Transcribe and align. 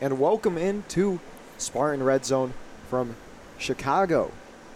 and 0.00 0.18
welcome 0.18 0.58
into 0.58 1.20
Spartan 1.58 2.02
Red 2.02 2.24
Zone 2.24 2.52
from 2.88 3.16
Chicago. 3.58 4.30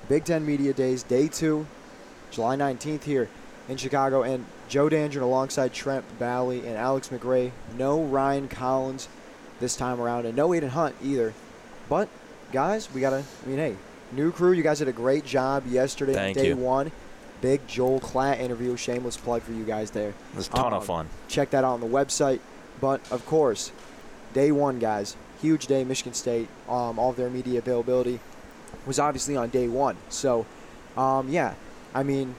Big 0.09 0.25
Ten 0.25 0.45
Media 0.47 0.73
Days, 0.73 1.03
day 1.03 1.29
two, 1.29 1.67
July 2.31 2.57
19th 2.57 3.05
here 3.05 3.29
in 3.69 3.77
Chicago. 3.77 4.23
And 4.23 4.45
Joe 4.69 4.89
Dandrin 4.89 5.23
alongside 5.23 5.73
Trent 5.73 6.05
Bally 6.19 6.67
and 6.67 6.77
Alex 6.77 7.09
McRae. 7.09 7.53
No 7.77 8.03
Ryan 8.03 8.49
Collins 8.49 9.09
this 9.61 9.77
time 9.77 10.01
around, 10.01 10.25
and 10.27 10.37
no 10.37 10.49
Aiden 10.51 10.71
Hunt 10.71 10.97
either. 11.03 11.35
But, 11.89 12.09
guys, 12.53 12.93
we 12.95 13.01
got 13.01 13.11
to, 13.11 13.23
I 13.45 13.49
mean, 13.49 13.59
hey, 13.59 13.77
new 14.13 14.33
crew, 14.33 14.53
you 14.53 14.63
guys 14.63 14.79
did 14.79 14.89
a 14.89 14.93
great 14.93 15.25
job 15.27 15.67
yesterday, 15.67 16.15
Thank 16.15 16.39
day 16.39 16.49
you. 16.49 16.57
one. 16.57 16.93
Big 17.43 17.67
Joel 17.67 18.01
Klatt 18.01 18.39
interview, 18.39 18.77
shameless 18.77 19.17
plug 19.17 19.43
for 19.43 19.53
you 19.53 19.65
guys 19.65 19.91
there. 19.91 20.11
It 20.11 20.15
was 20.37 20.47
a 20.49 20.51
ton 20.51 20.67
Um, 20.67 20.75
of 20.75 20.85
fun. 20.87 21.09
Check 21.29 21.51
that 21.51 21.65
out 21.65 21.73
on 21.75 21.81
the 21.81 21.87
website. 21.87 22.41
But 22.81 23.01
of 23.11 23.25
course, 23.27 23.73
day 24.33 24.53
one, 24.53 24.79
guys, 24.79 25.17
huge 25.41 25.67
day. 25.67 25.85
Michigan 25.85 26.15
State, 26.15 26.49
um, 26.69 26.99
all 26.99 27.11
of 27.11 27.17
their 27.17 27.31
media 27.31 27.59
availability 27.59 28.21
was 28.87 28.99
obviously 28.99 29.37
on 29.37 29.49
day 29.49 29.69
one. 29.69 29.97
So, 30.09 30.47
um, 30.97 31.29
yeah, 31.29 31.55
I 31.95 32.03
mean, 32.03 32.35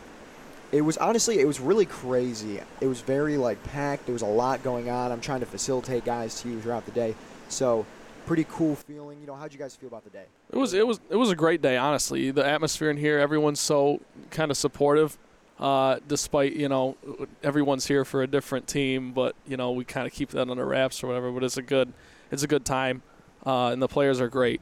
it 0.71 0.81
was 0.81 0.97
honestly, 0.97 1.39
it 1.39 1.45
was 1.45 1.59
really 1.59 1.85
crazy. 1.85 2.59
It 2.79 2.87
was 2.87 3.01
very 3.01 3.37
like 3.37 3.61
packed. 3.65 4.05
There 4.05 4.13
was 4.13 4.21
a 4.21 4.27
lot 4.27 4.63
going 4.63 4.89
on. 4.89 5.11
I'm 5.11 5.21
trying 5.21 5.41
to 5.41 5.45
facilitate 5.45 6.05
guys 6.05 6.41
to 6.41 6.49
you 6.49 6.61
throughout 6.61 6.85
the 6.85 6.91
day. 6.91 7.15
So, 7.49 7.85
pretty 8.25 8.45
cool 8.49 8.75
feeling. 8.75 9.19
You 9.19 9.27
know, 9.27 9.35
how'd 9.35 9.51
you 9.51 9.59
guys 9.59 9.75
feel 9.75 9.89
about 9.89 10.03
the 10.03 10.09
day? 10.09 10.25
It 10.51 10.57
was 10.57 10.73
it 10.73 10.87
was 10.87 10.99
it 11.09 11.15
was 11.15 11.31
a 11.31 11.35
great 11.35 11.61
day, 11.61 11.77
honestly. 11.77 12.31
The 12.31 12.45
atmosphere 12.45 12.89
in 12.89 12.97
here, 12.97 13.19
everyone's 13.19 13.59
so 13.59 14.01
kind 14.29 14.51
of 14.51 14.57
supportive. 14.57 15.17
Uh, 15.61 15.99
despite 16.07 16.53
you 16.53 16.67
know 16.67 16.97
everyone's 17.43 17.85
here 17.85 18.03
for 18.03 18.23
a 18.23 18.27
different 18.27 18.67
team, 18.67 19.11
but 19.13 19.35
you 19.47 19.55
know 19.55 19.71
we 19.71 19.85
kind 19.85 20.07
of 20.07 20.11
keep 20.11 20.29
that 20.31 20.49
under 20.49 20.65
wraps 20.65 21.03
or 21.03 21.07
whatever. 21.07 21.31
But 21.31 21.43
it's 21.43 21.57
a 21.57 21.61
good 21.61 21.93
it's 22.31 22.41
a 22.41 22.47
good 22.47 22.65
time, 22.65 23.03
uh, 23.45 23.67
and 23.67 23.79
the 23.79 23.87
players 23.87 24.19
are 24.19 24.27
great. 24.27 24.59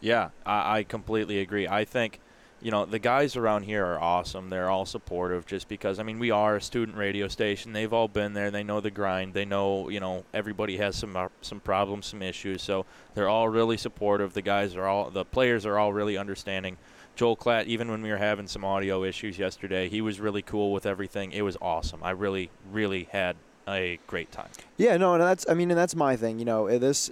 Yeah, 0.00 0.30
I, 0.46 0.78
I 0.78 0.82
completely 0.84 1.40
agree. 1.40 1.66
I 1.66 1.84
think, 1.84 2.20
you 2.62 2.70
know, 2.70 2.84
the 2.84 2.98
guys 2.98 3.36
around 3.36 3.64
here 3.64 3.84
are 3.84 4.00
awesome. 4.00 4.48
They're 4.48 4.70
all 4.70 4.86
supportive 4.86 5.44
just 5.46 5.68
because, 5.68 5.98
I 5.98 6.02
mean, 6.02 6.18
we 6.18 6.30
are 6.30 6.56
a 6.56 6.60
student 6.60 6.96
radio 6.96 7.28
station. 7.28 7.72
They've 7.72 7.92
all 7.92 8.08
been 8.08 8.32
there. 8.32 8.50
They 8.50 8.62
know 8.62 8.80
the 8.80 8.90
grind. 8.90 9.34
They 9.34 9.44
know, 9.44 9.88
you 9.88 10.00
know, 10.00 10.24
everybody 10.32 10.76
has 10.76 10.96
some 10.96 11.16
uh, 11.16 11.28
some 11.40 11.60
problems, 11.60 12.06
some 12.06 12.22
issues. 12.22 12.62
So 12.62 12.86
they're 13.14 13.28
all 13.28 13.48
really 13.48 13.76
supportive. 13.76 14.34
The 14.34 14.42
guys 14.42 14.76
are 14.76 14.86
all, 14.86 15.10
the 15.10 15.24
players 15.24 15.66
are 15.66 15.78
all 15.78 15.92
really 15.92 16.16
understanding. 16.16 16.76
Joel 17.18 17.36
Klatt, 17.36 17.66
even 17.66 17.90
when 17.90 18.00
we 18.00 18.10
were 18.10 18.16
having 18.16 18.46
some 18.46 18.64
audio 18.64 19.02
issues 19.02 19.40
yesterday, 19.40 19.88
he 19.88 20.00
was 20.00 20.20
really 20.20 20.40
cool 20.40 20.72
with 20.72 20.86
everything. 20.86 21.32
It 21.32 21.42
was 21.42 21.56
awesome. 21.60 22.00
I 22.04 22.10
really, 22.10 22.48
really 22.70 23.08
had 23.10 23.34
a 23.66 23.98
great 24.06 24.30
time. 24.30 24.50
Yeah, 24.76 24.96
no, 24.96 25.14
and 25.14 25.22
that's 25.22 25.44
I 25.50 25.54
mean, 25.54 25.68
and 25.72 25.76
that's 25.76 25.96
my 25.96 26.14
thing. 26.14 26.38
You 26.38 26.44
know, 26.44 26.78
this 26.78 27.10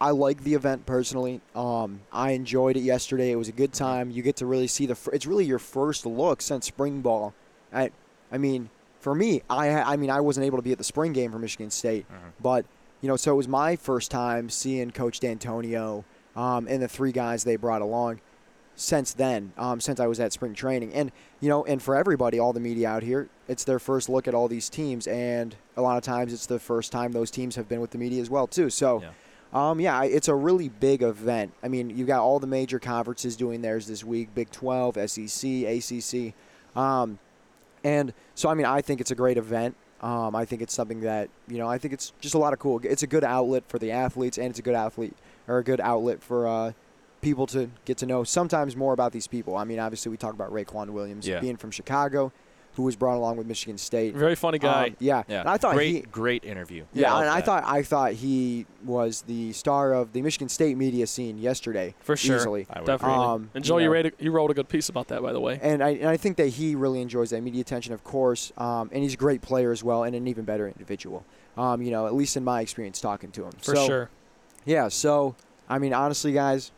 I 0.00 0.10
like 0.10 0.42
the 0.42 0.54
event 0.54 0.84
personally. 0.84 1.40
Um, 1.54 2.00
I 2.12 2.32
enjoyed 2.32 2.76
it 2.76 2.80
yesterday. 2.80 3.30
It 3.30 3.36
was 3.36 3.46
a 3.46 3.52
good 3.52 3.72
time. 3.72 4.10
You 4.10 4.20
get 4.20 4.34
to 4.36 4.46
really 4.46 4.66
see 4.66 4.84
the. 4.84 4.98
It's 5.12 5.26
really 5.26 5.44
your 5.44 5.60
first 5.60 6.04
look 6.04 6.42
since 6.42 6.66
spring 6.66 7.00
ball. 7.00 7.32
I, 7.72 7.92
I 8.32 8.38
mean, 8.38 8.68
for 8.98 9.14
me, 9.14 9.42
I 9.48 9.68
I 9.68 9.96
mean, 9.96 10.10
I 10.10 10.20
wasn't 10.22 10.44
able 10.46 10.58
to 10.58 10.62
be 10.62 10.72
at 10.72 10.78
the 10.78 10.84
spring 10.84 11.12
game 11.12 11.30
for 11.30 11.38
Michigan 11.38 11.70
State, 11.70 12.04
but 12.42 12.66
you 13.00 13.08
know, 13.08 13.16
so 13.16 13.30
it 13.30 13.36
was 13.36 13.46
my 13.46 13.76
first 13.76 14.10
time 14.10 14.50
seeing 14.50 14.90
Coach 14.90 15.20
Dantonio 15.20 16.02
um, 16.34 16.66
and 16.66 16.82
the 16.82 16.88
three 16.88 17.12
guys 17.12 17.44
they 17.44 17.54
brought 17.54 17.80
along. 17.80 18.20
Since 18.78 19.14
then, 19.14 19.52
um, 19.56 19.80
since 19.80 20.00
I 20.00 20.06
was 20.06 20.20
at 20.20 20.32
spring 20.32 20.52
training, 20.52 20.92
and 20.92 21.10
you 21.40 21.48
know, 21.48 21.64
and 21.64 21.82
for 21.82 21.96
everybody, 21.96 22.38
all 22.38 22.52
the 22.52 22.60
media 22.60 22.88
out 22.88 23.02
here, 23.02 23.28
it's 23.48 23.64
their 23.64 23.78
first 23.78 24.08
look 24.08 24.28
at 24.28 24.34
all 24.34 24.48
these 24.48 24.68
teams, 24.68 25.06
and 25.06 25.56
a 25.76 25.82
lot 25.82 25.96
of 25.96 26.02
times 26.02 26.32
it's 26.32 26.46
the 26.46 26.58
first 26.58 26.92
time 26.92 27.12
those 27.12 27.30
teams 27.30 27.56
have 27.56 27.68
been 27.68 27.80
with 27.80 27.90
the 27.90 27.98
media 27.98 28.20
as 28.20 28.30
well 28.30 28.46
too. 28.46 28.70
So. 28.70 29.02
Yeah. 29.02 29.10
Um, 29.52 29.80
yeah, 29.80 30.02
it's 30.02 30.26
a 30.26 30.34
really 30.34 30.68
big 30.68 31.02
event. 31.02 31.52
I 31.62 31.68
mean, 31.68 31.88
you've 31.88 32.08
got 32.08 32.20
all 32.20 32.40
the 32.40 32.48
major 32.48 32.80
conferences 32.80 33.36
doing 33.36 33.62
theirs 33.62 33.86
this 33.86 34.02
week: 34.04 34.34
Big 34.34 34.50
12, 34.50 35.08
SEC, 35.08 35.50
ACC, 35.62 36.34
um, 36.76 37.18
and 37.84 38.12
so 38.34 38.48
I 38.48 38.54
mean, 38.54 38.66
I 38.66 38.82
think 38.82 39.00
it's 39.00 39.12
a 39.12 39.14
great 39.14 39.38
event. 39.38 39.76
Um, 40.02 40.34
I 40.34 40.44
think 40.44 40.60
it's 40.60 40.74
something 40.74 41.00
that 41.02 41.30
you 41.48 41.58
know, 41.58 41.68
I 41.68 41.78
think 41.78 41.94
it's 41.94 42.12
just 42.20 42.34
a 42.34 42.38
lot 42.38 42.52
of 42.52 42.58
cool. 42.58 42.80
It's 42.82 43.04
a 43.04 43.06
good 43.06 43.24
outlet 43.24 43.62
for 43.68 43.78
the 43.78 43.92
athletes, 43.92 44.36
and 44.36 44.48
it's 44.48 44.58
a 44.58 44.62
good 44.62 44.74
athlete 44.74 45.14
or 45.48 45.58
a 45.58 45.64
good 45.64 45.80
outlet 45.80 46.22
for 46.22 46.46
uh, 46.46 46.72
people 47.26 47.46
to 47.48 47.68
get 47.84 47.98
to 47.98 48.06
know 48.06 48.22
sometimes 48.22 48.76
more 48.76 48.92
about 48.92 49.10
these 49.10 49.26
people. 49.26 49.56
I 49.56 49.64
mean, 49.64 49.80
obviously, 49.80 50.10
we 50.10 50.16
talk 50.16 50.32
about 50.32 50.52
Raequan 50.52 50.90
Williams 50.90 51.26
Yeah. 51.26 51.40
being 51.40 51.56
from 51.56 51.72
Chicago, 51.72 52.30
who 52.74 52.84
was 52.84 52.94
brought 52.94 53.16
along 53.16 53.36
with 53.36 53.48
Michigan 53.48 53.78
State. 53.78 54.14
Very 54.14 54.36
funny 54.36 54.58
guy. 54.60 54.88
Um, 54.88 54.96
yeah. 55.00 55.24
Yeah. 55.26 55.40
And 55.40 55.48
I 55.48 55.56
thought 55.56 55.74
great, 55.74 55.90
he, 55.92 56.00
great 56.02 56.44
interview. 56.44 56.84
yeah, 56.92 57.12
Loved 57.12 57.22
and 57.22 57.30
I 57.30 57.40
thought 57.40 57.64
I 57.66 57.82
thought 57.82 58.12
he 58.12 58.64
was 58.84 59.22
the 59.22 59.52
star 59.54 59.92
of 59.92 60.12
the 60.12 60.22
Michigan 60.22 60.48
State 60.48 60.76
media 60.76 61.08
scene 61.08 61.36
yesterday. 61.38 61.94
For 61.98 62.16
sure. 62.16 62.36
easily. 62.36 62.68
I 62.70 62.78
would 62.78 62.86
Definitely. 62.86 63.16
Um, 63.24 63.50
and 63.54 63.64
Joel, 63.64 63.80
you 63.80 63.84
you, 63.84 63.88
know- 63.88 63.94
wrote 63.94 64.06
a, 64.06 64.12
you 64.24 64.30
wrote 64.30 64.50
a 64.52 64.54
good 64.54 64.68
piece 64.68 64.88
about 64.88 65.08
that, 65.08 65.20
by 65.20 65.32
the 65.32 65.40
way. 65.40 65.58
And 65.60 65.82
I, 65.82 65.90
and 65.90 66.08
I 66.08 66.16
think 66.16 66.36
that 66.36 66.48
he 66.50 66.76
really 66.76 67.00
enjoys 67.00 67.30
that 67.30 67.42
media 67.42 67.60
attention, 67.62 67.92
of 67.92 68.04
course. 68.04 68.52
Um, 68.56 68.88
and 68.92 69.02
he's 69.02 69.14
a 69.14 69.16
great 69.16 69.42
player 69.42 69.72
as 69.72 69.82
well, 69.82 70.04
and 70.04 70.14
an 70.14 70.28
even 70.28 70.44
better 70.44 70.68
individual. 70.68 71.24
Um, 71.56 71.82
you 71.82 71.90
know, 71.90 72.06
at 72.06 72.14
least 72.14 72.36
in 72.36 72.44
my 72.44 72.60
experience 72.60 73.00
talking 73.00 73.32
to 73.32 73.44
him. 73.46 73.52
For 73.62 73.74
so, 73.74 73.86
sure. 73.86 74.10
Yeah. 74.66 74.88
So, 74.88 75.34
I 75.68 75.78
mean, 75.78 75.94
honestly, 75.94 76.32
guys, 76.32 76.70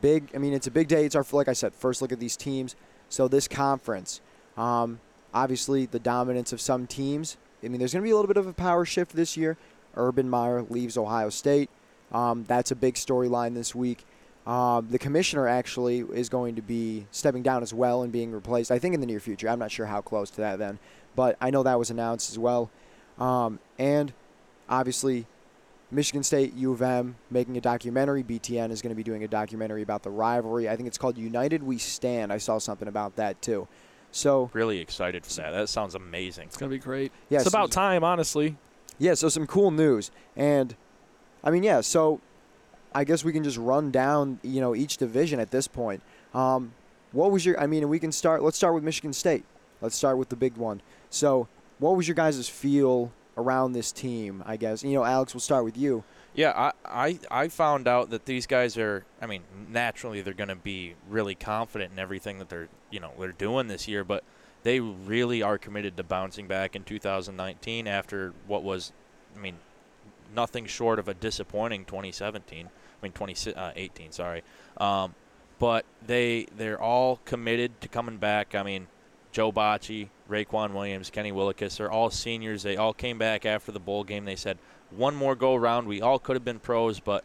big. 0.00 0.30
I 0.34 0.38
mean, 0.38 0.52
it's 0.52 0.66
a 0.66 0.70
big 0.70 0.88
day. 0.88 1.04
It's 1.04 1.14
our, 1.14 1.24
like 1.32 1.48
I 1.48 1.52
said, 1.52 1.74
first 1.74 2.02
look 2.02 2.12
at 2.12 2.20
these 2.20 2.36
teams. 2.36 2.76
So 3.08 3.28
this 3.28 3.48
conference, 3.48 4.20
um, 4.56 5.00
obviously, 5.32 5.86
the 5.86 5.98
dominance 5.98 6.52
of 6.52 6.60
some 6.60 6.86
teams. 6.86 7.36
I 7.64 7.68
mean, 7.68 7.78
there's 7.78 7.92
going 7.92 8.02
to 8.02 8.06
be 8.06 8.10
a 8.10 8.16
little 8.16 8.28
bit 8.28 8.36
of 8.36 8.46
a 8.46 8.52
power 8.52 8.84
shift 8.84 9.14
this 9.14 9.36
year. 9.36 9.56
Urban 9.96 10.28
Meyer 10.28 10.62
leaves 10.62 10.96
Ohio 10.96 11.30
State. 11.30 11.70
Um, 12.12 12.44
that's 12.46 12.70
a 12.70 12.76
big 12.76 12.94
storyline 12.94 13.54
this 13.54 13.74
week. 13.74 14.04
Um, 14.46 14.86
the 14.90 14.98
commissioner 14.98 15.48
actually 15.48 16.00
is 16.00 16.28
going 16.28 16.54
to 16.54 16.62
be 16.62 17.06
stepping 17.10 17.42
down 17.42 17.62
as 17.62 17.74
well 17.74 18.02
and 18.02 18.12
being 18.12 18.30
replaced. 18.30 18.70
I 18.70 18.78
think 18.78 18.94
in 18.94 19.00
the 19.00 19.06
near 19.06 19.18
future. 19.18 19.48
I'm 19.48 19.58
not 19.58 19.72
sure 19.72 19.86
how 19.86 20.00
close 20.00 20.30
to 20.30 20.40
that 20.42 20.58
then, 20.58 20.78
but 21.16 21.36
I 21.40 21.50
know 21.50 21.64
that 21.64 21.78
was 21.78 21.90
announced 21.90 22.30
as 22.30 22.38
well. 22.38 22.70
Um, 23.18 23.58
and 23.78 24.12
obviously, 24.68 25.26
Michigan 25.90 26.22
State, 26.22 26.52
U 26.54 26.72
of 26.72 26.82
M, 26.82 27.16
making 27.30 27.56
a 27.56 27.60
documentary. 27.60 28.22
BTN 28.24 28.70
is 28.70 28.82
going 28.82 28.90
to 28.90 28.96
be 28.96 29.04
doing 29.04 29.22
a 29.24 29.28
documentary 29.28 29.82
about 29.82 30.02
the 30.02 30.10
rivalry. 30.10 30.68
I 30.68 30.76
think 30.76 30.88
it's 30.88 30.98
called 30.98 31.16
United 31.16 31.62
We 31.62 31.78
Stand. 31.78 32.32
I 32.32 32.38
saw 32.38 32.58
something 32.58 32.88
about 32.88 33.16
that 33.16 33.40
too. 33.40 33.68
So 34.10 34.50
Really 34.52 34.78
excited 34.78 35.24
for 35.24 35.32
that. 35.34 35.50
That 35.52 35.68
sounds 35.68 35.94
amazing. 35.94 36.46
It's 36.48 36.56
gonna 36.56 36.70
be 36.70 36.78
great. 36.78 37.12
yeah, 37.28 37.38
it's 37.40 37.50
so- 37.50 37.56
about 37.56 37.70
time, 37.70 38.02
honestly. 38.02 38.56
Yeah, 38.98 39.14
so 39.14 39.28
some 39.28 39.46
cool 39.46 39.70
news. 39.70 40.10
And 40.34 40.74
I 41.44 41.50
mean, 41.50 41.62
yeah, 41.62 41.82
so 41.82 42.20
I 42.94 43.04
guess 43.04 43.24
we 43.24 43.32
can 43.32 43.44
just 43.44 43.58
run 43.58 43.90
down, 43.90 44.40
you 44.42 44.60
know, 44.60 44.74
each 44.74 44.96
division 44.96 45.38
at 45.38 45.50
this 45.50 45.68
point. 45.68 46.02
Um, 46.34 46.72
what 47.12 47.30
was 47.30 47.44
your 47.46 47.60
I 47.60 47.66
mean, 47.66 47.88
we 47.88 47.98
can 47.98 48.10
start 48.10 48.42
let's 48.42 48.56
start 48.56 48.74
with 48.74 48.82
Michigan 48.82 49.12
State. 49.12 49.44
Let's 49.82 49.94
start 49.94 50.16
with 50.18 50.30
the 50.30 50.36
big 50.36 50.56
one. 50.56 50.80
So, 51.10 51.46
what 51.78 51.94
was 51.94 52.08
your 52.08 52.14
guys' 52.14 52.48
feel 52.48 53.12
around 53.36 53.72
this 53.72 53.92
team, 53.92 54.42
I 54.46 54.56
guess? 54.56 54.82
You 54.82 54.94
know, 54.94 55.04
Alex, 55.04 55.34
we'll 55.34 55.40
start 55.40 55.64
with 55.64 55.76
you. 55.76 56.04
Yeah, 56.34 56.52
I, 56.54 56.72
I 56.84 57.18
I 57.30 57.48
found 57.48 57.88
out 57.88 58.10
that 58.10 58.26
these 58.26 58.46
guys 58.46 58.76
are. 58.76 59.04
I 59.22 59.26
mean, 59.26 59.42
naturally 59.70 60.20
they're 60.20 60.34
going 60.34 60.48
to 60.48 60.56
be 60.56 60.94
really 61.08 61.34
confident 61.34 61.92
in 61.92 61.98
everything 61.98 62.38
that 62.38 62.48
they're 62.48 62.68
you 62.90 63.00
know 63.00 63.12
they're 63.18 63.32
doing 63.32 63.68
this 63.68 63.88
year, 63.88 64.04
but 64.04 64.22
they 64.66 64.80
really 64.80 65.42
are 65.42 65.58
committed 65.58 65.96
to 65.96 66.02
bouncing 66.02 66.48
back 66.48 66.74
in 66.74 66.82
2019 66.82 67.86
after 67.86 68.34
what 68.48 68.64
was, 68.64 68.92
I 69.36 69.38
mean, 69.38 69.58
nothing 70.34 70.66
short 70.66 70.98
of 70.98 71.06
a 71.06 71.14
disappointing 71.14 71.84
2017. 71.84 72.66
I 72.66 72.70
mean 73.00 73.12
2018, 73.12 74.10
sorry. 74.10 74.42
Um, 74.78 75.14
but 75.60 75.84
they 76.04 76.48
they're 76.56 76.80
all 76.80 77.20
committed 77.24 77.80
to 77.80 77.88
coming 77.88 78.16
back. 78.16 78.54
I 78.56 78.64
mean, 78.64 78.88
Joe 79.30 79.52
Bachie, 79.52 80.08
Raequan 80.28 80.72
Williams, 80.72 81.10
Kenny 81.10 81.32
Willekes 81.32 81.80
are 81.80 81.90
all 81.90 82.10
seniors. 82.10 82.62
They 82.62 82.76
all 82.76 82.92
came 82.92 83.18
back 83.18 83.46
after 83.46 83.72
the 83.72 83.80
bowl 83.80 84.04
game. 84.04 84.24
They 84.24 84.36
said 84.36 84.58
one 84.90 85.14
more 85.14 85.34
go 85.34 85.54
around. 85.54 85.86
We 85.86 86.00
all 86.00 86.18
could 86.18 86.36
have 86.36 86.44
been 86.44 86.58
pros, 86.58 87.00
but 87.00 87.24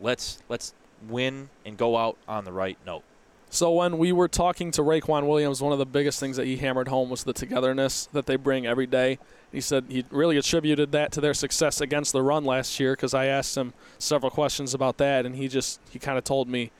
let's 0.00 0.42
let's 0.48 0.74
win 1.08 1.50
and 1.64 1.76
go 1.76 1.96
out 1.96 2.16
on 2.26 2.44
the 2.44 2.52
right 2.52 2.78
note. 2.86 3.02
So 3.48 3.70
when 3.72 3.98
we 3.98 4.12
were 4.12 4.28
talking 4.28 4.70
to 4.72 4.82
Raequan 4.82 5.26
Williams, 5.26 5.62
one 5.62 5.72
of 5.72 5.78
the 5.78 5.86
biggest 5.86 6.18
things 6.18 6.36
that 6.36 6.46
he 6.46 6.56
hammered 6.56 6.88
home 6.88 7.08
was 7.10 7.24
the 7.24 7.32
togetherness 7.32 8.06
that 8.12 8.26
they 8.26 8.36
bring 8.36 8.66
every 8.66 8.86
day. 8.86 9.18
He 9.52 9.60
said 9.60 9.84
he 9.88 10.04
really 10.10 10.36
attributed 10.36 10.92
that 10.92 11.12
to 11.12 11.20
their 11.20 11.32
success 11.32 11.80
against 11.80 12.12
the 12.12 12.22
run 12.22 12.44
last 12.44 12.80
year 12.80 12.94
because 12.94 13.14
I 13.14 13.26
asked 13.26 13.56
him 13.56 13.72
several 13.98 14.30
questions 14.30 14.74
about 14.74 14.98
that, 14.98 15.24
and 15.24 15.36
he 15.36 15.48
just 15.48 15.80
he 15.90 15.98
kind 15.98 16.18
of 16.18 16.24
told 16.24 16.48
me, 16.48 16.72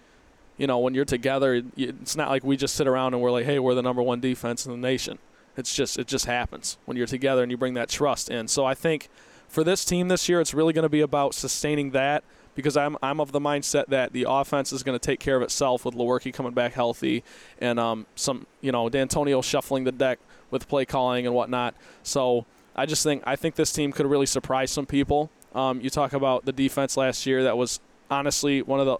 you 0.58 0.66
know, 0.66 0.78
when 0.78 0.92
you're 0.94 1.04
together, 1.04 1.62
it's 1.76 2.16
not 2.16 2.30
like 2.30 2.42
we 2.42 2.56
just 2.56 2.74
sit 2.74 2.86
around 2.86 3.14
and 3.14 3.22
we're 3.22 3.30
like, 3.30 3.44
hey, 3.44 3.58
we're 3.58 3.74
the 3.74 3.82
number 3.82 4.02
one 4.02 4.20
defense 4.20 4.66
in 4.66 4.72
the 4.72 4.78
nation. 4.78 5.18
It's 5.56 5.74
just 5.74 5.98
it 5.98 6.06
just 6.06 6.26
happens 6.26 6.78
when 6.84 6.96
you're 6.96 7.06
together 7.06 7.42
and 7.42 7.50
you 7.50 7.56
bring 7.56 7.74
that 7.74 7.88
trust 7.88 8.30
in. 8.30 8.48
So 8.48 8.64
I 8.64 8.74
think 8.74 9.08
for 9.48 9.64
this 9.64 9.84
team 9.84 10.08
this 10.08 10.28
year, 10.28 10.40
it's 10.40 10.54
really 10.54 10.72
going 10.72 10.84
to 10.84 10.88
be 10.88 11.00
about 11.00 11.34
sustaining 11.34 11.90
that 11.92 12.24
because 12.54 12.76
I'm 12.76 12.96
I'm 13.02 13.20
of 13.20 13.32
the 13.32 13.40
mindset 13.40 13.86
that 13.88 14.12
the 14.12 14.26
offense 14.28 14.72
is 14.72 14.82
going 14.82 14.98
to 14.98 15.04
take 15.04 15.20
care 15.20 15.36
of 15.36 15.42
itself 15.42 15.84
with 15.84 15.94
Lewerke 15.94 16.32
coming 16.32 16.52
back 16.52 16.72
healthy 16.72 17.22
and 17.60 17.78
um, 17.78 18.06
some 18.16 18.46
you 18.60 18.72
know 18.72 18.88
Dantonio 18.88 19.42
shuffling 19.42 19.84
the 19.84 19.92
deck 19.92 20.18
with 20.50 20.68
play 20.68 20.84
calling 20.84 21.26
and 21.26 21.34
whatnot. 21.34 21.74
So 22.02 22.46
I 22.74 22.86
just 22.86 23.02
think 23.02 23.22
I 23.26 23.36
think 23.36 23.54
this 23.54 23.72
team 23.72 23.92
could 23.92 24.06
really 24.06 24.26
surprise 24.26 24.70
some 24.70 24.86
people. 24.86 25.30
Um, 25.54 25.80
you 25.80 25.90
talk 25.90 26.12
about 26.12 26.44
the 26.44 26.52
defense 26.52 26.96
last 26.96 27.24
year 27.24 27.44
that 27.44 27.56
was 27.56 27.80
honestly 28.10 28.62
one 28.62 28.80
of 28.80 28.86
the 28.86 28.98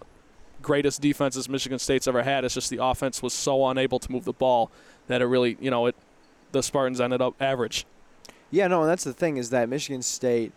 greatest 0.61 1.01
defenses 1.01 1.47
Michigan 1.47 1.79
State's 1.79 2.07
ever 2.07 2.23
had. 2.23 2.43
It's 2.43 2.53
just 2.53 2.69
the 2.69 2.83
offense 2.83 3.21
was 3.21 3.33
so 3.33 3.67
unable 3.67 3.99
to 3.99 4.11
move 4.11 4.25
the 4.25 4.33
ball 4.33 4.71
that 5.07 5.21
it 5.21 5.25
really, 5.25 5.57
you 5.59 5.69
know, 5.69 5.85
it 5.85 5.95
the 6.51 6.63
Spartans 6.63 7.01
ended 7.01 7.21
up 7.21 7.35
average. 7.41 7.85
Yeah, 8.49 8.67
no, 8.67 8.81
and 8.81 8.89
that's 8.89 9.03
the 9.03 9.13
thing 9.13 9.37
is 9.37 9.49
that 9.49 9.67
Michigan 9.67 10.01
State, 10.01 10.53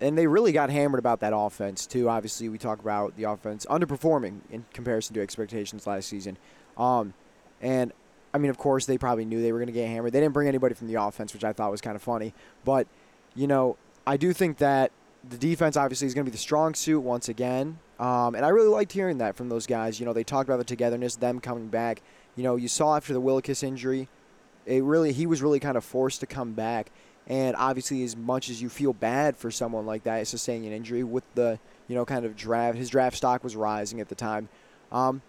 and 0.00 0.16
they 0.18 0.26
really 0.26 0.52
got 0.52 0.70
hammered 0.70 0.98
about 0.98 1.20
that 1.20 1.32
offense 1.34 1.86
too. 1.86 2.08
Obviously, 2.08 2.48
we 2.48 2.58
talk 2.58 2.80
about 2.80 3.16
the 3.16 3.24
offense 3.24 3.64
underperforming 3.66 4.40
in 4.50 4.66
comparison 4.72 5.14
to 5.14 5.22
expectations 5.22 5.86
last 5.86 6.08
season, 6.08 6.36
um, 6.76 7.14
and 7.62 7.92
I 8.34 8.38
mean, 8.38 8.50
of 8.50 8.58
course, 8.58 8.84
they 8.84 8.98
probably 8.98 9.24
knew 9.24 9.40
they 9.40 9.52
were 9.52 9.58
going 9.58 9.68
to 9.68 9.72
get 9.72 9.88
hammered. 9.88 10.12
They 10.12 10.20
didn't 10.20 10.34
bring 10.34 10.48
anybody 10.48 10.74
from 10.74 10.88
the 10.88 11.00
offense, 11.00 11.32
which 11.32 11.44
I 11.44 11.52
thought 11.52 11.70
was 11.70 11.80
kind 11.80 11.96
of 11.96 12.02
funny. 12.02 12.34
But 12.64 12.86
you 13.34 13.46
know, 13.46 13.76
I 14.06 14.16
do 14.16 14.32
think 14.32 14.58
that 14.58 14.92
the 15.28 15.38
defense 15.38 15.76
obviously 15.76 16.06
is 16.06 16.14
going 16.14 16.24
to 16.24 16.30
be 16.30 16.34
the 16.34 16.40
strong 16.40 16.74
suit 16.74 17.00
once 17.00 17.28
again. 17.28 17.78
Um, 17.98 18.34
and 18.34 18.44
I 18.44 18.48
really 18.48 18.68
liked 18.68 18.92
hearing 18.92 19.18
that 19.18 19.36
from 19.36 19.48
those 19.48 19.66
guys. 19.66 19.98
You 19.98 20.06
know, 20.06 20.12
they 20.12 20.24
talked 20.24 20.48
about 20.48 20.58
the 20.58 20.64
togetherness, 20.64 21.16
them 21.16 21.40
coming 21.40 21.68
back. 21.68 22.02
You 22.36 22.42
know, 22.42 22.56
you 22.56 22.68
saw 22.68 22.96
after 22.96 23.12
the 23.12 23.20
Willekes 23.20 23.62
injury, 23.62 24.08
it 24.66 24.82
really 24.82 25.12
he 25.12 25.26
was 25.26 25.42
really 25.42 25.60
kind 25.60 25.76
of 25.76 25.84
forced 25.84 26.20
to 26.20 26.26
come 26.26 26.52
back. 26.52 26.90
And 27.26 27.56
obviously, 27.56 28.04
as 28.04 28.16
much 28.16 28.50
as 28.50 28.60
you 28.60 28.68
feel 28.68 28.92
bad 28.92 29.36
for 29.36 29.50
someone 29.50 29.86
like 29.86 30.04
that 30.04 30.26
sustaining 30.26 30.66
an 30.66 30.72
injury 30.74 31.02
with 31.02 31.24
the 31.34 31.58
you 31.88 31.94
know 31.94 32.04
kind 32.04 32.24
of 32.24 32.36
draft, 32.36 32.76
his 32.76 32.90
draft 32.90 33.16
stock 33.16 33.42
was 33.42 33.56
rising 33.56 34.00
at 34.00 34.08
the 34.08 34.14
time. 34.14 34.48
Um, 34.92 35.22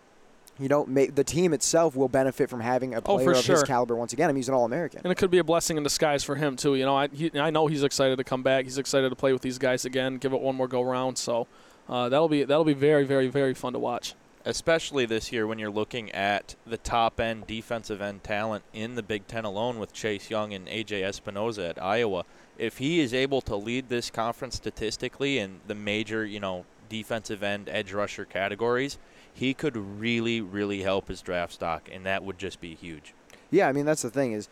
you 0.57 0.69
know, 0.69 0.85
the 0.85 1.23
team 1.23 1.53
itself 1.53 1.97
will 1.97 2.07
benefit 2.07 2.49
from 2.49 2.61
having 2.61 2.95
a 2.95 2.99
oh, 2.99 3.01
player 3.01 3.29
oh, 3.29 3.39
of 3.39 3.43
sure. 3.43 3.55
his 3.55 3.63
caliber 3.63 3.93
once 3.93 4.13
again. 4.13 4.29
I 4.29 4.31
mean, 4.31 4.37
he's 4.37 4.47
an 4.47 4.53
All-American, 4.55 5.01
and 5.03 5.11
it 5.11 5.15
could 5.15 5.29
be 5.29 5.39
a 5.39 5.43
blessing 5.43 5.75
in 5.75 5.83
disguise 5.83 6.23
for 6.23 6.35
him 6.35 6.55
too. 6.55 6.75
You 6.75 6.85
know, 6.85 6.95
I 6.95 7.07
he, 7.07 7.29
I 7.37 7.49
know 7.49 7.67
he's 7.67 7.83
excited 7.83 8.17
to 8.17 8.23
come 8.23 8.41
back. 8.41 8.63
He's 8.63 8.77
excited 8.77 9.09
to 9.09 9.15
play 9.15 9.33
with 9.33 9.41
these 9.41 9.57
guys 9.57 9.83
again, 9.83 10.17
give 10.17 10.31
it 10.31 10.39
one 10.39 10.55
more 10.55 10.69
go 10.69 10.81
round. 10.81 11.17
So 11.17 11.47
uh, 11.89 12.07
that'll 12.07 12.29
be 12.29 12.43
that'll 12.43 12.63
be 12.63 12.73
very 12.73 13.03
very 13.03 13.27
very 13.27 13.53
fun 13.53 13.73
to 13.73 13.79
watch. 13.79 14.15
Especially 14.47 15.07
this 15.07 15.31
year 15.31 15.47
when 15.47 15.57
you're 15.57 15.71
looking 15.71 16.11
at 16.11 16.53
the 16.67 16.77
top 16.77 17.19
end 17.19 17.47
defensive 17.47 17.99
end 17.99 18.23
talent 18.23 18.63
in 18.73 18.93
the 18.93 19.01
Big 19.01 19.25
Ten 19.25 19.43
alone 19.43 19.79
with 19.79 19.91
Chase 19.91 20.29
Young 20.29 20.53
and 20.53 20.67
AJ 20.67 21.01
Epenesa 21.01 21.71
at 21.71 21.81
Iowa. 21.81 22.25
If 22.59 22.77
he 22.77 22.99
is 22.99 23.11
able 23.11 23.41
to 23.41 23.55
lead 23.55 23.89
this 23.89 24.11
conference 24.11 24.55
statistically 24.55 25.39
in 25.39 25.61
the 25.65 25.73
major, 25.73 26.23
you 26.23 26.39
know, 26.39 26.65
defensive 26.89 27.41
end 27.41 27.67
edge 27.69 27.91
rusher 27.91 28.23
categories, 28.23 28.99
he 29.33 29.55
could 29.55 29.75
really, 29.75 30.41
really 30.41 30.83
help 30.83 31.07
his 31.07 31.23
draft 31.23 31.53
stock, 31.53 31.89
and 31.91 32.05
that 32.05 32.23
would 32.23 32.37
just 32.37 32.61
be 32.61 32.75
huge. 32.75 33.15
Yeah, 33.49 33.67
I 33.67 33.71
mean 33.71 33.85
that's 33.85 34.03
the 34.03 34.11
thing 34.11 34.33
is, 34.33 34.47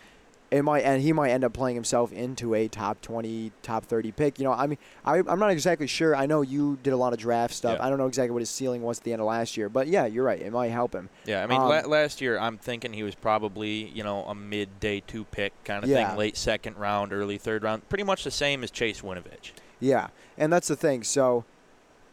it 0.54 0.62
might 0.64 0.82
and 0.82 1.02
he 1.02 1.12
might 1.12 1.32
end 1.32 1.44
up 1.44 1.52
playing 1.54 1.76
himself 1.76 2.12
into 2.14 2.54
a 2.54 2.68
top 2.68 3.02
twenty, 3.02 3.52
top 3.64 3.86
thirty 3.86 4.12
pick. 4.12 4.38
You 4.40 4.46
know, 4.46 4.54
I 4.54 4.68
mean, 4.68 4.78
I, 5.04 5.18
I'm 5.18 5.40
not 5.40 5.52
exactly 5.52 5.88
sure. 5.88 6.16
I 6.16 6.26
know 6.28 6.42
you 6.42 6.78
did 6.84 6.94
a 6.94 6.98
lot 6.98 7.12
of 7.14 7.20
draft 7.20 7.54
stuff. 7.54 7.78
Yeah. 7.80 7.86
I 7.86 7.90
don't 7.90 7.98
know 7.98 8.06
exactly 8.08 8.32
what 8.32 8.42
his 8.42 8.50
ceiling 8.50 8.84
was 8.84 9.00
at 9.00 9.04
the 9.04 9.14
end 9.14 9.22
of 9.22 9.28
last 9.28 9.58
year, 9.58 9.68
but 9.70 9.88
yeah, 9.88 10.06
you're 10.06 10.24
right. 10.24 10.40
It 10.42 10.52
might 10.54 10.70
help 10.70 10.94
him. 10.94 11.10
Yeah, 11.26 11.44
I 11.44 11.48
mean, 11.48 11.60
Um, 11.60 11.68
la- 11.70 11.82
last 11.88 12.22
year 12.22 12.38
I'm 12.38 12.58
thinking 12.58 12.94
he 12.94 13.04
was 13.04 13.16
probably 13.16 13.90
you 13.90 14.04
know 14.04 14.24
a 14.26 14.36
mid 14.36 14.80
day 14.80 15.02
two 15.06 15.24
pick 15.26 15.54
kind 15.64 15.84
of 15.84 15.90
Yeah. 15.90 16.10
thing, 16.10 16.18
late 16.18 16.38
second 16.38 16.78
round, 16.78 17.12
early 17.12 17.38
third 17.38 17.64
round, 17.64 17.90
pretty 17.90 18.04
much 18.04 18.24
the 18.24 18.32
same 18.32 18.64
as 18.64 18.70
Chase 18.72 19.02
Winovich. 19.02 19.52
Yeah, 19.80 20.08
and 20.38 20.54
that's 20.54 20.68
the 20.70 20.76
thing. 20.76 21.04
So 21.04 21.44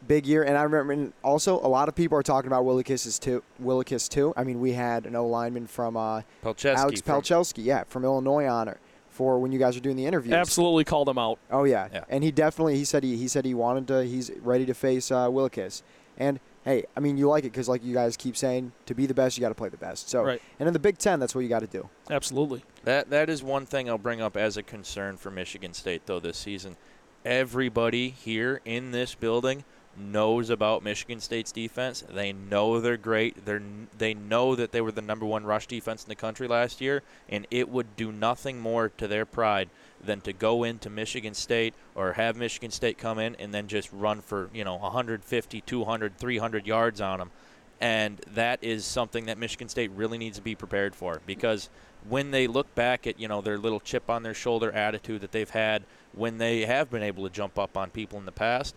big 0.07 0.25
year, 0.25 0.43
and 0.43 0.57
I 0.57 0.63
remember 0.63 0.93
and 0.93 1.13
also 1.23 1.55
a 1.59 1.67
lot 1.67 1.87
of 1.89 1.95
people 1.95 2.17
are 2.17 2.23
talking 2.23 2.47
about 2.47 2.63
Willekes 2.65 3.19
too. 3.19 3.43
Willekes 3.61 4.07
too. 4.09 4.33
I 4.35 4.43
mean, 4.43 4.59
we 4.59 4.73
had 4.73 5.05
an 5.05 5.15
O 5.15 5.25
lineman 5.27 5.67
from 5.67 5.95
uh, 5.97 6.21
Palczewski 6.43 6.75
Alex 6.75 7.01
from- 7.01 7.63
yeah, 7.63 7.83
from 7.85 8.03
Illinois 8.03 8.47
on 8.47 8.67
it 8.67 8.77
for 9.09 9.39
when 9.39 9.51
you 9.51 9.59
guys 9.59 9.75
were 9.75 9.81
doing 9.81 9.97
the 9.97 10.05
interviews. 10.05 10.33
Absolutely 10.33 10.83
called 10.85 11.09
him 11.09 11.17
out. 11.17 11.37
Oh 11.51 11.63
yeah. 11.65 11.87
Yeah. 11.93 12.03
and 12.09 12.23
he 12.23 12.31
definitely 12.31 12.75
he 12.77 12.85
said 12.85 13.03
he 13.03 13.17
he 13.17 13.27
said 13.27 13.45
he 13.45 13.53
wanted 13.53 13.87
to. 13.87 14.03
He's 14.03 14.31
ready 14.41 14.65
to 14.65 14.73
face 14.73 15.11
uh, 15.11 15.27
Willekes, 15.27 15.81
and 16.17 16.39
hey, 16.63 16.85
I 16.95 16.99
mean 17.01 17.17
you 17.17 17.27
like 17.27 17.43
it 17.43 17.51
because 17.51 17.67
like 17.69 17.83
you 17.83 17.93
guys 17.93 18.15
keep 18.17 18.37
saying, 18.37 18.71
to 18.85 18.93
be 18.95 19.05
the 19.05 19.13
best 19.13 19.37
you 19.37 19.41
got 19.41 19.49
to 19.49 19.55
play 19.55 19.69
the 19.69 19.77
best. 19.77 20.09
So 20.09 20.23
Right. 20.23 20.41
and 20.59 20.67
in 20.67 20.73
the 20.73 20.79
Big 20.79 20.97
Ten, 20.97 21.19
that's 21.19 21.35
what 21.35 21.41
you 21.41 21.49
got 21.49 21.59
to 21.59 21.67
do. 21.67 21.89
Absolutely. 22.09 22.63
That 22.85 23.09
that 23.09 23.29
is 23.29 23.43
one 23.43 23.65
thing 23.65 23.89
I'll 23.89 23.97
bring 23.97 24.21
up 24.21 24.37
as 24.37 24.57
a 24.57 24.63
concern 24.63 25.17
for 25.17 25.29
Michigan 25.29 25.73
State 25.73 26.03
though 26.05 26.19
this 26.19 26.37
season. 26.37 26.77
Everybody 27.25 28.09
here 28.09 28.61
in 28.65 28.91
this 28.91 29.13
building 29.13 29.63
knows 29.97 30.49
about 30.49 30.83
Michigan 30.83 31.19
State's 31.19 31.51
defense. 31.51 32.03
They 32.09 32.33
know 32.33 32.79
they're 32.79 32.97
great. 32.97 33.45
They 33.45 33.59
they 33.97 34.13
know 34.13 34.55
that 34.55 34.71
they 34.71 34.81
were 34.81 34.91
the 34.91 35.01
number 35.01 35.25
1 35.25 35.43
rush 35.43 35.67
defense 35.67 36.03
in 36.03 36.09
the 36.09 36.15
country 36.15 36.47
last 36.47 36.81
year 36.81 37.03
and 37.29 37.45
it 37.51 37.69
would 37.69 37.95
do 37.95 38.11
nothing 38.11 38.59
more 38.59 38.89
to 38.89 39.07
their 39.07 39.25
pride 39.25 39.69
than 40.03 40.21
to 40.21 40.33
go 40.33 40.63
into 40.63 40.89
Michigan 40.89 41.33
State 41.33 41.73
or 41.95 42.13
have 42.13 42.35
Michigan 42.35 42.71
State 42.71 42.97
come 42.97 43.19
in 43.19 43.35
and 43.35 43.53
then 43.53 43.67
just 43.67 43.91
run 43.91 44.21
for, 44.21 44.49
you 44.53 44.63
know, 44.63 44.75
150, 44.75 45.61
200, 45.61 46.17
300 46.17 46.67
yards 46.67 47.01
on 47.01 47.19
them. 47.19 47.31
And 47.79 48.19
that 48.33 48.63
is 48.63 48.85
something 48.85 49.25
that 49.25 49.37
Michigan 49.37 49.67
State 49.69 49.91
really 49.91 50.17
needs 50.17 50.37
to 50.37 50.43
be 50.43 50.55
prepared 50.55 50.95
for 50.95 51.21
because 51.25 51.69
when 52.07 52.31
they 52.31 52.47
look 52.47 52.73
back 52.75 53.05
at, 53.05 53.19
you 53.19 53.27
know, 53.27 53.41
their 53.41 53.57
little 53.57 53.79
chip 53.79 54.09
on 54.09 54.23
their 54.23 54.33
shoulder 54.33 54.71
attitude 54.71 55.21
that 55.21 55.31
they've 55.31 55.49
had 55.49 55.83
when 56.13 56.37
they 56.37 56.65
have 56.65 56.89
been 56.89 57.03
able 57.03 57.23
to 57.23 57.29
jump 57.33 57.57
up 57.57 57.77
on 57.77 57.89
people 57.89 58.19
in 58.19 58.25
the 58.25 58.31
past, 58.31 58.75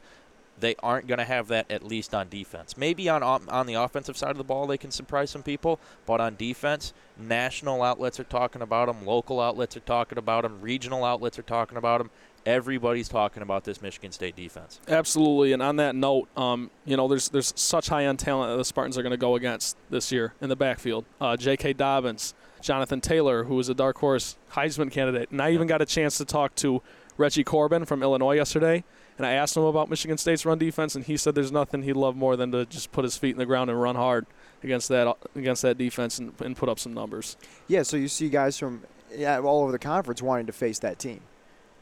they 0.58 0.74
aren't 0.82 1.06
going 1.06 1.18
to 1.18 1.24
have 1.24 1.48
that 1.48 1.70
at 1.70 1.82
least 1.82 2.14
on 2.14 2.28
defense. 2.28 2.76
Maybe 2.76 3.08
on 3.08 3.22
on 3.22 3.66
the 3.66 3.74
offensive 3.74 4.16
side 4.16 4.30
of 4.30 4.38
the 4.38 4.44
ball 4.44 4.66
they 4.66 4.78
can 4.78 4.90
surprise 4.90 5.30
some 5.30 5.42
people, 5.42 5.80
but 6.06 6.20
on 6.20 6.36
defense, 6.36 6.92
national 7.18 7.82
outlets 7.82 8.20
are 8.20 8.24
talking 8.24 8.62
about 8.62 8.86
them, 8.86 9.04
local 9.04 9.40
outlets 9.40 9.76
are 9.76 9.80
talking 9.80 10.18
about 10.18 10.42
them, 10.42 10.60
regional 10.60 11.04
outlets 11.04 11.38
are 11.38 11.42
talking 11.42 11.78
about 11.78 11.98
them. 11.98 12.10
Everybody's 12.46 13.08
talking 13.08 13.42
about 13.42 13.64
this 13.64 13.80
Michigan 13.80 14.12
State 14.12 14.36
defense. 14.36 14.78
Absolutely. 14.86 15.54
And 15.54 15.62
on 15.62 15.76
that 15.76 15.94
note, 15.94 16.28
um, 16.36 16.70
you 16.84 16.94
know, 16.94 17.08
there's 17.08 17.30
there's 17.30 17.54
such 17.56 17.88
high 17.88 18.04
end 18.04 18.18
talent 18.18 18.52
that 18.52 18.58
the 18.58 18.64
Spartans 18.66 18.98
are 18.98 19.02
going 19.02 19.12
to 19.12 19.16
go 19.16 19.34
against 19.34 19.78
this 19.88 20.12
year 20.12 20.34
in 20.42 20.50
the 20.50 20.56
backfield. 20.56 21.06
Uh, 21.20 21.38
J.K. 21.38 21.72
Dobbins, 21.72 22.34
Jonathan 22.60 23.00
Taylor, 23.00 23.44
who 23.44 23.58
is 23.58 23.70
a 23.70 23.74
dark 23.74 23.96
horse 23.96 24.36
Heisman 24.52 24.90
candidate, 24.90 25.30
and 25.30 25.40
I 25.40 25.52
even 25.52 25.66
got 25.66 25.80
a 25.80 25.86
chance 25.86 26.18
to 26.18 26.26
talk 26.26 26.54
to 26.56 26.82
Reggie 27.16 27.44
Corbin 27.44 27.86
from 27.86 28.02
Illinois 28.02 28.34
yesterday. 28.34 28.84
And 29.16 29.26
I 29.26 29.32
asked 29.32 29.56
him 29.56 29.62
about 29.62 29.88
Michigan 29.88 30.18
State's 30.18 30.44
run 30.44 30.58
defense, 30.58 30.96
and 30.96 31.04
he 31.04 31.16
said 31.16 31.34
there's 31.34 31.52
nothing 31.52 31.82
he'd 31.82 31.92
love 31.92 32.16
more 32.16 32.36
than 32.36 32.50
to 32.52 32.66
just 32.66 32.90
put 32.90 33.04
his 33.04 33.16
feet 33.16 33.30
in 33.30 33.38
the 33.38 33.46
ground 33.46 33.70
and 33.70 33.80
run 33.80 33.94
hard 33.94 34.26
against 34.62 34.88
that 34.88 35.16
against 35.36 35.62
that 35.62 35.78
defense 35.78 36.18
and, 36.18 36.32
and 36.40 36.56
put 36.56 36.68
up 36.68 36.78
some 36.78 36.92
numbers. 36.92 37.36
Yeah, 37.68 37.82
so 37.82 37.96
you 37.96 38.08
see 38.08 38.28
guys 38.28 38.58
from 38.58 38.82
yeah, 39.16 39.38
all 39.40 39.62
over 39.62 39.72
the 39.72 39.78
conference 39.78 40.22
wanting 40.22 40.46
to 40.46 40.52
face 40.52 40.78
that 40.80 40.98
team. 40.98 41.20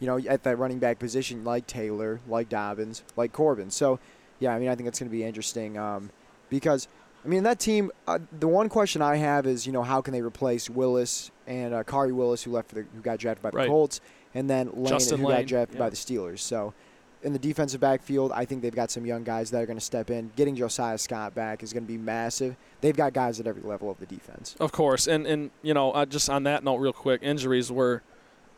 You 0.01 0.07
know, 0.09 0.19
at 0.29 0.43
that 0.43 0.59
running 0.59 0.79
back 0.79 0.99
position, 0.99 1.45
like 1.45 1.67
Taylor, 1.67 2.21
like 2.27 2.49
Dobbins, 2.49 3.05
like 3.17 3.33
Corbin. 3.33 3.71
So, 3.71 4.01
yeah, 4.41 4.53
I 4.53 4.59
mean, 4.59 4.69
I 4.69 4.75
think 4.75 4.89
it's 4.89 4.99
going 4.99 5.09
to 5.09 5.17
be 5.17 5.23
interesting 5.23 5.79
um, 5.79 6.11
because, 6.51 6.89
I 7.25 7.29
mean, 7.29 7.45
that 7.45 7.61
team. 7.61 7.93
Uh, 8.09 8.19
the 8.41 8.49
one 8.49 8.69
question 8.69 9.01
I 9.01 9.17
have 9.17 9.47
is, 9.47 9.65
you 9.65 9.73
know, 9.73 9.85
how 9.85 10.01
can 10.01 10.13
they 10.13 10.21
replace 10.21 10.69
Willis 10.69 11.31
and 11.47 11.73
uh, 11.73 11.85
Khari 11.85 12.13
Willis, 12.13 12.43
who 12.43 12.51
left 12.51 12.71
for 12.71 12.75
the, 12.75 12.87
who 12.95 13.01
got 13.01 13.21
drafted 13.21 13.43
by 13.43 13.51
the 13.51 13.59
Right. 13.59 13.69
Colts, 13.69 14.01
and 14.35 14.51
then 14.51 14.71
Layne, 14.75 14.87
Justin 14.87 15.21
who 15.21 15.29
Layne, 15.29 15.43
got 15.43 15.47
drafted 15.47 15.77
yeah. 15.77 15.85
by 15.85 15.91
the 15.91 15.97
Steelers. 15.97 16.41
So, 16.41 16.75
in 17.23 17.33
the 17.33 17.39
defensive 17.39 17.81
backfield, 17.81 18.33
I 18.33 18.45
think 18.45 18.63
they've 18.63 18.75
got 18.75 18.91
some 18.91 19.07
young 19.07 19.25
guys 19.25 19.51
that 19.51 19.63
are 19.63 19.67
going 19.67 19.79
to 19.79 19.85
step 19.85 20.11
in. 20.11 20.31
Getting 20.37 20.57
Josiah 20.57 20.99
Scott 20.99 21.35
back 21.35 21.63
is 21.63 21.73
going 21.73 21.85
to 21.85 21.89
be 21.89 21.99
massive. 21.99 22.57
They've 22.81 22.97
got 22.97 23.13
guys 23.13 23.39
at 23.41 23.47
every 23.47 23.63
level 23.63 23.91
of 23.91 23.99
the 23.99 24.07
defense. 24.07 24.57
Of 24.61 24.73
course, 24.73 25.07
and 25.07 25.27
and 25.27 25.51
you 25.63 25.75
know, 25.75 25.93
uh, 25.93 26.07
just 26.07 26.29
on 26.29 26.43
that 26.45 26.65
note, 26.65 26.77
real 26.77 26.93
quick, 26.93 27.23
injuries 27.23 27.71
were 27.71 28.03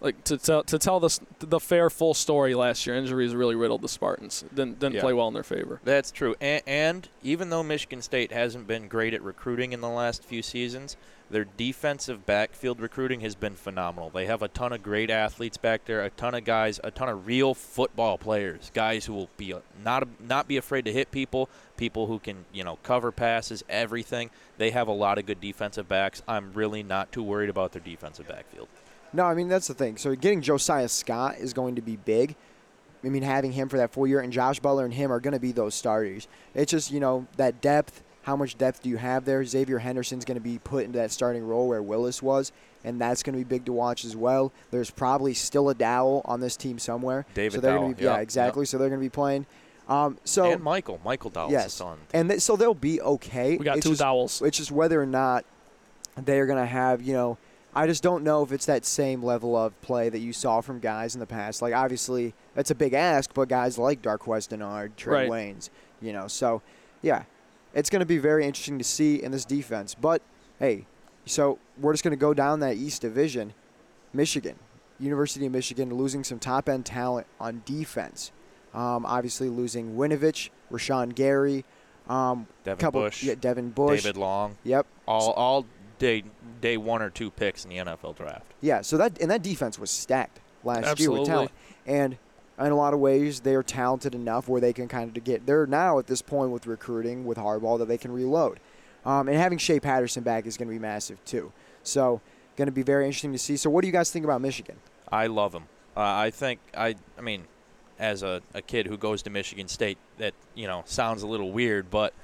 like 0.00 0.22
to 0.24 0.36
tell 0.36 0.62
to 0.64 0.78
tell 0.78 1.00
the 1.00 1.18
the 1.40 1.60
fair 1.60 1.88
full 1.90 2.14
story 2.14 2.54
last 2.54 2.86
year. 2.86 2.96
Injuries 2.96 3.34
really 3.34 3.54
riddled 3.54 3.82
the 3.82 3.88
Spartans. 3.88 4.44
Didn't 4.54 4.78
didn't 4.78 4.94
Yeah. 4.96 5.00
play 5.00 5.12
well 5.12 5.28
in 5.28 5.34
their 5.34 5.42
favor. 5.42 5.80
That's 5.84 6.10
true. 6.10 6.34
And, 6.40 6.62
and 6.66 7.08
even 7.22 7.50
though 7.50 7.62
Michigan 7.62 8.02
State 8.02 8.32
hasn't 8.32 8.66
been 8.66 8.88
great 8.88 9.14
at 9.14 9.22
recruiting 9.22 9.72
in 9.72 9.80
the 9.80 9.88
last 9.88 10.22
few 10.24 10.42
seasons, 10.42 10.96
their 11.30 11.44
defensive 11.44 12.26
backfield 12.26 12.80
recruiting 12.80 13.20
has 13.20 13.34
been 13.34 13.54
phenomenal. 13.54 14.10
They 14.10 14.26
have 14.26 14.42
a 14.42 14.48
ton 14.48 14.72
of 14.72 14.82
great 14.82 15.10
athletes 15.10 15.56
back 15.56 15.84
there, 15.86 16.02
a 16.02 16.10
ton 16.10 16.34
of 16.34 16.44
guys, 16.44 16.78
a 16.84 16.90
ton 16.90 17.08
of 17.08 17.26
real 17.26 17.54
football 17.54 18.18
players, 18.18 18.70
guys 18.74 19.06
who 19.06 19.14
will 19.14 19.30
be 19.36 19.54
not 19.82 20.06
not 20.20 20.46
be 20.46 20.56
afraid 20.56 20.84
to 20.84 20.92
hit 20.92 21.10
people, 21.10 21.48
people 21.76 22.06
who 22.06 22.18
can 22.18 22.44
you 22.52 22.62
know 22.62 22.78
cover 22.82 23.10
passes, 23.10 23.64
everything. 23.68 24.30
They 24.58 24.70
have 24.70 24.86
a 24.86 24.92
lot 24.92 25.18
of 25.18 25.26
good 25.26 25.40
defensive 25.40 25.88
backs. 25.88 26.22
I'm 26.28 26.52
really 26.52 26.82
not 26.82 27.10
too 27.10 27.22
worried 27.22 27.50
about 27.50 27.72
their 27.72 27.82
defensive 27.82 28.28
backfield. 28.28 28.68
No, 29.12 29.24
I 29.24 29.34
mean 29.34 29.48
that's 29.48 29.68
the 29.68 29.74
thing. 29.74 29.96
So 29.96 30.14
getting 30.14 30.42
Josiah 30.42 30.88
Scott 30.88 31.36
is 31.38 31.52
going 31.52 31.76
to 31.76 31.82
be 31.82 31.96
big. 31.96 32.36
I 33.02 33.08
mean 33.08 33.22
having 33.22 33.52
him 33.52 33.68
for 33.68 33.78
that 33.78 33.92
full 33.92 34.06
year 34.06 34.20
and 34.20 34.32
Josh 34.32 34.60
Butler 34.60 34.84
and 34.84 34.92
him 34.92 35.10
are 35.10 35.20
going 35.20 35.34
to 35.34 35.40
be 35.40 35.52
those 35.52 35.74
starters. 35.74 36.28
It's 36.54 36.70
just 36.70 36.90
you 36.90 37.00
know 37.00 37.26
that 37.38 37.62
depth. 37.62 38.02
How 38.24 38.36
much 38.36 38.56
depth 38.58 38.82
do 38.82 38.88
you 38.88 38.96
have 38.96 39.24
there? 39.24 39.44
Xavier 39.44 39.78
Henderson's 39.78 40.24
going 40.24 40.36
to 40.36 40.42
be 40.42 40.58
put 40.58 40.84
into 40.84 40.98
that 40.98 41.10
starting 41.12 41.46
role 41.46 41.68
where 41.68 41.82
Willis 41.82 42.22
was, 42.22 42.52
and 42.82 43.00
that's 43.00 43.22
going 43.22 43.34
to 43.34 43.38
be 43.38 43.44
big 43.44 43.66
to 43.66 43.72
watch 43.72 44.04
as 44.04 44.16
well. 44.16 44.52
There's 44.70 44.90
probably 44.90 45.34
still 45.34 45.68
a 45.68 45.74
Dowell 45.74 46.22
on 46.24 46.40
this 46.40 46.56
team 46.56 46.78
somewhere. 46.78 47.26
David 47.34 47.56
so 47.56 47.60
they're 47.60 47.72
Dowell, 47.72 47.82
Gonna 47.84 47.94
be, 47.96 48.04
yeah, 48.04 48.14
yeah, 48.16 48.20
exactly. 48.20 48.64
So 48.66 48.78
they're 48.78 48.88
going 48.88 49.00
to 49.00 49.04
be 49.04 49.10
playing. 49.10 49.46
Um, 49.88 50.18
so 50.24 50.50
and 50.50 50.62
Michael, 50.62 50.98
Michael 51.04 51.28
Dowell's 51.28 51.52
yes, 51.52 51.74
son. 51.74 51.98
and 52.14 52.30
they, 52.30 52.38
so 52.38 52.56
they'll 52.56 52.72
be 52.72 53.02
okay. 53.02 53.58
We 53.58 53.64
got 53.66 53.76
It's 53.76 53.84
two 53.84 53.90
just, 53.90 54.00
dowels. 54.00 54.40
It's 54.40 54.56
just 54.56 54.72
whether 54.72 55.00
or 55.00 55.06
not 55.06 55.44
they're 56.16 56.46
going 56.46 56.58
to 56.58 56.66
have, 56.66 57.02
you 57.02 57.12
know, 57.12 57.36
I 57.74 57.86
just 57.86 58.02
don't 58.02 58.24
know 58.24 58.42
if 58.42 58.52
it's 58.52 58.66
that 58.66 58.86
same 58.86 59.22
level 59.22 59.56
of 59.56 59.78
play 59.82 60.08
that 60.08 60.20
you 60.20 60.32
saw 60.32 60.60
from 60.62 60.78
guys 60.78 61.14
in 61.14 61.20
the 61.20 61.26
past. 61.26 61.60
Like 61.60 61.74
obviously 61.74 62.32
that's 62.54 62.70
a 62.70 62.74
big 62.74 62.94
ask, 62.94 63.34
but 63.34 63.48
guys 63.48 63.76
like 63.76 64.00
Darqueze 64.00 64.48
Dennard, 64.48 64.92
Trae 64.96 65.28
Right. 65.28 65.28
Waynes, 65.28 65.70
you 66.00 66.12
know. 66.12 66.28
So 66.28 66.62
yeah, 67.02 67.24
it's 67.74 67.90
going 67.90 68.00
to 68.00 68.06
be 68.06 68.18
very 68.18 68.46
interesting 68.46 68.78
to 68.78 68.84
see 68.84 69.22
in 69.22 69.32
this 69.32 69.44
defense. 69.44 69.94
But 69.94 70.22
hey, 70.58 70.86
so 71.26 71.58
we're 71.78 71.92
just 71.92 72.04
going 72.04 72.12
to 72.12 72.16
go 72.16 72.32
down 72.34 72.60
that 72.60 72.76
East 72.76 73.02
Division. 73.02 73.52
Michigan, 74.12 74.56
University 75.00 75.44
of 75.46 75.52
Michigan, 75.52 75.92
losing 75.92 76.22
some 76.22 76.38
top 76.38 76.68
end 76.68 76.86
talent 76.86 77.26
on 77.40 77.62
defense. 77.64 78.30
Um, 78.72 79.04
obviously 79.06 79.48
losing 79.48 79.96
Winovich, 79.96 80.50
Rashan 80.70 81.14
Gary, 81.14 81.64
um, 82.08 82.46
Devin 82.64 82.78
couple, 82.78 83.00
Bush, 83.02 83.22
yeah, 83.22 83.34
Devin 83.34 83.70
Bush. 83.70 84.02
David 84.02 84.16
Long, 84.16 84.56
Yep. 84.64 84.86
all 85.06 85.32
all 85.32 85.66
day 85.98 86.24
day 86.60 86.76
one 86.76 87.02
or 87.02 87.10
two 87.10 87.30
picks 87.30 87.64
in 87.64 87.70
the 87.70 87.76
NFL 87.78 88.16
draft. 88.16 88.46
Yeah, 88.60 88.82
so 88.82 88.96
that 88.96 89.20
and 89.20 89.30
that 89.30 89.42
defense 89.42 89.78
was 89.78 89.90
stacked 89.90 90.40
last 90.64 90.98
year 90.98 91.10
with 91.10 91.26
talent, 91.26 91.50
and 91.86 92.18
in 92.58 92.70
a 92.70 92.76
lot 92.76 92.94
of 92.94 93.00
ways 93.00 93.40
they 93.40 93.54
are 93.54 93.62
talented 93.62 94.14
enough 94.14 94.48
where 94.48 94.60
they 94.60 94.72
can 94.72 94.88
kind 94.88 95.16
of 95.16 95.24
get. 95.24 95.46
They're 95.46 95.66
now 95.66 95.98
at 95.98 96.06
this 96.06 96.22
point 96.22 96.50
with 96.50 96.66
recruiting 96.66 97.24
with 97.24 97.38
Harbaugh 97.38 97.78
that 97.78 97.88
they 97.88 97.98
can 97.98 98.12
reload, 98.12 98.60
um, 99.04 99.28
and 99.28 99.36
having 99.36 99.58
Shea 99.58 99.80
Patterson 99.80 100.22
back 100.22 100.46
is 100.46 100.56
going 100.56 100.68
to 100.68 100.74
be 100.74 100.78
massive 100.78 101.24
too. 101.24 101.52
So 101.82 102.20
going 102.56 102.66
to 102.66 102.72
be 102.72 102.82
very 102.82 103.06
interesting 103.06 103.32
to 103.32 103.38
see. 103.38 103.56
So 103.56 103.70
what 103.70 103.82
do 103.82 103.88
you 103.88 103.92
guys 103.92 104.10
think 104.10 104.24
about 104.24 104.40
Michigan? 104.40 104.76
I 105.10 105.26
love 105.26 105.52
them. 105.52 105.64
Uh, 105.96 106.00
I 106.00 106.30
think 106.30 106.60
I 106.76 106.96
I 107.18 107.20
mean, 107.20 107.44
as 107.98 108.22
a, 108.22 108.42
a 108.52 108.62
kid 108.62 108.86
who 108.86 108.96
goes 108.96 109.22
to 109.22 109.30
Michigan 109.30 109.68
State, 109.68 109.98
that 110.18 110.34
you 110.54 110.66
know 110.66 110.82
sounds 110.86 111.22
a 111.22 111.26
little 111.26 111.52
weird, 111.52 111.90
but 111.90 112.14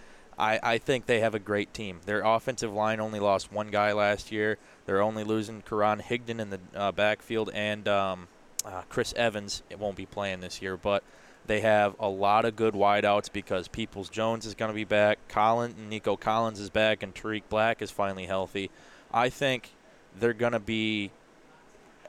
I, 0.40 0.58
I 0.62 0.78
think 0.78 1.06
they 1.06 1.20
have 1.20 1.34
a 1.34 1.38
great 1.38 1.74
team. 1.74 2.00
Their 2.06 2.22
offensive 2.22 2.72
line 2.72 2.98
only 2.98 3.20
lost 3.20 3.52
one 3.52 3.68
guy 3.68 3.92
last 3.92 4.32
year. 4.32 4.56
They're 4.86 5.02
only 5.02 5.22
losing 5.22 5.60
Karan 5.60 6.00
Higdon 6.00 6.40
in 6.40 6.50
the 6.50 6.60
uh, 6.74 6.92
backfield 6.92 7.50
and 7.52 7.86
um, 7.86 8.28
uh, 8.64 8.82
Chris 8.88 9.12
Evans. 9.16 9.62
It 9.70 9.78
won't 9.78 9.96
be 9.96 10.06
playing 10.06 10.40
this 10.40 10.60
year, 10.62 10.76
but 10.76 11.02
they 11.46 11.60
have 11.60 11.96
a 11.98 12.08
lot 12.08 12.44
of 12.44 12.56
good 12.56 12.74
wideouts 12.74 13.32
because 13.32 13.68
Peoples 13.68 14.08
Jones 14.08 14.46
is 14.46 14.54
going 14.54 14.70
to 14.70 14.74
be 14.74 14.84
back. 14.84 15.18
Collins, 15.28 15.74
and 15.78 15.88
Nico 15.88 16.16
Collins 16.16 16.60
is 16.60 16.70
back, 16.70 17.02
and 17.02 17.14
Tarik 17.14 17.48
Black 17.48 17.82
is 17.82 17.90
finally 17.90 18.26
healthy. 18.26 18.70
I 19.12 19.30
think 19.30 19.70
they're 20.18 20.32
going 20.32 20.52
to 20.52 20.60
be 20.60 21.10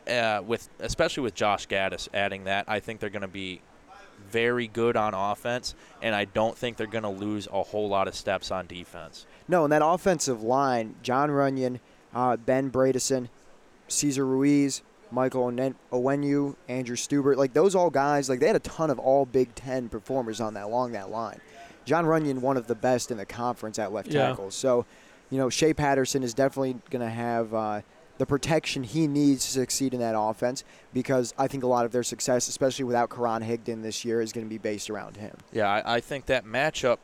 uh, 0.07 0.41
with 0.45 0.69
especially 0.79 1.23
with 1.23 1.35
Josh 1.35 1.67
Gattis 1.67 2.07
adding 2.13 2.45
that, 2.45 2.65
I 2.67 2.79
think 2.79 2.99
they're 2.99 3.09
going 3.09 3.21
to 3.21 3.27
be 3.27 3.61
very 4.29 4.67
good 4.67 4.95
on 4.95 5.13
offense, 5.13 5.75
and 6.01 6.13
I 6.13 6.25
don't 6.25 6.57
think 6.57 6.77
they're 6.77 6.87
going 6.87 7.03
to 7.03 7.09
lose 7.09 7.47
a 7.51 7.63
whole 7.63 7.89
lot 7.89 8.07
of 8.07 8.15
steps 8.15 8.51
on 8.51 8.67
defense. 8.67 9.25
No, 9.47 9.63
and 9.63 9.73
that 9.73 9.85
offensive 9.85 10.43
line: 10.43 10.95
Jon 11.01 11.29
Runyan, 11.29 11.79
uh, 12.13 12.37
Ben 12.37 12.71
Bredeson, 12.71 13.29
Cesar 13.87 14.25
Ruiz, 14.25 14.81
Michael 15.11 15.45
Onen- 15.51 15.75
Onwenu, 15.91 16.55
Andrew 16.67 16.95
Stueber. 16.95 17.35
Like 17.35 17.53
those 17.53 17.75
all 17.75 17.89
guys. 17.89 18.29
Like 18.29 18.39
they 18.39 18.47
had 18.47 18.55
a 18.55 18.59
ton 18.59 18.89
of 18.89 18.99
all 18.99 19.25
Big 19.25 19.53
Ten 19.55 19.89
performers 19.89 20.39
on 20.41 20.53
that 20.55 20.63
along 20.65 20.91
that 20.93 21.09
line. 21.09 21.39
Jon 21.85 22.05
Runyan, 22.05 22.39
one 22.39 22.57
of 22.57 22.67
the 22.67 22.75
best 22.75 23.11
in 23.11 23.17
the 23.17 23.25
conference 23.25 23.79
at 23.79 23.91
left 23.91 24.09
Yeah. 24.09 24.27
tackle. 24.27 24.51
So, 24.51 24.85
you 25.29 25.37
know, 25.37 25.49
Shea 25.49 25.73
Patterson 25.73 26.21
is 26.23 26.33
definitely 26.33 26.77
going 26.89 27.01
to 27.01 27.09
have 27.09 27.53
uh, 27.53 27.81
the 28.19 28.25
protection 28.27 28.83
he 28.83 29.07
needs 29.07 29.45
to 29.45 29.51
succeed 29.51 29.93
in 29.95 29.99
that 29.99 30.13
offense 30.15 30.63
because 30.93 31.33
I 31.39 31.47
think 31.47 31.63
a 31.63 31.67
lot 31.67 31.85
of 31.85 31.91
their 31.91 32.03
success, 32.03 32.47
especially 32.47 32.85
without 32.85 33.09
Karan 33.09 33.41
Higdon 33.41 33.81
this 33.81 34.05
year, 34.05 34.21
is 34.21 34.31
going 34.31 34.45
to 34.45 34.49
be 34.49 34.59
based 34.59 34.89
around 34.91 35.17
him. 35.17 35.35
Yeah, 35.51 35.67
I, 35.69 35.95
I 35.95 35.99
think 36.01 36.27
that 36.27 36.45
matchup 36.45 36.97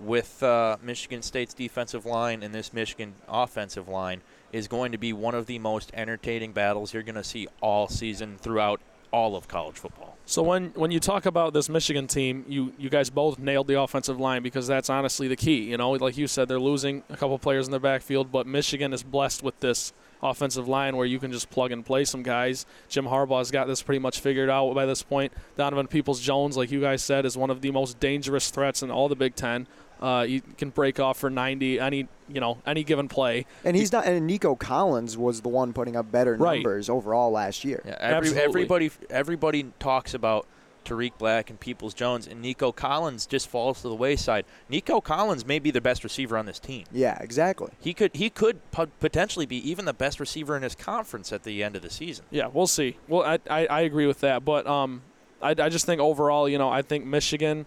with 0.00 0.42
uh, 0.42 0.78
Michigan 0.82 1.20
State's 1.22 1.52
defensive 1.54 2.06
line 2.06 2.42
and 2.42 2.54
this 2.54 2.72
Michigan 2.72 3.14
offensive 3.28 3.86
line 3.86 4.22
is 4.52 4.68
going 4.68 4.92
to 4.92 4.98
be 4.98 5.12
one 5.12 5.34
of 5.34 5.46
the 5.46 5.58
most 5.58 5.90
entertaining 5.94 6.52
battles 6.52 6.92
you're 6.92 7.02
going 7.02 7.14
to 7.14 7.24
see 7.24 7.48
all 7.60 7.88
season 7.88 8.36
throughout 8.38 8.80
all 9.12 9.36
of 9.36 9.46
college 9.46 9.76
football. 9.76 10.16
So 10.24 10.42
when 10.42 10.68
when 10.70 10.90
you 10.90 11.00
talk 11.00 11.26
about 11.26 11.52
this 11.52 11.68
Michigan 11.68 12.06
team, 12.06 12.44
you 12.48 12.72
you 12.78 12.88
guys 12.88 13.10
both 13.10 13.38
nailed 13.38 13.66
the 13.66 13.78
offensive 13.80 14.18
line 14.18 14.42
because 14.42 14.66
that's 14.66 14.88
honestly 14.88 15.28
the 15.28 15.36
key. 15.36 15.64
You 15.64 15.76
know, 15.76 15.90
like 15.92 16.16
you 16.16 16.26
said, 16.26 16.48
they're 16.48 16.60
losing 16.60 17.02
a 17.10 17.16
couple 17.16 17.38
players 17.38 17.66
in 17.66 17.70
their 17.70 17.80
backfield, 17.80 18.32
but 18.32 18.46
Michigan 18.46 18.92
is 18.92 19.02
blessed 19.02 19.42
with 19.42 19.60
this 19.60 19.92
offensive 20.22 20.68
line 20.68 20.96
where 20.96 21.06
you 21.06 21.18
can 21.18 21.32
just 21.32 21.50
plug 21.50 21.72
and 21.72 21.84
play 21.84 22.04
some 22.04 22.22
guys. 22.22 22.64
Jim 22.88 23.06
Harbaugh's 23.06 23.50
got 23.50 23.66
this 23.66 23.82
pretty 23.82 23.98
much 23.98 24.20
figured 24.20 24.48
out 24.48 24.72
by 24.74 24.86
this 24.86 25.02
point. 25.02 25.32
Donovan 25.56 25.88
Peoples 25.88 26.20
Jones, 26.20 26.56
like 26.56 26.70
you 26.70 26.80
guys 26.80 27.02
said, 27.02 27.26
is 27.26 27.36
one 27.36 27.50
of 27.50 27.60
the 27.60 27.72
most 27.72 27.98
dangerous 27.98 28.50
threats 28.50 28.82
in 28.82 28.90
all 28.90 29.08
the 29.08 29.16
Big 29.16 29.34
Ten. 29.34 29.66
Uh, 30.02 30.22
you 30.22 30.42
can 30.58 30.70
break 30.70 30.98
off 30.98 31.16
for 31.16 31.30
90 31.30 31.78
any 31.78 32.08
you 32.28 32.40
know 32.40 32.58
any 32.66 32.82
given 32.82 33.08
play. 33.08 33.46
And 33.64 33.76
he's 33.76 33.92
not. 33.92 34.04
And 34.04 34.26
Nico 34.26 34.56
Collins 34.56 35.16
was 35.16 35.42
the 35.42 35.48
one 35.48 35.72
putting 35.72 35.94
up 35.96 36.10
better 36.10 36.34
Right. 36.34 36.56
numbers 36.56 36.90
overall 36.90 37.30
last 37.30 37.64
year. 37.64 37.82
Yeah, 37.86 37.96
every, 38.00 38.16
Absolutely. 38.30 38.42
everybody 38.42 38.90
everybody 39.10 39.72
talks 39.78 40.12
about 40.12 40.46
Tarik 40.84 41.16
Black 41.16 41.48
and 41.48 41.60
Peoples 41.60 41.94
Jones, 41.94 42.26
and 42.26 42.42
Nico 42.42 42.72
Collins 42.72 43.26
just 43.26 43.46
falls 43.48 43.82
to 43.82 43.88
the 43.88 43.94
wayside. 43.94 44.44
Nico 44.68 45.00
Collins 45.00 45.46
may 45.46 45.60
be 45.60 45.70
the 45.70 45.80
best 45.80 46.02
receiver 46.02 46.36
on 46.36 46.46
this 46.46 46.58
team. 46.58 46.84
Yeah, 46.90 47.16
exactly. 47.20 47.70
He 47.78 47.94
could 47.94 48.10
he 48.14 48.28
could 48.30 48.58
potentially 48.98 49.46
be 49.46 49.58
even 49.70 49.84
the 49.84 49.92
best 49.94 50.18
receiver 50.18 50.56
in 50.56 50.64
his 50.64 50.74
conference 50.74 51.32
at 51.32 51.44
the 51.44 51.62
end 51.62 51.76
of 51.76 51.82
the 51.82 51.90
season. 51.90 52.24
Yeah, 52.32 52.48
we'll 52.52 52.66
see. 52.66 52.96
Well, 53.06 53.22
I, 53.22 53.38
I, 53.48 53.66
I 53.66 53.80
agree 53.82 54.08
with 54.08 54.18
that, 54.20 54.44
but 54.44 54.66
um, 54.66 55.02
I, 55.40 55.50
I 55.50 55.68
just 55.68 55.86
think 55.86 56.00
overall, 56.00 56.48
you 56.48 56.58
know, 56.58 56.68
I 56.68 56.82
think 56.82 57.04
Michigan, 57.04 57.66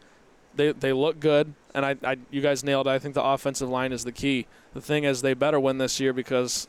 they 0.55 0.71
they 0.71 0.93
look 0.93 1.19
good, 1.19 1.53
and 1.74 1.85
I, 1.85 1.95
I 2.03 2.17
you 2.31 2.41
guys 2.41 2.63
nailed. 2.63 2.88
it. 2.88 2.91
I 2.91 3.00
think 3.00 3.13
the 3.15 3.24
offensive 3.24 3.69
line 3.69 3.91
is 3.91 4.03
the 4.03 4.12
key. 4.12 4.47
The 4.74 4.81
thing 4.81 5.03
is, 5.03 5.21
they 5.21 5.33
better 5.33 5.59
win 5.59 5.77
this 5.77 6.00
year 6.00 6.12
because, 6.12 6.67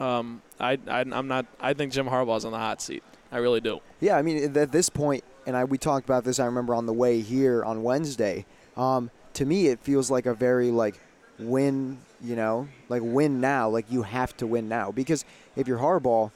um, 0.00 0.42
I, 0.58 0.78
I 0.88 1.00
I'm 1.00 1.28
not. 1.28 1.46
I 1.60 1.74
think 1.74 1.92
Jim 1.92 2.06
Harbaugh's 2.06 2.44
on 2.44 2.52
the 2.52 2.58
hot 2.58 2.80
seat. 2.80 3.02
I 3.32 3.38
really 3.38 3.60
do. 3.60 3.80
Yeah, 4.00 4.16
I 4.16 4.22
mean 4.22 4.56
at 4.56 4.72
this 4.72 4.88
point, 4.88 5.24
and 5.46 5.56
I 5.56 5.64
we 5.64 5.78
talked 5.78 6.06
about 6.06 6.24
this. 6.24 6.38
I 6.38 6.46
remember 6.46 6.74
on 6.74 6.86
the 6.86 6.92
way 6.92 7.20
here 7.20 7.64
on 7.64 7.82
Wednesday. 7.82 8.46
Um, 8.76 9.10
to 9.34 9.44
me, 9.44 9.68
it 9.68 9.80
feels 9.80 10.10
like 10.10 10.26
a 10.26 10.34
very 10.34 10.70
like 10.70 11.00
win. 11.38 11.98
You 12.22 12.34
know, 12.34 12.68
like 12.88 13.02
win 13.04 13.40
now. 13.40 13.68
Like 13.68 13.86
you 13.90 14.02
have 14.02 14.36
to 14.38 14.46
win 14.46 14.68
now 14.68 14.90
because 14.90 15.24
if 15.54 15.68
you're 15.68 15.78
Harbaugh, 15.78 16.30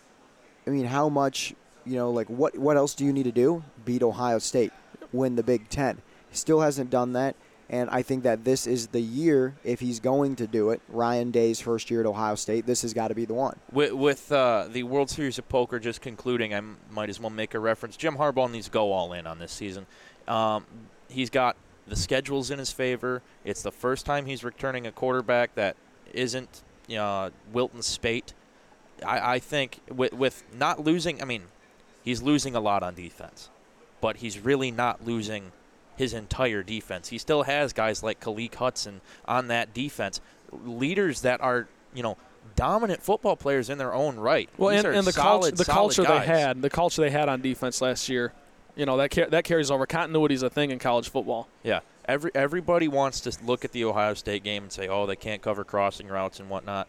I 0.67 0.71
mean, 0.71 0.85
how 0.85 1.09
much? 1.09 1.55
You 1.87 1.97
know, 1.97 2.11
like 2.11 2.29
what 2.29 2.59
what 2.59 2.77
else 2.77 2.95
do 2.95 3.05
you 3.05 3.13
need 3.13 3.23
to 3.23 3.33
do? 3.33 3.65
Beat 3.85 4.03
Ohio 4.03 4.39
State, 4.39 4.73
win 5.13 5.37
the 5.37 5.43
Big 5.43 5.69
Ten. 5.71 6.03
Still 6.33 6.61
hasn't 6.61 6.91
done 6.91 7.13
that. 7.15 7.37
And 7.69 7.89
I 7.89 8.03
think 8.03 8.25
that 8.25 8.45
this 8.45 8.67
is 8.67 8.89
the 8.89 9.01
year, 9.01 9.55
if 9.63 9.79
he's 9.79 10.01
going 10.01 10.35
to 10.37 10.49
do 10.49 10.71
it, 10.71 10.81
Ryan 10.89 11.31
Day's 11.31 11.61
first 11.61 11.89
year 11.89 12.01
at 12.01 12.07
Ohio 12.07 12.35
State, 12.35 12.67
this 12.67 12.83
has 12.83 12.93
got 12.93 13.09
to 13.09 13.15
be 13.15 13.25
the 13.25 13.35
one. 13.35 13.61
With, 13.71 13.93
with 13.93 14.33
uh, 14.33 14.67
the 14.69 14.83
World 14.83 15.09
Series 15.09 15.39
of 15.39 15.49
Poker 15.49 15.79
just 15.79 16.01
concluding, 16.01 16.53
I 16.53 16.63
might 16.91 17.09
as 17.09 17.21
well 17.21 17.31
make 17.31 17.55
a 17.55 17.61
reference. 17.61 17.97
Jim 17.97 18.17
Harbaugh 18.17 18.51
needs 18.51 18.67
to 18.67 18.73
go 18.73 18.91
all 18.91 19.13
in 19.13 19.25
on 19.25 19.39
this 19.39 19.53
season. 19.53 19.87
Um, 20.27 20.65
he's 21.09 21.31
got 21.31 21.57
the 21.87 21.95
schedules 21.95 22.51
in 22.51 22.59
his 22.59 22.73
favor. 22.73 23.23
It's 23.45 23.63
the 23.63 23.71
first 23.71 24.05
time 24.05 24.27
he's 24.27 24.43
returning 24.43 24.89
a 24.89 24.93
quarterback 24.93 25.55
that 25.55 25.77
isn't 26.13 26.63
uh, 26.99 27.31
Wilton 27.53 27.83
Speight. 27.83 28.35
I, 29.07 29.35
I 29.35 29.39
think 29.39 29.79
with, 29.89 30.13
with 30.13 30.43
not 30.53 30.83
losing, 30.83 31.23
I 31.23 31.25
mean, 31.25 31.45
he's 32.03 32.21
losing 32.21 32.57
a 32.57 32.61
lot 32.61 32.83
on 32.83 32.97
defense, 32.97 33.49
but 34.01 34.17
he's 34.17 34.41
really 34.41 34.73
not 34.73 35.07
losing 35.07 35.53
his 36.01 36.15
entire 36.15 36.63
defense. 36.63 37.09
He 37.09 37.19
still 37.19 37.43
has 37.45 37.73
guys 37.73 38.03
like 38.03 38.21
Khaleke 38.21 38.55
Hudson 38.55 39.01
on 39.27 39.49
that 39.49 39.73
defense, 39.75 40.21
leaders 40.65 41.21
that 41.21 41.41
are, 41.41 41.69
you 41.95 42.03
know, 42.03 42.17
dominant 42.57 43.03
football 43.03 43.37
players 43.37 43.69
in 43.71 43.79
their 43.79 43.93
own 43.95 44.17
right. 44.17 44.49
Well, 44.57 44.71
These 44.75 44.85
and, 44.85 44.97
and 44.97 45.07
the 45.07 45.13
solid, 45.13 45.43
culture, 45.43 45.57
the 45.57 45.65
culture 45.65 46.03
guys. 46.03 46.27
they 46.27 46.27
had, 46.41 46.63
the 46.63 46.71
culture 46.71 47.03
they 47.03 47.11
had 47.11 47.29
on 47.29 47.41
defense 47.43 47.81
last 47.81 48.09
year, 48.09 48.33
you 48.77 48.87
know, 48.87 48.97
that 48.97 49.11
car- 49.11 49.27
that 49.29 49.45
carries 49.45 49.71
over. 49.71 49.85
Continuity 49.87 50.35
is 50.35 50.43
a 50.43 50.51
thing 50.51 50.71
in 50.71 50.79
college 50.79 51.09
football. 51.11 51.49
Yeah. 51.63 51.81
Every 52.07 52.31
everybody 52.35 52.89
wants 52.89 53.21
to 53.21 53.37
look 53.45 53.65
at 53.65 53.73
the 53.73 53.85
Ohio 53.85 54.15
State 54.15 54.43
game 54.43 54.63
and 54.65 54.73
say, 54.73 54.89
"Oh, 54.89 55.07
they 55.07 55.17
can't 55.17 55.43
cover 55.43 55.63
crossing 55.65 56.09
routes 56.09 56.41
and 56.41 56.49
whatnot." 56.49 56.89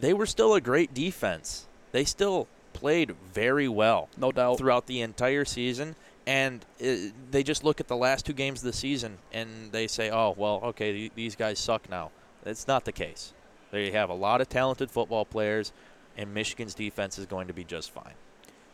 They 0.00 0.12
were 0.14 0.26
still 0.26 0.54
a 0.54 0.60
great 0.60 0.92
defense. 0.94 1.66
They 1.92 2.04
still 2.04 2.48
played 2.72 3.14
very 3.32 3.68
well 3.68 4.08
No 4.16 4.32
doubt. 4.32 4.58
throughout 4.58 4.86
the 4.86 5.00
entire 5.02 5.44
season, 5.44 5.94
and 6.26 6.64
uh 6.80 7.10
they 7.30 7.42
just 7.42 7.64
look 7.64 7.80
at 7.80 7.88
the 7.88 7.96
last 7.96 8.24
two 8.26 8.32
games 8.32 8.60
of 8.60 8.66
the 8.66 8.72
season 8.72 9.18
and 9.32 9.72
they 9.72 9.86
say, 9.86 10.10
"Oh, 10.10 10.34
well, 10.36 10.60
okay, 10.64 10.92
th- 10.92 11.12
these 11.14 11.36
guys 11.36 11.58
suck 11.58 11.88
now." 11.88 12.10
That's 12.42 12.66
not 12.66 12.84
the 12.84 12.92
case. 12.92 13.32
They 13.70 13.90
have 13.90 14.10
a 14.10 14.14
lot 14.14 14.40
of 14.40 14.48
talented 14.48 14.90
football 14.90 15.24
players, 15.24 15.72
and 16.16 16.32
Michigan's 16.32 16.74
defense 16.74 17.18
is 17.18 17.26
going 17.26 17.48
to 17.48 17.54
be 17.54 17.64
just 17.64 17.90
fine. 17.90 18.14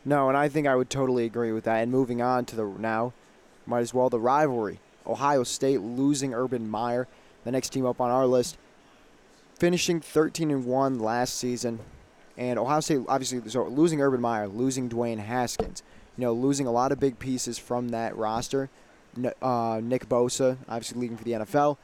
No, 0.04 0.28
and 0.28 0.36
I 0.36 0.48
think 0.48 0.66
I 0.66 0.76
would 0.76 0.90
totally 0.90 1.24
agree 1.24 1.52
with 1.52 1.64
that. 1.64 1.76
And 1.82 1.92
moving 1.92 2.20
on 2.20 2.44
to 2.46 2.56
the 2.56 2.64
now, 2.64 3.12
might 3.66 3.80
as 3.80 3.94
well 3.94 4.10
the 4.10 4.20
rivalry. 4.20 4.80
Ohio 5.06 5.44
State 5.44 5.80
losing 5.80 6.34
Urban 6.34 6.68
Meyer, 6.68 7.06
the 7.44 7.52
next 7.52 7.70
team 7.70 7.86
up 7.86 8.00
on 8.00 8.10
our 8.10 8.26
list, 8.26 8.58
finishing 9.58 10.00
13 10.00 10.50
and 10.50 10.66
one 10.66 10.98
last 10.98 11.36
season, 11.36 11.80
and 12.36 12.58
Ohio 12.58 12.80
State 12.80 13.00
obviously 13.08 13.48
so 13.48 13.64
losing 13.66 14.00
Urban 14.00 14.20
Meyer, 14.20 14.48
losing 14.48 14.88
Dwayne 14.88 15.18
Haskins, 15.18 15.82
you 16.20 16.26
know, 16.26 16.34
losing 16.34 16.66
a 16.66 16.70
lot 16.70 16.92
of 16.92 17.00
big 17.00 17.18
pieces 17.18 17.58
from 17.58 17.88
that 17.88 18.14
roster. 18.14 18.68
Uh, 19.40 19.80
Nick 19.82 20.06
Bosa, 20.06 20.58
obviously 20.68 21.00
leaving 21.00 21.16
for 21.16 21.24
the 21.24 21.32
NFL. 21.32 21.78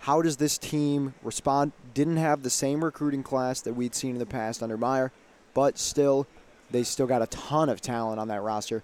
How 0.00 0.22
does 0.22 0.38
this 0.38 0.58
team 0.58 1.14
respond? 1.22 1.70
Didn't 1.94 2.16
have 2.16 2.42
the 2.42 2.50
same 2.50 2.82
recruiting 2.82 3.22
class 3.22 3.60
that 3.60 3.74
we'd 3.74 3.94
seen 3.94 4.14
in 4.14 4.18
the 4.18 4.26
past 4.26 4.60
under 4.60 4.76
Meyer. 4.76 5.12
but 5.54 5.78
still, 5.78 6.26
they 6.72 6.82
still 6.82 7.06
got 7.06 7.22
a 7.22 7.28
ton 7.28 7.68
of 7.68 7.80
talent 7.80 8.18
on 8.18 8.26
that 8.26 8.42
roster. 8.42 8.82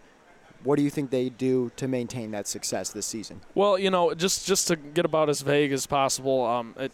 What 0.63 0.77
do 0.77 0.83
you 0.83 0.91
think 0.91 1.11
they 1.11 1.29
do 1.29 1.73
to 1.75 1.89
maintain 1.89 2.31
that 2.31 2.47
success 2.47 2.91
this 2.91 3.05
season? 3.05 3.41
Well, 3.57 3.77
you 3.77 3.91
know, 3.91 4.15
just 4.15 4.47
just 4.47 4.69
to 4.69 4.77
get 4.77 5.05
about 5.05 5.29
as 5.29 5.41
vague 5.41 5.73
as 5.73 5.85
possible, 5.85 6.47
um, 6.47 6.77
it, 6.79 6.93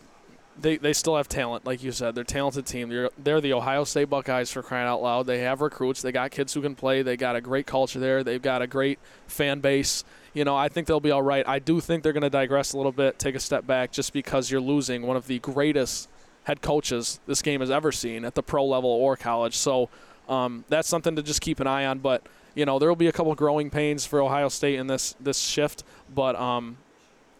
they 0.60 0.76
they 0.76 0.92
still 0.92 1.16
have 1.16 1.28
talent, 1.28 1.64
like 1.64 1.82
you 1.82 1.92
said. 1.92 2.14
They're 2.14 2.22
a 2.22 2.26
talented 2.26 2.66
team. 2.66 2.88
They're 2.88 3.10
they're 3.22 3.40
the 3.40 3.52
Ohio 3.52 3.84
State 3.84 4.10
Buckeyes 4.10 4.50
for 4.50 4.62
crying 4.62 4.86
out 4.86 5.02
loud. 5.02 5.26
They 5.26 5.40
have 5.40 5.60
recruits. 5.60 6.02
They 6.02 6.12
got 6.12 6.30
kids 6.30 6.54
who 6.54 6.62
can 6.62 6.74
play. 6.74 7.02
They 7.02 7.16
got 7.16 7.36
a 7.36 7.40
great 7.40 7.66
culture 7.66 7.98
there. 7.98 8.24
They've 8.24 8.42
got 8.42 8.62
a 8.62 8.66
great 8.66 8.98
fan 9.26 9.60
base. 9.60 10.04
You 10.34 10.44
know, 10.44 10.56
I 10.56 10.68
think 10.68 10.86
they'll 10.86 11.00
be 11.00 11.10
all 11.10 11.22
right. 11.22 11.46
I 11.46 11.58
do 11.58 11.80
think 11.80 12.02
they're 12.02 12.12
going 12.12 12.22
to 12.22 12.30
digress 12.30 12.72
a 12.72 12.76
little 12.76 12.92
bit, 12.92 13.18
take 13.18 13.34
a 13.34 13.40
step 13.40 13.66
back, 13.66 13.92
just 13.92 14.12
because 14.12 14.50
you're 14.50 14.60
losing 14.60 15.02
one 15.02 15.16
of 15.16 15.26
the 15.26 15.38
greatest 15.38 16.08
head 16.44 16.62
coaches 16.62 17.20
this 17.26 17.42
game 17.42 17.60
has 17.60 17.70
ever 17.70 17.92
seen 17.92 18.24
at 18.24 18.34
the 18.34 18.42
pro 18.42 18.64
level 18.64 18.90
or 18.90 19.16
college. 19.16 19.56
So 19.56 19.88
um, 20.28 20.64
that's 20.68 20.88
something 20.88 21.16
to 21.16 21.22
just 21.22 21.40
keep 21.40 21.60
an 21.60 21.66
eye 21.66 21.86
on. 21.86 21.98
But 21.98 22.22
you 22.54 22.64
know, 22.64 22.78
there 22.78 22.88
will 22.88 22.96
be 22.96 23.06
a 23.06 23.12
couple 23.12 23.34
growing 23.34 23.70
pains 23.70 24.04
for 24.06 24.20
Ohio 24.20 24.48
State 24.48 24.78
in 24.78 24.86
this 24.86 25.14
this 25.20 25.38
shift. 25.38 25.84
But 26.14 26.36
um, 26.36 26.78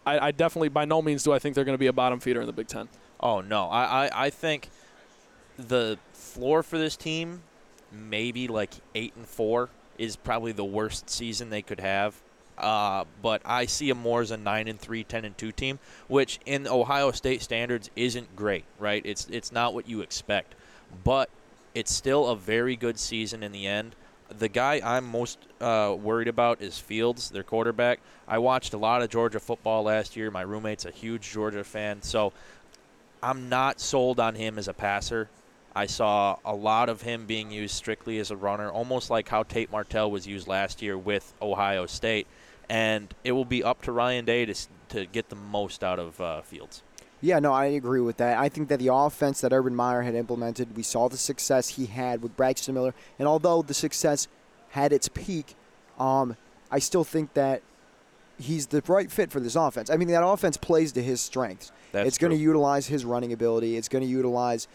I, 0.07 0.29
I 0.29 0.31
definitely, 0.31 0.69
by 0.69 0.85
no 0.85 1.03
means, 1.03 1.23
do 1.23 1.33
I 1.33 1.39
think 1.39 1.55
they're 1.55 1.65
going 1.65 1.75
to 1.75 1.79
be 1.79 1.89
a 1.89 1.93
bottom 1.93 2.21
feeder 2.21 2.41
in 2.41 2.47
the 2.47 2.53
Big 2.53 2.69
Ten. 2.69 2.89
Oh 3.21 3.41
no, 3.41 3.67
I, 3.67 4.07
I, 4.07 4.27
I 4.27 4.31
think 4.31 4.69
the 5.57 5.99
floor 6.13 6.63
for 6.63 6.79
this 6.79 6.97
team, 6.97 7.43
maybe 7.93 8.49
like 8.49 8.75
eight 8.95 9.15
and 9.17 9.27
four, 9.27 9.71
is 9.99 10.17
probably 10.17 10.53
the 10.53 10.65
worst 10.65 11.11
season 11.11 11.51
they 11.51 11.63
could 11.63 11.81
have. 11.81 12.15
Uh, 12.57 13.05
but 13.23 13.41
I 13.45 13.67
see 13.67 13.89
them 13.89 13.99
more 13.99 14.21
as 14.21 14.31
a 14.31 14.37
nine 14.37 14.67
and 14.67 14.81
three, 14.81 15.05
10 15.05 15.25
and 15.25 15.39
two 15.39 15.53
team, 15.53 15.79
which 16.09 16.41
in 16.45 16.67
Ohio 16.67 17.13
State 17.13 17.41
standards 17.43 17.89
isn't 17.95 18.35
great, 18.35 18.65
right? 18.79 19.03
It's 19.05 19.29
it's 19.31 19.53
not 19.53 19.75
what 19.75 19.89
you 19.89 20.01
expect, 20.01 20.55
but 21.05 21.31
it's 21.75 21.93
still 21.93 22.27
a 22.27 22.37
very 22.37 22.75
good 22.75 22.99
season 22.99 23.43
in 23.43 23.53
the 23.53 23.67
end 23.67 23.95
the 24.37 24.49
guy 24.49 24.81
I'm 24.85 25.07
most 25.07 25.39
uh, 25.61 25.97
worried 25.99 26.29
about 26.29 26.61
is 26.61 26.79
Fields, 26.79 27.31
their 27.31 27.43
quarterback. 27.43 28.01
I 28.27 28.39
watched 28.39 28.75
a 28.75 28.77
lot 28.77 29.03
of 29.03 29.09
Georgia 29.09 29.41
football 29.41 29.85
last 29.85 30.17
year. 30.17 30.31
My 30.31 30.43
roommate's 30.43 30.85
a 30.85 30.91
huge 30.91 31.31
Georgia 31.31 31.65
fan, 31.65 32.03
so 32.03 32.33
I'm 33.23 33.49
not 33.49 33.81
sold 33.81 34.21
on 34.21 34.35
him 34.35 34.59
as 34.59 34.69
a 34.69 34.75
passer. 34.75 35.29
I 35.75 35.87
saw 35.87 36.37
a 36.45 36.55
lot 36.55 36.89
of 36.89 37.03
him 37.03 37.27
being 37.27 37.51
used 37.51 37.75
strictly 37.75 38.19
as 38.19 38.31
a 38.31 38.37
runner, 38.37 38.71
almost 38.71 39.11
like 39.11 39.29
how 39.29 39.43
Tate 39.43 39.71
Martell 39.71 40.11
was 40.11 40.27
used 40.27 40.49
last 40.49 40.83
year 40.83 40.97
with 40.97 41.33
Ohio 41.41 41.87
State. 41.87 42.27
And 42.69 43.15
it 43.25 43.33
will 43.33 43.45
be 43.45 43.63
up 43.63 43.83
to 43.83 43.93
Ryan 43.93 44.25
Day 44.25 44.45
to, 44.45 44.55
to 44.91 45.07
get 45.07 45.29
the 45.29 45.37
most 45.37 45.85
out 45.85 45.99
of 45.99 46.21
uh, 46.21 46.43
Fields. 46.43 46.83
Yeah, 47.21 47.39
no, 47.41 47.53
I 47.53 47.67
agree 47.67 48.01
with 48.01 48.19
that. 48.19 48.39
I 48.39 48.49
think 48.49 48.69
that 48.69 48.79
the 48.79 48.93
offense 48.93 49.41
that 49.41 49.53
Urban 49.53 49.75
Meyer 49.75 50.03
had 50.03 50.15
implemented, 50.15 50.77
we 50.77 50.83
saw 50.83 51.09
the 51.09 51.17
success 51.17 51.71
he 51.71 51.87
had 51.87 52.23
with 52.23 52.37
Braxton 52.37 52.75
Miller, 52.75 52.95
and 53.19 53.27
although 53.27 53.63
the 53.63 53.75
success 53.75 54.29
had 54.71 54.93
its 54.93 55.09
peak, 55.09 55.57
um, 55.99 56.37
I 56.71 56.79
still 56.79 57.03
think 57.03 57.35
that 57.35 57.63
he's 58.39 58.69
the 58.69 58.83
right 58.87 59.11
fit 59.11 59.31
for 59.31 59.41
this 59.41 59.57
offense. 59.57 59.91
I 59.91 59.97
mean, 59.97 60.09
that 60.09 60.25
offense 60.25 60.57
plays 60.57 60.93
to 60.93 61.03
his 61.03 61.21
strengths. 61.21 61.73
That's 61.93 62.09
it's 62.09 62.19
going 62.19 62.33
to 62.33 62.37
utilize 62.37 62.87
his 62.87 63.05
running 63.05 63.33
ability. 63.33 63.77
It's 63.77 63.89
going 63.89 64.05
to 64.05 64.11
utilize 64.11 64.69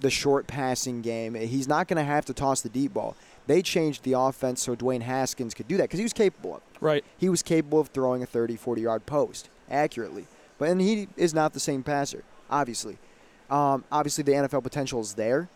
the 0.00 0.10
short 0.10 0.46
passing 0.46 1.02
game. 1.02 1.34
He's 1.34 1.68
not 1.68 1.88
going 1.88 1.98
to 1.98 2.04
have 2.04 2.24
to 2.26 2.34
toss 2.34 2.62
the 2.62 2.68
deep 2.68 2.94
ball. 2.94 3.16
They 3.46 3.62
changed 3.62 4.04
the 4.04 4.14
offense 4.14 4.62
so 4.62 4.74
Dwayne 4.74 5.02
Haskins 5.02 5.54
could 5.54 5.68
do 5.68 5.76
that 5.76 5.84
because 5.84 5.98
he 5.98 6.04
was 6.04 6.12
capable 6.12 6.56
of. 6.56 6.58
It. 6.58 6.78
Right. 6.80 7.04
He 7.18 7.28
was 7.28 7.42
capable 7.42 7.80
of 7.80 7.88
throwing 7.88 8.22
a 8.22 8.26
30, 8.26 8.56
40 8.56 8.82
yard 8.82 9.06
post 9.06 9.48
accurately. 9.70 10.26
But 10.58 10.68
and 10.68 10.80
he 10.80 11.08
is 11.16 11.34
not 11.34 11.52
the 11.52 11.60
same 11.60 11.82
passer, 11.82 12.22
obviously. 12.50 12.98
Um, 13.50 13.84
obviously, 13.90 14.22
the 14.22 14.32
NFL 14.32 14.62
potential 14.62 15.00
is 15.00 15.14
there, 15.14 15.48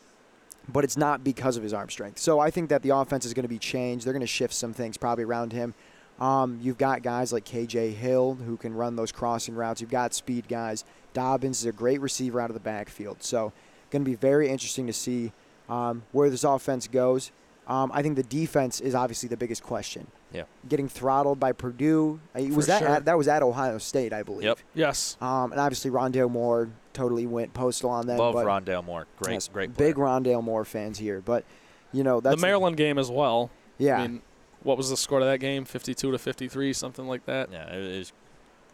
but 0.69 0.83
it's 0.83 0.97
not 0.97 1.23
because 1.23 1.57
of 1.57 1.63
his 1.63 1.73
arm 1.73 1.89
strength. 1.91 2.19
So 2.19 2.41
I 2.41 2.51
think 2.51 2.71
that 2.71 2.83
the 2.83 2.91
offense 2.91 3.25
is 3.25 3.35
going 3.35 3.45
to 3.45 3.49
be 3.49 3.59
changed. 3.59 4.05
They're 4.05 4.13
going 4.13 4.21
to 4.21 4.27
shift 4.27 4.55
some 4.55 4.73
things 4.73 4.97
probably 4.97 5.25
around 5.25 5.53
him. 5.53 5.75
Um, 6.21 6.59
you've 6.63 6.79
got 6.79 7.03
guys 7.03 7.33
like 7.33 7.45
KJ 7.45 7.95
Hill 7.95 8.35
who 8.35 8.57
can 8.57 8.75
run 8.75 8.97
those 8.97 9.11
crossing 9.13 9.55
routes. 9.55 9.81
You've 9.81 9.91
got 9.91 10.15
speed 10.15 10.49
guys. 10.49 10.85
Dobbins 11.13 11.61
is 11.61 11.67
a 11.67 11.73
great 11.73 12.01
receiver 12.01 12.41
out 12.41 12.51
of 12.51 12.55
the 12.55 12.61
backfield. 12.61 13.23
So 13.23 13.53
going 13.91 14.05
to 14.05 14.11
be 14.11 14.17
very 14.17 14.49
interesting 14.49 14.87
to 14.87 14.93
see 14.93 15.33
um, 15.69 16.03
where 16.13 16.31
this 16.31 16.45
offense 16.45 16.87
goes. 16.87 17.33
Um, 17.67 17.91
I 17.95 18.03
think 18.03 18.17
the 18.17 18.23
defense 18.23 18.81
is 18.81 18.95
obviously 18.95 19.29
the 19.29 19.37
biggest 19.37 19.63
question. 19.63 20.07
Yeah. 20.33 20.45
Getting 20.69 20.89
throttled 20.89 21.41
by 21.41 21.53
Purdue. 21.53 22.21
Uh, 22.37 22.43
was 22.43 22.67
For 22.67 22.73
that 22.73 22.79
sure. 22.81 22.89
at, 22.89 23.05
that 23.07 23.17
was 23.17 23.29
at 23.29 23.43
Ohio 23.43 23.79
State, 23.79 24.13
I 24.13 24.23
believe. 24.23 24.45
Yep. 24.45 24.59
Yes. 24.75 25.17
Um, 25.21 25.53
and 25.53 25.61
obviously 25.61 25.91
Rondale 25.91 26.31
Moore 26.31 26.69
totally 26.93 27.27
went 27.27 27.55
postal 27.55 27.91
on 27.91 28.07
that. 28.09 28.19
Love 28.19 28.35
but 28.35 28.45
Rondale 28.47 28.85
Moore. 28.85 29.07
Great, 29.23 29.35
yes, 29.35 29.49
great 29.49 29.75
player. 29.75 29.91
big 29.91 29.97
Rondale 29.97 30.43
Moore 30.43 30.65
fans 30.65 30.99
here. 30.99 31.23
But 31.25 31.45
you 31.93 32.03
know 32.03 32.21
that's 32.21 32.37
the 32.37 32.43
Maryland 32.43 32.77
game 32.77 32.99
as 32.99 33.11
well. 33.11 33.51
Yeah. 33.79 33.99
I 33.99 34.07
mean, 34.09 34.23
what 34.65 34.77
was 34.77 34.91
the 34.91 34.97
score 34.97 35.21
to 35.21 35.25
that 35.27 35.39
game? 35.39 35.65
52 35.65 36.11
to 36.11 36.19
53, 36.19 36.73
something 36.73 37.07
like 37.07 37.27
that. 37.27 37.53
Yeah, 37.53 37.69
it 37.69 37.83
is 37.83 38.13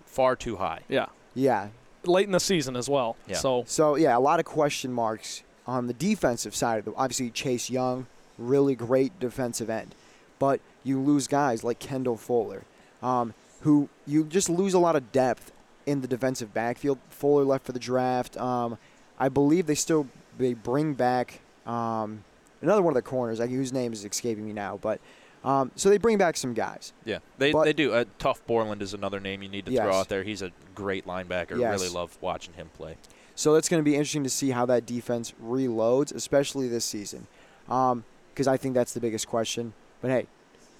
far 0.06 0.36
too 0.36 0.56
high. 0.56 0.80
Yeah. 0.88 1.06
yeah. 1.34 1.68
Late 2.04 2.26
in 2.26 2.32
the 2.32 2.40
season 2.40 2.76
as 2.76 2.88
well. 2.88 3.16
Yeah. 3.26 3.36
So 3.36 3.64
So 3.66 3.96
yeah, 3.96 4.16
a 4.16 4.20
lot 4.20 4.40
of 4.40 4.46
question 4.46 4.92
marks 4.92 5.42
on 5.66 5.86
the 5.86 5.92
defensive 5.92 6.54
side 6.54 6.78
of 6.78 6.84
the. 6.86 6.94
Obviously 6.94 7.30
Chase 7.30 7.68
Young, 7.68 8.06
really 8.38 8.74
great 8.74 9.18
defensive 9.20 9.68
end, 9.68 9.94
but 10.38 10.60
you 10.82 10.98
lose 10.98 11.26
guys 11.26 11.62
like 11.62 11.78
Kendall 11.78 12.16
Fuller, 12.16 12.64
um, 13.02 13.34
who 13.60 13.88
you 14.06 14.24
just 14.24 14.48
lose 14.48 14.72
a 14.72 14.78
lot 14.78 14.96
of 14.96 15.12
depth 15.12 15.52
in 15.84 16.00
the 16.00 16.08
defensive 16.08 16.54
backfield. 16.54 16.98
Fuller 17.10 17.44
left 17.44 17.66
for 17.66 17.72
the 17.72 17.78
draft. 17.78 18.36
Um, 18.38 18.78
I 19.18 19.28
believe 19.28 19.66
they 19.66 19.74
still 19.74 20.06
they 20.38 20.54
bring 20.54 20.94
back 20.94 21.40
um, 21.66 22.24
another 22.62 22.80
one 22.80 22.92
of 22.92 22.94
the 22.96 23.02
corners, 23.02 23.40
like, 23.40 23.50
whose 23.50 23.72
name 23.72 23.92
is 23.92 24.04
escaping 24.04 24.46
me 24.46 24.52
now, 24.52 24.78
but. 24.80 25.00
Um, 25.42 25.70
so 25.74 25.88
they 25.88 25.96
bring 25.98 26.18
back 26.18 26.36
some 26.36 26.52
guys. 26.52 26.92
Yeah, 27.04 27.18
they, 27.38 27.52
But- 27.52 27.64
they 27.64 27.72
do. 27.72 27.92
Uh, 27.92 28.04
Tuf 28.18 28.40
Borland 28.46 28.82
is 28.82 28.92
another 28.94 29.20
name 29.20 29.42
you 29.42 29.48
need 29.48 29.66
to 29.66 29.72
throw 29.74 29.92
out 29.92 30.08
there. 30.08 30.22
He's 30.22 30.42
a 30.42 30.52
great 30.74 31.06
linebacker. 31.06 31.58
Yes. 31.58 31.80
Really 31.80 31.92
love 31.92 32.18
watching 32.20 32.54
him 32.54 32.68
play. 32.74 32.96
So 33.34 33.54
it's 33.54 33.68
going 33.68 33.82
to 33.82 33.84
be 33.84 33.94
interesting 33.94 34.24
to 34.24 34.30
see 34.30 34.50
how 34.50 34.66
that 34.66 34.84
defense 34.84 35.32
reloads, 35.42 36.14
especially 36.14 36.68
this 36.68 36.84
season, 36.84 37.26
because 37.66 38.46
I 38.46 38.58
think 38.58 38.74
that's 38.74 38.92
the 38.92 39.00
biggest 39.00 39.28
question. 39.28 39.72
But 40.02 40.10
hey, 40.10 40.26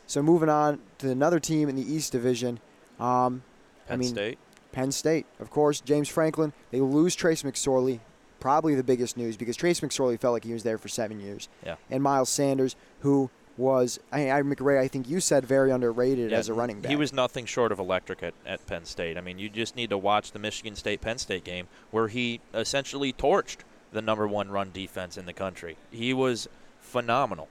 so 0.07 0.23
moving 0.23 0.51
on 0.51 0.81
to 0.99 1.11
another 1.11 1.40
team 1.40 1.70
in 1.70 1.77
the 1.77 1.90
East 1.90 2.12
Division, 2.12 2.61
um, 2.99 3.42
I 3.87 3.90
Penn 3.90 3.99
mean, 4.01 4.09
State. 4.11 4.38
Penn 4.73 4.92
State, 4.92 5.27
of 5.38 5.51
course. 5.51 5.81
James 5.81 6.09
Franklin. 6.11 6.53
They 6.70 6.81
lose 6.81 7.14
Trace 7.14 7.42
McSorley. 7.42 8.01
Probably 8.40 8.75
the 8.75 8.85
biggest 8.85 9.16
news 9.16 9.37
because 9.37 9.57
Trace 9.57 9.81
McSorley 9.81 10.18
felt 10.18 10.33
like 10.33 10.44
he 10.44 10.53
was 10.53 10.62
there 10.62 10.79
for 10.79 10.88
seven 10.88 11.18
years. 11.20 11.49
Yeah. 11.64 11.77
And 11.90 12.03
Miles 12.03 12.29
Sanders, 12.31 12.77
who 13.01 13.31
was, 13.61 14.01
I, 14.11 14.31
I 14.31 14.42
McRae, 14.42 14.79
I 14.81 14.88
think 14.88 15.09
you 15.09 15.20
said 15.20 15.44
very 15.44 15.70
underrated 15.70 16.31
Yeah, 16.33 16.38
as 16.38 16.49
a 16.49 16.55
running 16.55 16.81
back. 16.81 16.90
He 16.90 16.96
was 16.96 17.12
nothing 17.12 17.46
short 17.46 17.70
of 17.70 17.79
electric 17.79 18.23
at, 18.23 18.35
at 18.46 18.66
Penn 18.66 18.85
State. 18.85 19.16
I 19.16 19.20
mean, 19.20 19.38
you 19.38 19.49
just 19.49 19.77
need 19.77 19.90
to 19.90 19.99
watch 19.99 20.33
the 20.33 20.38
Michigan 20.38 20.75
State 20.75 21.01
Penn 21.01 21.18
State 21.18 21.44
game 21.44 21.68
where 21.90 22.09
he 22.09 22.40
essentially 22.55 23.12
torched 23.12 23.59
the 23.92 24.03
number 24.03 24.27
one 24.27 24.51
run 24.51 24.70
defense 24.73 25.16
in 25.16 25.27
the 25.27 25.33
country. 25.33 25.77
He 25.90 26.12
was 26.14 26.49
phenomenal. 26.81 27.49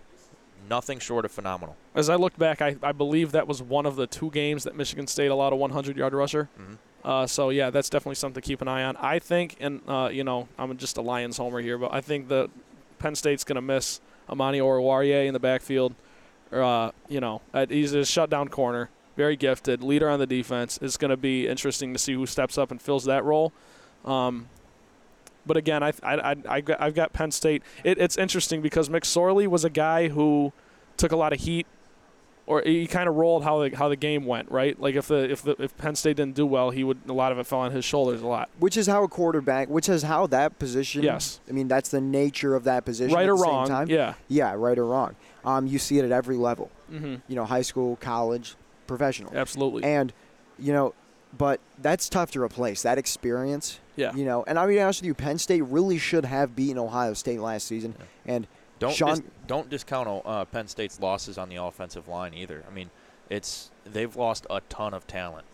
Nothing 0.70 1.00
short 1.00 1.24
of 1.26 1.32
phenomenal. 1.32 1.78
as 1.96 2.10
I 2.10 2.16
look 2.16 2.38
back, 2.38 2.62
I, 2.62 2.76
I 2.84 2.92
believe 2.92 3.32
that 3.32 3.48
was 3.48 3.62
one 3.62 3.86
of 3.86 3.96
the 3.96 4.08
two 4.08 4.30
games 4.30 4.66
that 4.66 4.76
Michigan 4.76 5.08
State 5.08 5.28
allowed 5.32 5.54
a 5.54 5.56
100 5.56 5.96
yard 5.96 6.14
rusher. 6.14 6.50
Mhm. 6.60 6.78
Uh, 7.04 7.26
so 7.26 7.50
yeah, 7.50 7.70
that's 7.70 7.90
definitely 7.90 8.16
something 8.16 8.42
to 8.42 8.46
keep 8.46 8.62
an 8.62 8.68
eye 8.68 8.84
on. 8.84 8.98
I 8.98 9.20
think, 9.20 9.56
and 9.62 9.82
uh, 9.88 10.10
you 10.12 10.24
know, 10.26 10.50
I'm 10.58 10.76
just 10.78 10.98
a 10.98 11.02
Lions 11.02 11.38
homer 11.38 11.62
here, 11.62 11.78
but 11.78 11.94
I 11.94 12.02
think 12.02 12.28
that 12.28 12.50
Penn 13.00 13.16
State's 13.16 13.46
going 13.46 13.56
to 13.56 13.62
miss 13.62 14.02
Amani 14.30 14.60
Oruwariye 14.60 15.28
in 15.28 15.34
the 15.34 15.40
backfield. 15.40 15.96
Uh, 16.52 16.92
you 17.08 17.20
know, 17.20 17.42
he's 17.70 17.94
a 17.94 18.06
shutdown 18.06 18.48
corner, 18.48 18.90
very 19.16 19.36
gifted, 19.36 19.84
leader 19.84 20.10
on 20.10 20.20
the 20.20 20.26
defense. 20.26 20.80
It's 20.82 20.98
going 20.98 21.12
to 21.12 21.18
be 21.18 21.48
interesting 21.48 21.94
to 21.94 22.00
see 22.00 22.14
who 22.14 22.26
steps 22.26 22.58
up 22.58 22.72
and 22.72 22.82
fills 22.82 23.06
that 23.06 23.24
role. 23.24 23.54
Um, 24.06 24.48
but 25.46 25.58
again, 25.58 25.84
I, 25.84 25.94
I, 26.04 26.36
I, 26.48 26.64
I've 26.80 26.96
got 26.96 27.14
Penn 27.14 27.32
State. 27.32 27.64
It, 27.84 27.98
it's 27.98 28.18
interesting 28.18 28.62
because 28.62 28.90
McSorley 28.90 29.48
was 29.48 29.66
a 29.66 29.70
guy 29.70 30.10
who 30.10 30.54
took 30.98 31.12
a 31.12 31.16
lot 31.16 31.34
of 31.34 31.40
heat 31.40 31.66
or 32.50 32.64
he 32.66 32.88
kind 32.88 33.08
of 33.08 33.16
rolled 33.16 33.44
how 33.44 33.60
the 33.60 33.76
how 33.76 33.90
the 33.90 33.96
game 33.96 34.26
went, 34.26 34.50
right? 34.50 34.78
Like 34.82 34.96
if 34.96 35.08
the 35.08 35.30
if 35.30 35.44
the 35.44 35.52
if 35.62 35.78
Penn 35.78 35.94
State 35.96 36.18
didn't 36.18 36.34
do 36.34 36.48
well, 36.48 36.72
he 36.72 36.84
would 36.84 36.98
a 37.08 37.14
lot 37.14 37.32
of 37.32 37.38
it 37.38 37.46
fell 37.46 37.60
on 37.60 37.72
his 37.72 37.86
shoulders 37.86 38.24
a 38.24 38.28
lot. 38.28 38.50
which 38.58 38.76
is 38.76 38.88
how 38.88 39.04
a 39.04 39.08
quarterback, 39.08 39.70
which 39.70 39.88
is 39.88 40.02
how 40.02 40.26
that 40.28 40.58
position. 40.58 41.04
Yes. 41.04 41.40
I 41.48 41.52
mean, 41.52 41.68
that's 41.68 41.90
the 41.90 42.02
nature 42.02 42.56
of 42.56 42.64
that 42.64 42.86
position. 42.86 43.16
right 43.16 43.26
at 43.26 43.30
or 43.30 43.38
the 43.38 43.44
same 43.44 43.52
wrong, 43.54 43.68
time. 43.68 43.88
yeah. 43.88 44.16
Yeah, 44.28 44.56
right 44.58 44.78
or 44.80 44.86
wrong. 44.88 45.16
Um, 45.46 45.68
you 45.68 45.78
see 45.78 46.00
it 46.00 46.06
at 46.06 46.12
every 46.12 46.38
level. 46.38 46.72
Mm-hmm. 46.92 47.18
You 47.28 47.36
know, 47.36 47.46
high 47.46 47.62
school, 47.62 47.98
college, 47.98 48.56
professional, 48.88 49.32
Absolutely. 49.36 49.84
and 49.84 50.12
you 50.58 50.74
know, 50.74 50.96
but 51.38 51.60
that's 51.80 52.10
tough 52.10 52.32
to 52.32 52.42
replace 52.42 52.82
that 52.82 52.98
experience. 52.98 53.80
Yeah. 53.96 54.16
You 54.16 54.26
know, 54.26 54.44
and 54.48 54.58
I'll 54.58 54.68
be 54.68 54.82
honest 54.82 55.02
with 55.02 55.08
you, 55.08 55.14
Penn 55.14 55.38
State 55.38 55.62
really 55.62 56.00
should 56.00 56.26
have 56.26 56.56
beaten 56.56 56.80
Ohio 56.80 57.14
State 57.14 57.42
last 57.42 57.68
season, 57.68 57.94
and 58.26 58.48
Don't 58.80 58.94
Sean- 58.94 59.16
dis- 59.16 59.24
don't 59.48 59.70
discount 59.70 60.24
uh, 60.26 60.46
Penn 60.46 60.68
State's 60.68 61.00
losses 61.00 61.38
on 61.38 61.50
the 61.50 61.58
offensive 61.58 62.08
line 62.08 62.34
either. 62.34 62.64
I 62.68 62.74
mean, 62.74 62.90
it's 63.30 63.72
they've 63.86 64.16
lost 64.16 64.48
a 64.50 64.62
ton 64.70 64.94
of 64.94 65.06
talent, 65.06 65.46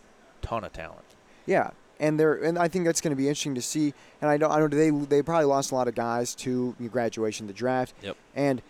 ton 0.41 0.63
of 0.63 0.73
talent. 0.73 1.05
Yeah, 1.45 1.71
and 1.99 2.19
they're 2.19 2.35
and 2.35 2.57
I 2.57 2.67
think 2.67 2.85
that's 2.85 3.01
going 3.01 3.11
to 3.11 3.15
be 3.15 3.27
interesting 3.27 3.55
to 3.55 3.61
see. 3.61 3.93
And 4.21 4.29
I 4.29 4.37
know 4.37 4.49
I 4.49 4.59
know 4.59 4.67
they 4.67 4.91
they 4.91 5.21
probably 5.21 5.45
lost 5.45 5.71
a 5.71 5.75
lot 5.75 5.87
of 5.87 5.95
guys 5.95 6.35
to 6.35 6.75
graduation, 6.91 7.47
the 7.47 7.53
draft. 7.53 7.93
Yep. 8.01 8.17
And 8.35 8.61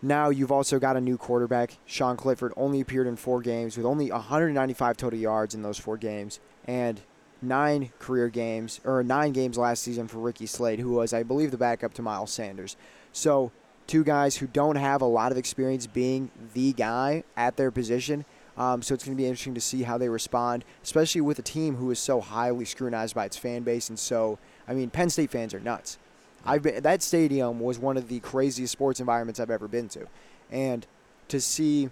now 0.00 0.30
you've 0.30 0.52
also 0.52 0.78
got 0.78 0.96
a 0.96 1.00
new 1.00 1.16
quarterback. 1.16 1.78
Sean 1.86 2.16
Clifford 2.16 2.52
only 2.56 2.80
appeared 2.80 3.06
in 3.06 3.16
four 3.16 3.40
games 3.40 3.76
with 3.76 3.86
only 3.86 4.10
195 4.10 4.96
total 4.96 5.18
yards 5.18 5.54
in 5.54 5.62
those 5.62 5.78
four 5.78 5.96
games 5.96 6.40
and 6.64 7.00
nine 7.40 7.92
career 7.98 8.28
games 8.28 8.80
or 8.84 9.02
nine 9.02 9.32
games 9.32 9.58
last 9.58 9.82
season 9.82 10.08
for 10.08 10.18
Ricky 10.18 10.46
Slade, 10.46 10.80
who 10.80 10.92
was, 10.92 11.12
I 11.12 11.22
believe, 11.22 11.50
the 11.50 11.56
backup 11.56 11.94
to 11.94 12.02
Miles 12.02 12.32
Sanders. 12.32 12.76
So 13.12 13.52
two 13.86 14.04
guys 14.04 14.36
who 14.36 14.46
don't 14.46 14.76
have 14.76 15.02
a 15.02 15.06
lot 15.06 15.32
of 15.32 15.38
experience 15.38 15.86
being 15.86 16.30
the 16.54 16.72
guy 16.72 17.24
at 17.36 17.56
their 17.56 17.70
position. 17.70 18.24
Um, 18.56 18.82
so 18.82 18.94
it's 18.94 19.04
going 19.04 19.16
to 19.16 19.20
be 19.20 19.26
interesting 19.26 19.54
to 19.54 19.60
see 19.60 19.82
how 19.82 19.96
they 19.96 20.08
respond, 20.08 20.64
especially 20.82 21.22
with 21.22 21.38
a 21.38 21.42
team 21.42 21.76
who 21.76 21.90
is 21.90 21.98
so 21.98 22.20
highly 22.20 22.64
scrutinized 22.64 23.14
by 23.14 23.24
its 23.24 23.36
fan 23.36 23.62
base. 23.62 23.88
And 23.88 23.98
so, 23.98 24.38
I 24.68 24.74
mean, 24.74 24.90
Penn 24.90 25.08
State 25.08 25.30
fans 25.30 25.54
are 25.54 25.60
nuts. 25.60 25.98
I've 26.44 26.62
been, 26.62 26.82
that 26.82 27.02
stadium 27.02 27.60
was 27.60 27.78
one 27.78 27.96
of 27.96 28.08
the 28.08 28.20
craziest 28.20 28.72
sports 28.72 29.00
environments 29.00 29.40
I've 29.40 29.50
ever 29.50 29.68
been 29.68 29.88
to, 29.90 30.06
and 30.50 30.86
to 31.28 31.40
see 31.40 31.88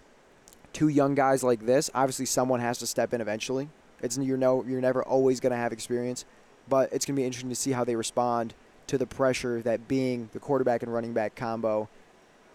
two 0.72 0.88
young 0.88 1.14
guys 1.14 1.42
like 1.42 1.66
this, 1.66 1.88
obviously 1.94 2.26
someone 2.26 2.60
has 2.60 2.78
to 2.78 2.86
step 2.86 3.14
in 3.14 3.20
eventually. 3.20 3.68
It's 4.02 4.18
you 4.18 4.36
know 4.36 4.64
you're 4.66 4.80
never 4.80 5.02
always 5.02 5.40
going 5.40 5.52
to 5.52 5.56
have 5.56 5.72
experience, 5.72 6.24
but 6.68 6.92
it's 6.92 7.04
going 7.04 7.14
to 7.14 7.20
be 7.20 7.26
interesting 7.26 7.50
to 7.50 7.56
see 7.56 7.72
how 7.72 7.84
they 7.84 7.96
respond 7.96 8.54
to 8.90 8.98
the 8.98 9.06
pressure 9.06 9.62
that 9.62 9.86
being 9.86 10.28
the 10.32 10.40
quarterback 10.40 10.82
and 10.82 10.92
running 10.92 11.12
back 11.12 11.36
combo 11.36 11.88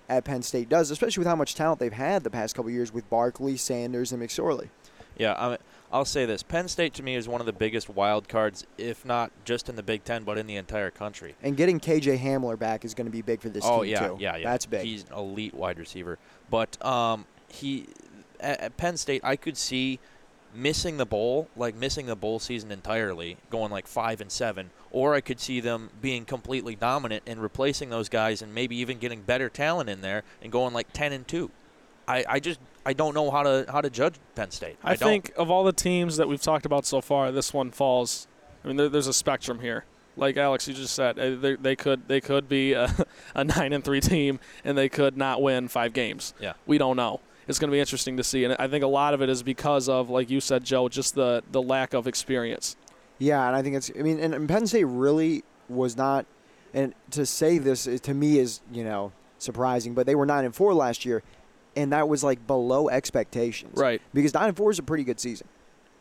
at 0.09 0.25
Penn 0.25 0.41
State 0.41 0.67
does, 0.67 0.91
especially 0.91 1.21
with 1.21 1.27
how 1.27 1.35
much 1.35 1.55
talent 1.55 1.79
they've 1.79 1.93
had 1.93 2.23
the 2.23 2.29
past 2.29 2.55
couple 2.55 2.69
years 2.69 2.93
with 2.93 3.09
Barkley, 3.09 3.55
Sanders, 3.55 4.11
and 4.11 4.21
McSorley. 4.21 4.67
Yeah, 5.17 5.33
I 5.37 5.49
mean, 5.49 5.57
I'll 5.93 6.03
say 6.03 6.25
this: 6.25 6.43
Penn 6.43 6.67
State 6.67 6.93
to 6.95 7.03
me 7.03 7.15
is 7.15 7.29
one 7.29 7.39
of 7.39 7.47
the 7.47 7.53
biggest 7.53 7.89
wild 7.89 8.27
cards, 8.27 8.67
if 8.77 9.05
not 9.05 9.31
just 9.45 9.69
in 9.69 9.77
the 9.77 9.83
Big 9.83 10.03
Ten, 10.03 10.23
but 10.23 10.37
in 10.37 10.45
the 10.45 10.57
entire 10.57 10.91
country. 10.91 11.35
And 11.41 11.55
getting 11.55 11.79
KJ 11.79 12.19
Hamler 12.19 12.59
back 12.59 12.83
is 12.83 12.93
going 12.93 13.05
to 13.05 13.11
be 13.11 13.21
big 13.21 13.39
for 13.39 13.47
this 13.47 13.63
oh, 13.65 13.83
team 13.83 13.91
yeah, 13.91 14.07
too. 14.07 14.17
yeah, 14.19 14.35
yeah. 14.35 14.43
That's 14.43 14.65
big. 14.65 14.83
He's 14.83 15.05
an 15.05 15.13
elite 15.13 15.53
wide 15.53 15.79
receiver, 15.79 16.19
but 16.49 16.83
um, 16.85 17.25
he 17.47 17.87
at, 18.41 18.59
at 18.59 18.77
Penn 18.77 18.97
State, 18.97 19.21
I 19.23 19.37
could 19.37 19.55
see 19.55 19.99
missing 20.55 20.97
the 20.97 21.05
bowl, 21.05 21.49
like 21.55 21.75
missing 21.75 22.05
the 22.05 22.15
bowl 22.15 22.39
season 22.39 22.71
entirely, 22.71 23.37
going 23.49 23.71
like 23.71 23.87
five 23.87 24.21
and 24.21 24.31
seven, 24.31 24.71
or 24.91 25.13
I 25.13 25.21
could 25.21 25.39
see 25.39 25.59
them 25.59 25.89
being 26.01 26.25
completely 26.25 26.75
dominant 26.75 27.23
and 27.27 27.41
replacing 27.41 27.89
those 27.89 28.09
guys, 28.09 28.41
and 28.41 28.53
maybe 28.53 28.75
even 28.77 28.97
getting 28.97 29.21
better 29.21 29.49
talent 29.49 29.89
in 29.89 30.01
there 30.01 30.23
and 30.41 30.51
going 30.51 30.73
like 30.73 30.93
ten 30.93 31.13
and 31.13 31.27
two. 31.27 31.51
I, 32.07 32.23
I 32.27 32.39
just 32.39 32.59
I 32.85 32.93
don't 32.93 33.13
know 33.13 33.31
how 33.31 33.43
to 33.43 33.65
how 33.69 33.81
to 33.81 33.89
judge 33.89 34.15
Penn 34.35 34.51
State. 34.51 34.77
I, 34.83 34.91
I, 34.91 34.95
think 34.95 35.31
of 35.37 35.49
all 35.49 35.63
the 35.63 35.73
teams 35.73 36.17
that 36.17 36.27
we've 36.27 36.41
talked 36.41 36.65
about 36.65 36.85
so 36.85 37.01
far, 37.01 37.31
this 37.31 37.53
one 37.53 37.71
falls. 37.71 38.27
I 38.63 38.67
mean, 38.67 38.77
there, 38.77 38.89
there's 38.89 39.07
a 39.07 39.13
spectrum 39.13 39.59
here. 39.59 39.85
Like 40.17 40.37
Alex, 40.37 40.67
you 40.67 40.73
just 40.73 40.95
said, 40.95 41.19
uh, 41.19 41.35
they, 41.35 41.55
they 41.55 41.75
could 41.75 42.07
they 42.07 42.21
could 42.21 42.47
be 42.47 42.73
a, 42.73 42.93
a 43.35 43.43
nine 43.43 43.73
and 43.73 43.83
three 43.83 44.01
team, 44.01 44.39
and 44.63 44.77
they 44.77 44.87
could 44.87 45.17
not 45.17 45.41
win 45.41 45.67
five 45.67 45.93
games. 45.93 46.33
Yeah. 46.39 46.53
we 46.65 46.77
don't 46.77 46.95
know. 46.95 47.19
It's 47.47 47.59
going 47.59 47.69
to 47.69 47.75
be 47.75 47.79
interesting 47.79 48.17
to 48.17 48.23
see, 48.23 48.43
and 48.43 48.55
I 48.57 48.67
think 48.67 48.83
a 48.83 48.87
lot 48.87 49.13
of 49.13 49.21
it 49.21 49.29
is 49.29 49.43
because 49.43 49.87
of, 49.87 50.09
like 50.09 50.29
you 50.29 50.39
said, 50.41 50.63
Joe, 50.63 50.89
just 50.89 51.15
the 51.15 51.43
the 51.51 51.61
lack 51.61 51.93
of 51.93 52.07
experience. 52.07 52.75
Yeah, 53.19 53.45
and 53.47 53.55
I 53.55 53.61
think 53.61 53.75
it's. 53.75 53.91
I 53.97 54.01
mean, 54.01 54.19
and, 54.19 54.33
and 54.33 54.49
Penn 54.49 54.65
State 54.67 54.85
really 54.85 55.43
was 55.69 55.95
not. 55.95 56.25
And 56.73 56.93
to 57.11 57.25
say 57.25 57.57
this 57.57 57.87
is, 57.87 58.01
to 58.01 58.13
me 58.13 58.39
is 58.39 58.61
you 58.71 58.83
know 58.83 59.11
surprising, 59.37 59.93
but 59.93 60.05
they 60.05 60.15
were 60.15 60.25
nine 60.25 60.43
and 60.43 60.53
four 60.55 60.73
last 60.73 61.05
year, 61.05 61.21
and 61.75 61.91
that 61.93 62.09
was 62.09 62.23
like 62.23 62.45
below 62.47 62.89
expectations. 62.89 63.77
Right. 63.77 64.01
Because 64.13 64.33
nine 64.33 64.49
and 64.49 64.57
four 64.57 64.71
is 64.71 64.79
a 64.79 64.83
pretty 64.83 65.03
good 65.03 65.19
season. 65.19 65.47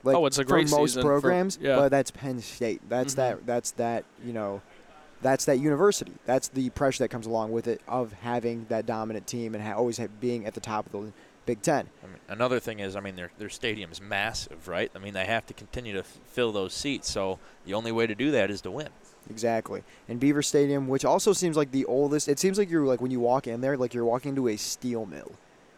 Like, 0.03 0.17
Oh, 0.17 0.27
it's 0.27 0.39
a 0.39 0.45
great 0.45 0.69
for 0.69 0.77
most 0.81 0.91
season 0.93 1.03
for- 1.03 1.09
programs. 1.21 1.59
yeah. 1.63 1.77
But 1.77 1.89
that's 1.91 2.11
Penn 2.11 2.41
State. 2.41 2.81
That's 2.89 3.15
Mhm. 3.15 3.17
that. 3.17 3.47
That's 3.47 3.71
that. 3.73 4.05
You 4.25 4.33
know. 4.33 4.63
That's 5.23 5.47
that 5.47 5.59
university. 5.59 6.13
That's 6.27 6.49
the 6.49 6.69
pressure 6.71 7.05
that 7.05 7.09
comes 7.09 7.27
along 7.27 7.53
with 7.53 7.67
it 7.67 7.81
of 7.89 8.13
having 8.13 8.67
that 8.69 8.85
dominant 8.85 9.27
team 9.27 9.55
and 9.55 9.65
ha- 9.65 9.73
always 9.75 9.97
ha- 9.97 10.09
being 10.21 10.45
at 10.45 10.53
the 10.53 10.61
top 10.61 10.85
of 10.85 10.93
the 10.93 11.13
Big 11.47 11.61
Ten. 11.63 11.89
I 12.03 12.07
mean, 12.07 12.17
another 12.29 12.59
thing 12.61 12.81
is, 12.81 12.97
I 12.97 13.01
mean, 13.01 13.17
their 13.17 13.31
their 13.39 13.49
stadium's 13.51 14.01
massive, 14.01 14.67
right? 14.69 14.91
I 14.95 14.99
mean, 14.99 15.15
they 15.15 15.27
have 15.27 15.45
to 15.47 15.55
continue 15.55 15.93
to 15.93 16.01
f- 16.01 16.19
fill 16.27 16.53
those 16.53 16.73
seats. 16.75 17.11
So 17.11 17.39
the 17.67 17.75
only 17.75 17.93
way 17.93 18.07
to 18.07 18.15
do 18.15 18.31
that 18.31 18.51
is 18.51 18.61
to 18.63 18.71
win. 18.71 18.89
Exactly. 19.31 19.83
And 20.09 20.21
Beaver 20.21 20.43
Stadium, 20.43 20.87
which 20.89 21.05
also 21.05 21.33
seems 21.33 21.57
like 21.57 21.71
the 21.71 21.85
oldest. 21.87 22.29
It 22.29 22.39
seems 22.39 22.59
like 22.59 22.71
you're 22.71 22.87
like 22.87 23.01
when 23.01 23.11
you 23.11 23.21
walk 23.21 23.47
in 23.47 23.61
there, 23.61 23.77
like 23.77 23.95
you're 23.95 24.05
walking 24.05 24.31
into 24.31 24.49
a 24.49 24.57
steel 24.57 25.07
mill. 25.07 25.33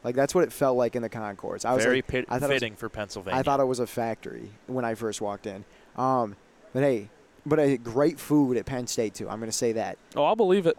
Like 0.04 0.14
that's 0.14 0.34
what 0.34 0.44
it 0.44 0.52
felt 0.52 0.76
like 0.76 0.94
in 0.94 1.02
the 1.02 1.08
concourse. 1.08 1.64
I 1.64 1.74
was 1.74 1.82
Very 1.84 1.96
like, 1.96 2.06
pit- 2.06 2.26
I 2.28 2.38
thought 2.38 2.50
it 2.50 2.54
was- 2.54 2.56
fitting 2.62 2.76
for 2.76 2.88
Pennsylvania. 2.88 3.38
I 3.40 3.42
thought 3.42 3.60
it 3.60 3.64
was 3.66 3.80
a 3.80 3.86
factory 3.86 4.50
when 4.66 4.84
I 4.84 4.94
first 4.94 5.20
walked 5.20 5.46
in. 5.46 5.64
Um, 5.96 6.36
but 6.72 6.82
hey, 6.82 7.08
but 7.44 7.58
a 7.58 7.76
great 7.76 8.18
food 8.20 8.56
at 8.56 8.66
Penn 8.66 8.86
State 8.86 9.14
too. 9.14 9.28
I'm 9.28 9.38
going 9.38 9.50
to 9.50 9.56
say 9.56 9.72
that. 9.72 9.98
Oh, 10.14 10.24
I'll 10.24 10.36
believe 10.36 10.66
it. 10.66 10.76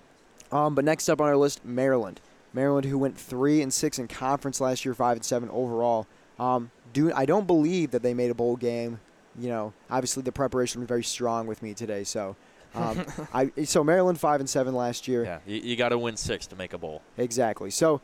Um, 0.52 0.76
but 0.76 0.86
next 0.86 1.10
up 1.10 1.20
on 1.20 1.28
our 1.28 1.36
list, 1.36 1.66
Maryland. 1.66 2.22
Maryland, 2.58 2.86
who 2.86 2.98
went 2.98 3.16
three 3.18 3.62
and 3.62 3.72
six 3.72 4.00
in 4.00 4.08
conference 4.08 4.60
last 4.60 4.84
year, 4.84 4.94
five 4.96 5.16
and 5.16 5.24
seven 5.24 5.48
overall. 5.52 6.08
Um, 6.40 6.72
do 6.92 7.14
I 7.14 7.26
don't 7.26 7.46
believe 7.48 7.92
that 7.92 8.02
they 8.02 8.14
made 8.14 8.32
a 8.32 8.36
bowl 8.36 8.56
game. 8.58 9.00
You 9.40 9.50
know, 9.50 9.74
obviously 9.90 10.24
the 10.24 10.32
preparation 10.32 10.82
was 10.82 10.88
very 10.88 11.04
strong 11.04 11.46
with 11.46 11.62
me 11.62 11.76
today. 11.76 12.04
So, 12.04 12.36
um, 12.74 13.06
I 13.34 13.52
so 13.66 13.84
Maryland 13.84 14.20
five 14.20 14.40
and 14.40 14.50
seven 14.50 14.74
last 14.74 15.08
year. 15.08 15.24
Yeah, 15.24 15.40
you, 15.46 15.62
you 15.62 15.76
got 15.76 15.90
to 15.90 15.98
win 16.00 16.18
six 16.18 16.48
to 16.48 16.56
make 16.56 16.74
a 16.74 16.78
bowl. 16.80 17.04
Exactly. 17.18 17.70
So, 17.70 18.02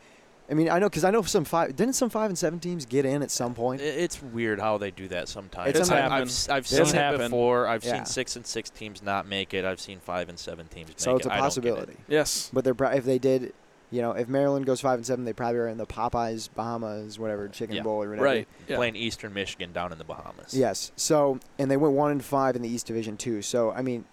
I 0.52 0.54
mean, 0.54 0.70
I 0.70 0.78
know 0.78 0.88
because 0.90 1.04
I 1.04 1.10
know 1.10 1.24
some 1.24 1.46
five 1.46 1.76
didn't 1.76 1.94
some 1.96 2.12
five 2.12 2.30
and 2.30 2.38
seven 2.38 2.60
teams 2.60 2.86
get 2.86 3.06
in 3.06 3.24
at 3.24 3.32
some 3.32 3.56
point. 3.56 3.82
It's 3.82 4.22
weird 4.22 4.60
how 4.60 4.78
they 4.78 4.92
do 4.92 5.08
that 5.08 5.28
sometimes. 5.28 5.76
It's 5.76 5.90
I- 5.90 5.96
happened. 5.96 6.14
I've, 6.14 6.28
s- 6.28 6.50
I've 6.50 6.60
It's 6.66 6.70
seen 6.70 6.82
it 6.82 6.94
happened. 6.94 7.24
before. 7.32 7.66
I've 7.66 7.84
Yeah. 7.84 7.96
seen 7.96 8.06
six 8.06 8.36
and 8.36 8.46
six 8.46 8.70
teams 8.70 9.02
not 9.02 9.26
make 9.28 9.56
it. 9.56 9.66
I've 9.66 9.80
seen 9.82 10.00
five 10.00 10.30
and 10.30 10.38
seven 10.38 10.68
teams 10.68 10.90
make 10.90 10.98
it. 10.98 11.02
so 11.02 11.16
it's 11.16 11.26
it. 11.26 11.30
a 11.30 11.34
I 11.34 11.38
don't 11.38 11.44
it. 11.46 11.48
possibility. 11.48 11.98
Yes. 12.08 12.52
But 12.54 12.64
they're 12.64 12.76
if 12.94 13.06
they 13.06 13.18
did, 13.18 13.54
you 13.94 14.02
know, 14.02 14.12
if 14.14 14.28
Maryland 14.28 14.66
goes 14.66 14.82
five 14.82 14.98
and 14.98 15.06
seven, 15.06 15.24
they 15.24 15.34
probably 15.34 15.60
are 15.60 15.68
in 15.68 15.78
the 15.78 15.86
Popeyes, 15.86 16.50
Bahamas, 16.54 17.20
whatever 17.20 17.48
chicken 17.48 17.76
Yeah. 17.76 17.84
bowl 17.84 18.02
or 18.04 18.10
whatever. 18.10 18.26
Right. 18.26 18.48
Yeah. 18.68 18.78
Playing 18.78 18.96
Eastern 18.96 19.34
Michigan 19.36 19.72
down 19.72 19.92
in 19.92 20.00
the 20.00 20.04
Bahamas. 20.04 20.56
Yes. 20.56 20.92
So 20.96 21.40
and 21.60 21.70
they 21.70 21.78
went 21.78 21.94
one 21.94 22.12
and 22.12 22.26
five 22.26 22.56
in 22.56 22.64
the 22.64 22.70
East 22.70 22.88
Division 22.88 23.18
too. 23.18 23.44
So 23.44 23.72
I 23.72 23.84
mean, 23.84 24.06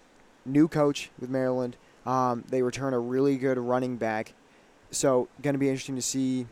new 0.45 0.67
coach 0.67 1.09
with 1.19 1.31
Maryland. 1.31 1.77
Um, 2.05 2.43
they 2.47 2.61
return 2.61 2.93
a 2.93 2.99
really 2.99 3.37
good 3.37 3.57
running 3.57 3.97
back. 3.97 4.33
So 4.91 5.27
going 5.41 5.55
to 5.55 5.59
be 5.59 5.67
interesting 5.69 5.95
to 5.95 6.01
see, 6.01 6.45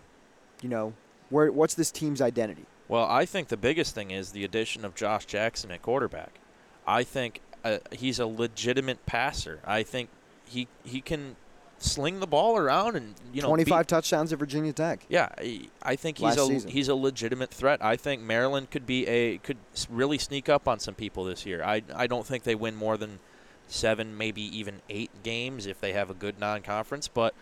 you 0.62 0.70
know, 0.70 0.94
where 1.30 1.52
what's 1.52 1.76
this 1.76 1.92
team's 1.92 2.22
identity. 2.22 2.66
Well, 2.88 3.06
I 3.06 3.26
think 3.26 3.50
the 3.50 3.58
biggest 3.58 3.94
thing 3.94 4.10
is 4.10 4.32
the 4.32 4.44
addition 4.44 4.84
of 4.84 4.96
Josh 4.96 5.26
Jackson 5.28 5.70
at 5.72 5.84
quarterback. 5.84 6.40
I 6.88 7.04
think 7.04 7.42
uh, 7.64 7.78
he's 7.92 8.18
a 8.18 8.26
legitimate 8.26 9.06
passer. 9.06 9.60
I 9.66 9.84
think 9.84 10.10
he 10.46 10.68
he 10.84 11.00
can 11.02 11.36
sling 11.80 12.20
the 12.20 12.28
ball 12.28 12.58
around 12.58 12.96
and 12.96 13.16
you 13.34 13.42
know 13.42 13.48
beat- 13.48 13.66
25 13.68 13.88
touchdowns 13.88 14.34
at 14.34 14.40
Virginia 14.40 14.74
Tech. 14.74 15.06
Yeah, 15.10 15.30
I- 15.82 15.96
think 15.96 16.18
he's 16.18 16.36
Last 16.38 16.40
a 16.40 16.46
season. 16.46 16.70
he's 16.72 16.88
a 16.88 16.96
legitimate 16.96 17.52
threat. 17.52 17.84
I 17.84 17.96
think 17.96 18.22
Maryland 18.22 18.70
could 18.72 18.86
be 18.86 19.08
a 19.08 19.38
could 19.40 19.58
really 19.90 20.18
sneak 20.18 20.50
up 20.50 20.68
on 20.68 20.80
some 20.80 20.94
people 20.96 21.24
this 21.24 21.46
year. 21.46 21.64
I 21.64 21.82
I 21.96 22.08
don't 22.08 22.26
think 22.26 22.44
they 22.44 22.56
win 22.56 22.76
more 22.76 22.98
than 22.98 23.20
seven, 23.68 24.18
maybe 24.18 24.42
even 24.58 24.82
eight 24.90 25.12
games 25.24 25.66
if 25.66 25.80
they 25.80 25.94
have 25.94 26.10
a 26.10 26.14
good 26.14 26.40
non-conference. 26.40 27.08
But 27.08 27.34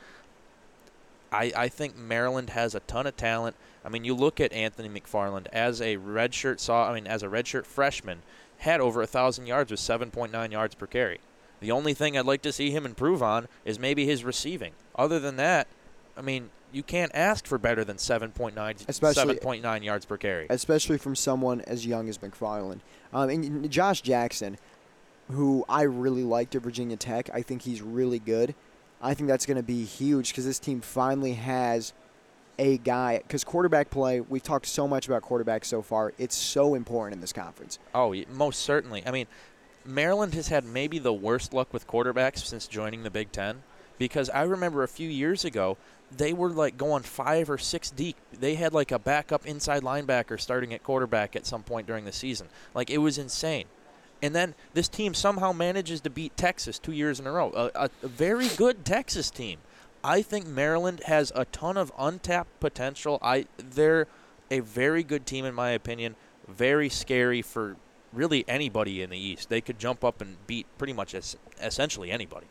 I 1.32 1.52
I 1.56 1.68
think 1.68 1.96
Maryland 1.98 2.52
has 2.52 2.76
a 2.76 2.80
ton 2.82 3.08
of 3.08 3.16
talent. 3.18 3.56
I 3.86 3.90
mean, 3.90 4.04
you 4.04 4.14
look 4.14 4.40
at 4.42 4.52
Anthony 4.54 4.90
McFarland 4.90 5.48
as 5.54 5.82
a 5.82 5.98
redshirt 5.98 6.60
saw. 6.60 6.90
I 6.90 6.94
mean, 6.96 7.08
as 7.08 7.24
a 7.24 7.28
redshirt 7.28 7.66
freshman, 7.66 8.22
had 8.60 8.82
over 8.82 9.02
a 9.02 9.08
thousand 9.08 9.48
yards 9.48 9.72
with 9.72 9.80
7.9 9.80 10.52
yards 10.52 10.76
per 10.76 10.88
carry. 10.88 11.20
The 11.60 11.72
only 11.72 11.94
thing 11.94 12.18
I'd 12.18 12.26
like 12.26 12.42
to 12.44 12.52
see 12.52 12.72
him 12.72 12.86
improve 12.86 13.24
on 13.24 13.48
is 13.66 13.80
maybe 13.80 14.06
his 14.06 14.24
receiving. 14.24 14.74
Other 14.96 15.20
than 15.20 15.38
that, 15.38 15.68
I 16.16 16.22
mean, 16.22 16.50
you 16.72 16.84
can't 16.84 17.12
ask 17.16 17.46
for 17.48 17.58
better 17.58 17.84
than 17.84 17.98
7.9 17.98 18.86
Especially- 18.88 19.36
7.9 19.36 19.84
yards 19.84 20.06
per 20.06 20.18
carry. 20.18 20.48
especially 20.50 20.98
from 20.98 21.16
someone 21.16 21.62
as 21.62 21.86
young 21.86 22.10
as 22.10 22.18
McFarland. 22.20 22.80
Um, 23.14 23.30
and 23.30 23.70
Josh 23.72 24.02
Jackson, 24.02 24.58
who 25.32 25.66
I 25.70 25.84
really 25.84 26.24
liked 26.24 26.56
at 26.56 26.62
Virginia 26.62 26.98
Tech, 26.98 27.30
I 27.34 27.42
think 27.42 27.64
he's 27.64 27.82
really 27.82 28.20
good. 28.20 28.54
I 29.02 29.14
think 29.14 29.28
that's 29.30 29.46
going 29.46 29.58
to 29.58 29.64
be 29.64 29.84
huge 29.84 30.30
because 30.30 30.46
this 30.46 30.60
team 30.60 30.82
finally 30.82 31.34
has 31.34 31.94
a 32.60 32.78
guy. 32.80 33.20
Because 33.20 33.44
quarterback 33.44 33.90
play, 33.90 34.20
we've 34.22 34.44
talked 34.44 34.66
so 34.66 34.88
much 34.88 35.08
about 35.08 35.22
quarterbacks 35.22 35.66
so 35.66 35.82
far. 35.82 36.14
It's 36.18 36.36
so 36.36 36.74
important 36.76 37.14
in 37.16 37.22
this 37.22 37.34
conference. 37.34 37.78
Oh, 37.94 38.14
most 38.32 38.62
certainly. 38.62 39.04
I 39.06 39.12
mean, 39.12 39.28
Maryland 39.88 40.34
has 40.34 40.50
had 40.50 40.66
maybe 40.66 41.00
the 41.00 41.14
worst 41.14 41.54
luck 41.54 41.74
with 41.74 41.88
quarterbacks 41.88 42.40
since 42.40 42.68
joining 42.68 43.04
the 43.04 43.10
Big 43.10 43.32
Ten 43.32 43.64
because 43.98 44.30
I 44.30 44.44
remember 44.44 44.84
a 44.84 44.88
few 44.88 45.10
years 45.10 45.46
ago 45.46 45.78
they 46.16 46.34
were 46.34 46.50
like 46.50 46.78
going 46.78 47.04
five 47.04 47.50
or 47.50 47.58
six 47.58 47.90
deep. 47.90 48.16
They 48.32 48.56
had 48.56 48.74
like 48.74 48.92
a 48.92 49.00
backup 49.00 49.46
inside 49.46 49.84
linebacker 49.84 50.40
starting 50.40 50.74
at 50.74 50.84
quarterback 50.84 51.36
at 51.36 51.46
some 51.46 51.64
point 51.64 51.88
during 51.88 52.06
the 52.06 52.12
season. 52.12 52.48
Like 52.74 52.90
it 52.90 53.00
was 53.00 53.18
insane. 53.18 53.66
And 54.22 54.36
then 54.36 54.56
this 54.74 54.88
team 54.88 55.14
somehow 55.14 55.52
manages 55.52 56.02
to 56.02 56.10
beat 56.10 56.36
Texas 56.38 56.80
two 56.80 56.92
years 56.92 57.20
in 57.20 57.28
a 57.28 57.32
row. 57.32 57.52
A, 57.56 57.90
a, 58.04 58.08
very 58.08 58.48
good 58.50 58.84
Texas 58.84 59.30
team. 59.30 59.60
I 60.04 60.22
think 60.22 60.48
Maryland 60.48 61.02
has 61.06 61.32
a 61.36 61.46
ton 61.46 61.78
of 61.78 61.92
untapped 62.00 62.60
potential. 62.60 63.20
I 63.22 63.46
they're 63.58 64.08
a 64.50 64.62
very 64.62 65.04
good 65.04 65.26
team 65.26 65.46
in 65.46 65.54
my 65.54 65.72
opinion. 65.72 66.16
Very 66.48 66.90
scary 66.90 67.42
for 67.42 67.76
really 68.18 68.44
anybody 68.48 69.02
in 69.02 69.12
the 69.12 69.18
East. 69.18 69.50
They 69.50 69.62
could 69.62 69.80
jump 69.80 70.04
up 70.04 70.22
and 70.22 70.36
beat 70.48 70.66
pretty 70.78 70.94
much 70.94 71.16
es- 71.16 71.38
essentially 71.62 72.12
anybody. 72.12 72.48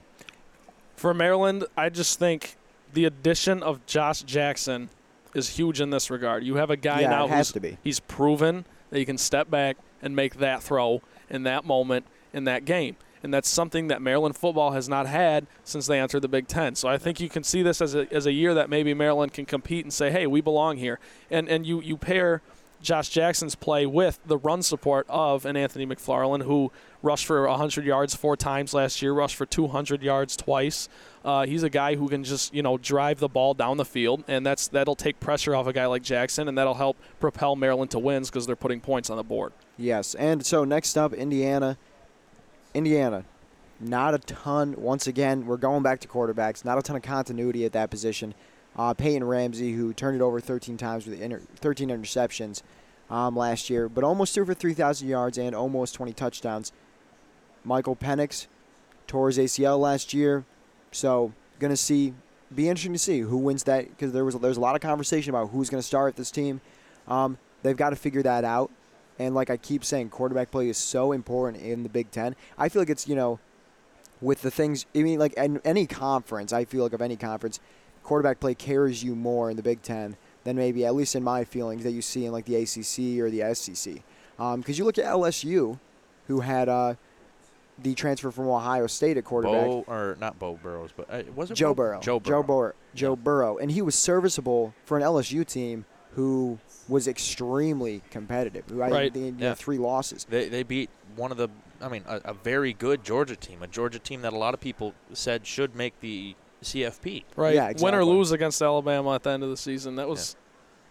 For 0.97 1.13
Maryland, 1.13 1.65
I 1.77 1.91
just 1.91 2.19
think 2.19 2.57
the 2.93 3.05
addition 3.05 3.63
of 3.63 3.85
Josh 3.85 4.23
Jackson 4.23 4.89
is 5.35 5.51
huge 5.51 5.81
in 5.81 5.91
this 5.91 6.11
regard. 6.11 6.45
You 6.45 6.57
have 6.57 6.71
a 6.71 6.77
guy 6.77 7.01
yeah, 7.03 7.11
now 7.11 7.27
it 7.27 7.31
has 7.31 7.49
who's 7.49 7.53
to 7.55 7.61
be. 7.61 7.79
he's 7.83 8.01
proven 8.01 8.65
that 8.91 8.99
he 8.99 9.05
can 9.05 9.19
step 9.19 9.51
back 9.51 9.77
and 10.01 10.17
make 10.17 10.37
that 10.37 10.63
throw 10.63 11.03
in 11.29 11.43
that 11.43 11.65
moment 11.65 12.07
in 12.33 12.45
that 12.45 12.65
game. 12.65 12.97
And 13.23 13.35
that's 13.35 13.49
something 13.49 13.89
that 13.89 14.01
Maryland 14.01 14.37
football 14.37 14.71
has 14.71 14.89
not 14.89 15.07
had 15.07 15.47
since 15.65 15.87
they 15.87 15.99
entered 15.99 16.21
the 16.21 16.29
Big 16.29 16.47
Ten. 16.47 16.75
So 16.77 16.89
I 16.89 16.97
think 16.97 17.19
you 17.19 17.29
can 17.29 17.43
see 17.43 17.63
this 17.63 17.81
as 17.81 17.95
a, 17.95 18.13
as 18.13 18.27
a 18.27 18.33
year 18.33 18.55
that 18.55 18.71
maybe 18.71 18.95
Maryland 18.95 19.33
can 19.33 19.47
compete 19.47 19.85
and 19.85 19.93
say, 19.93 20.11
hey, 20.11 20.27
we 20.27 20.41
belong 20.41 20.77
here. 20.77 21.01
And, 21.31 21.49
and 21.49 21.67
you, 21.67 21.81
you 21.81 21.97
pair 21.97 22.41
Josh 22.87 23.09
Jackson's 23.09 23.57
play 23.57 23.85
with 23.85 24.21
the 24.25 24.39
run 24.39 24.63
support 24.63 25.07
of 25.09 25.45
an 25.45 25.57
Anthony 25.57 25.85
McFarland 25.85 26.45
who 26.45 26.71
rushed 27.03 27.27
for 27.27 27.45
100 27.49 27.85
yards 27.85 28.15
four 28.15 28.37
times 28.37 28.73
last 28.73 29.03
year, 29.03 29.13
rushed 29.13 29.35
for 29.35 29.45
200 29.45 30.03
yards 30.03 30.37
twice. 30.37 30.89
Uh, 31.25 31.45
he's 31.47 31.65
a 31.65 31.69
guy 31.69 31.97
who 31.97 32.09
can 32.09 32.23
just 32.23 32.55
you 32.55 32.63
know 32.63 32.79
drive 32.79 33.19
the 33.19 33.29
ball 33.29 33.55
down 33.55 33.77
the 33.77 33.85
field, 33.85 34.23
and 34.29 34.47
that's 34.47 34.69
that'll 34.69 34.95
take 34.95 35.19
pressure 35.19 35.53
off 35.53 35.67
a 35.67 35.73
guy 35.73 35.87
like 35.87 36.05
Jackson, 36.05 36.47
and 36.47 36.57
that'll 36.57 36.75
help 36.75 36.97
propel 37.19 37.57
Maryland 37.57 37.91
to 37.91 37.99
wins 37.99 38.31
because 38.31 38.47
they're 38.47 38.55
putting 38.55 38.81
points 38.81 39.11
on 39.11 39.17
the 39.17 39.25
board. 39.25 39.53
Yes, 39.77 40.15
and 40.15 40.47
so 40.47 40.63
next 40.65 40.97
up, 40.97 41.13
Indiana. 41.13 41.79
Indiana, 42.73 43.25
not 43.81 44.15
a 44.15 44.19
ton. 44.19 44.77
Once 44.79 45.09
again, 45.09 45.45
we're 45.47 45.57
going 45.57 45.83
back 45.83 45.99
to 46.01 46.09
quarterbacks. 46.09 46.65
Not 46.65 46.79
a 46.79 46.83
ton 46.83 46.95
of 46.95 47.03
continuity 47.03 47.65
at 47.65 47.73
that 47.73 47.91
position. 47.91 48.33
Uh, 48.77 48.93
Peyton 48.93 49.25
Ramsey, 49.25 49.73
who 49.73 49.93
turned 49.95 50.17
it 50.17 50.23
over 50.23 50.39
13 50.39 50.77
times 50.77 51.07
with 51.07 51.21
inter- 51.21 51.41
13 51.57 51.89
interceptions 51.89 52.63
um, 53.11 53.37
last 53.37 53.71
year, 53.71 53.89
but 53.89 54.05
almost 54.05 54.35
threw 54.35 54.45
for 54.45 54.55
3,000 54.55 55.09
yards 55.09 55.39
and 55.39 55.55
almost 55.55 55.95
20 55.95 56.13
touchdowns. 56.13 56.73
Michael 57.65 57.97
Penix 57.97 58.47
tore 59.07 59.29
his 59.29 59.39
ACL 59.39 59.79
last 59.79 60.15
year, 60.15 60.45
so 60.93 61.33
gonna 61.59 61.77
see. 61.77 62.15
Be 62.55 62.69
interesting 62.69 62.93
to 62.93 62.99
see 62.99 63.21
who 63.21 63.39
wins 63.39 63.65
that 63.65 63.89
because 63.89 64.13
there 64.13 64.25
was 64.25 64.37
there's 64.37 64.57
a 64.57 64.61
lot 64.61 64.77
of 64.77 64.81
conversation 64.81 65.31
about 65.31 65.51
who's 65.51 65.69
gonna 65.69 65.83
start 65.83 66.15
this 66.15 66.31
team. 66.31 66.61
Um, 67.09 67.39
they've 67.63 67.77
got 67.77 67.91
to 67.91 67.97
figure 67.97 68.23
that 68.23 68.45
out. 68.45 68.71
And 69.19 69.35
like 69.35 69.51
I 69.51 69.57
keep 69.57 69.85
saying, 69.85 70.11
quarterback 70.11 70.51
play 70.51 70.69
is 70.69 70.77
so 70.77 71.13
important 71.13 71.63
in 71.63 71.83
the 71.83 71.89
Big 71.89 72.11
Ten. 72.11 72.37
I 72.57 72.69
feel 72.69 72.83
like 72.83 72.91
it's 72.91 73.09
you 73.09 73.17
know, 73.17 73.41
with 74.21 74.43
the 74.43 74.51
things. 74.51 74.87
I 74.95 75.03
mean, 75.03 75.19
like 75.19 75.33
in 75.35 75.61
any 75.65 75.87
conference, 75.87 76.53
I 76.53 76.65
feel 76.65 76.85
like 76.85 76.93
of 76.93 77.03
any 77.03 77.17
conference, 77.17 77.59
quarterback 78.07 78.41
play 78.41 78.55
carries 78.55 79.03
you 79.03 79.15
more 79.17 79.51
in 79.51 79.57
the 79.57 79.63
Big 79.63 79.83
Ten 79.83 80.17
than 80.45 80.57
maybe 80.57 80.87
at 80.87 80.95
least 80.95 81.15
in 81.17 81.23
my 81.25 81.45
feelings 81.45 81.83
that 81.83 81.91
you 81.91 82.01
see 82.01 82.25
in 82.25 82.33
like 82.33 82.45
the 82.47 82.55
ACC 82.57 83.21
or 83.21 83.31
the 83.31 83.53
SEC. 83.55 83.95
Because 84.37 84.55
um, 84.55 84.63
you 84.67 84.85
look 84.85 84.97
at 84.99 85.05
LSU, 85.05 85.79
who 86.29 86.41
had 86.41 86.69
uh, 86.69 86.95
the 87.83 87.95
transfer 87.95 88.31
from 88.31 88.47
Ohio 88.49 88.87
State 88.87 89.17
at 89.17 89.25
quarterback. 89.25 89.67
Bo 89.67 89.85
or 89.89 90.17
not 90.21 90.39
Bo 90.39 90.59
Burrows, 90.63 90.91
but 90.97 91.07
uh, 91.11 91.23
was 91.35 91.51
it 91.51 91.55
Joe 91.55 91.71
Bo? 91.75 91.75
Burrow. 91.75 92.01
Joe 92.01 92.21
Burrow. 92.21 92.31
Joe 92.31 92.43
Burrow. 92.43 92.73
Joe 92.95 93.17
Burrow, 93.17 93.59
and 93.59 93.71
he 93.73 93.83
was 93.83 93.95
serviceable 93.95 94.73
for 94.85 94.97
an 94.97 95.03
LSU 95.03 95.45
team 95.47 95.85
who 96.13 96.59
was 96.89 97.09
extremely 97.09 98.03
competitive. 98.11 98.65
Who 98.71 98.81
I 98.83 98.91
Right. 98.91 99.13
think 99.13 99.41
had 99.41 99.43
Yeah. 99.43 99.55
three 99.55 99.79
losses. 99.79 100.25
They 100.29 100.49
they 100.49 100.63
beat 100.63 100.91
one 101.17 101.33
of 101.33 101.37
the 101.39 101.49
I 101.81 101.89
mean 101.89 102.05
a, 102.07 102.21
a 102.27 102.35
very 102.35 102.73
good 102.73 103.03
Georgia 103.05 103.37
team, 103.37 103.63
a 103.63 103.67
Georgia 103.67 103.99
team 103.99 104.23
that 104.23 104.33
a 104.33 104.39
lot 104.39 104.55
of 104.55 104.61
people 104.61 104.95
said 105.13 105.47
should 105.47 105.75
make 105.75 106.01
the 106.01 106.37
CFP. 106.63 107.25
Right. 107.37 107.55
Yeah, 107.55 107.73
Win 107.81 107.95
or 107.95 108.05
lose 108.05 108.33
against 108.33 108.61
Alabama 108.63 109.15
at 109.15 109.23
the 109.23 109.31
end 109.31 109.43
of 109.43 109.51
the 109.51 109.57
season. 109.57 109.97
That 109.97 110.09
was 110.09 110.37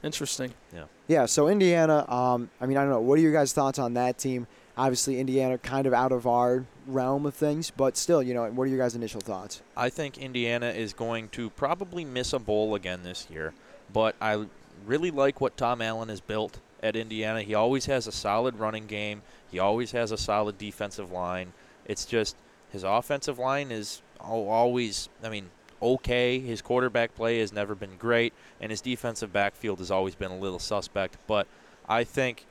interesting. 0.03 0.53
Yeah, 0.73 0.85
Yeah. 1.07 1.25
so 1.25 1.47
Indiana. 1.47 2.05
Um, 2.11 2.49
I 2.61 2.65
mean, 2.65 2.77
I 2.77 2.81
don't 2.81 2.91
know. 2.91 2.99
What 3.01 3.17
are 3.19 3.21
your 3.21 3.33
guys' 3.33 3.53
thoughts 3.53 3.79
on 3.79 3.93
that 3.95 4.17
team? 4.17 4.47
Obviously, 4.77 5.19
Indiana 5.19 5.57
kind 5.57 5.87
of 5.87 5.93
out 5.93 6.11
of 6.11 6.27
our 6.27 6.65
realm 6.85 7.25
of 7.25 7.33
things, 7.33 7.71
but 7.71 7.95
still, 7.95 8.21
you 8.21 8.33
know, 8.33 8.49
what 8.51 8.63
are 8.65 8.67
your 8.67 8.77
guys' 8.77 8.93
initial 8.95 9.21
thoughts? 9.21 9.61
I 9.77 9.89
think 9.89 10.17
Indiana 10.17 10.67
is 10.67 10.91
going 10.93 11.29
to 11.29 11.49
probably 11.51 12.03
miss 12.03 12.33
a 12.33 12.39
bowl 12.39 12.75
again 12.75 13.01
this 13.03 13.27
year, 13.31 13.53
but 13.93 14.15
I 14.21 14.45
really 14.85 15.11
like 15.11 15.39
what 15.39 15.55
Tom 15.55 15.81
Allen 15.81 16.09
has 16.09 16.19
built 16.19 16.59
at 16.83 16.97
Indiana. 16.97 17.41
He 17.41 17.55
always 17.55 17.85
has 17.85 18.05
a 18.05 18.11
solid 18.11 18.59
running 18.59 18.85
game. 18.85 19.21
He 19.49 19.59
always 19.59 19.91
has 19.93 20.11
a 20.11 20.17
solid 20.17 20.57
defensive 20.57 21.09
line. 21.09 21.53
It's 21.85 22.03
just 22.05 22.35
his 22.69 22.83
offensive 22.83 23.39
line 23.39 23.71
is 23.71 24.01
always, 24.19 25.07
I 25.23 25.29
mean, 25.29 25.49
okay. 25.81 26.39
His 26.39 26.61
quarterback 26.61 27.15
play 27.15 27.39
has 27.39 27.51
never 27.53 27.75
been 27.75 27.97
great, 27.97 28.33
and 28.59 28.71
his 28.71 28.81
defensive 28.81 29.31
backfield 29.31 29.79
has 29.79 29.91
always 29.91 30.15
been 30.15 30.31
a 30.31 30.37
little 30.37 30.59
suspect. 30.59 31.17
But 31.27 31.47
I 31.87 32.03
think 32.03 32.45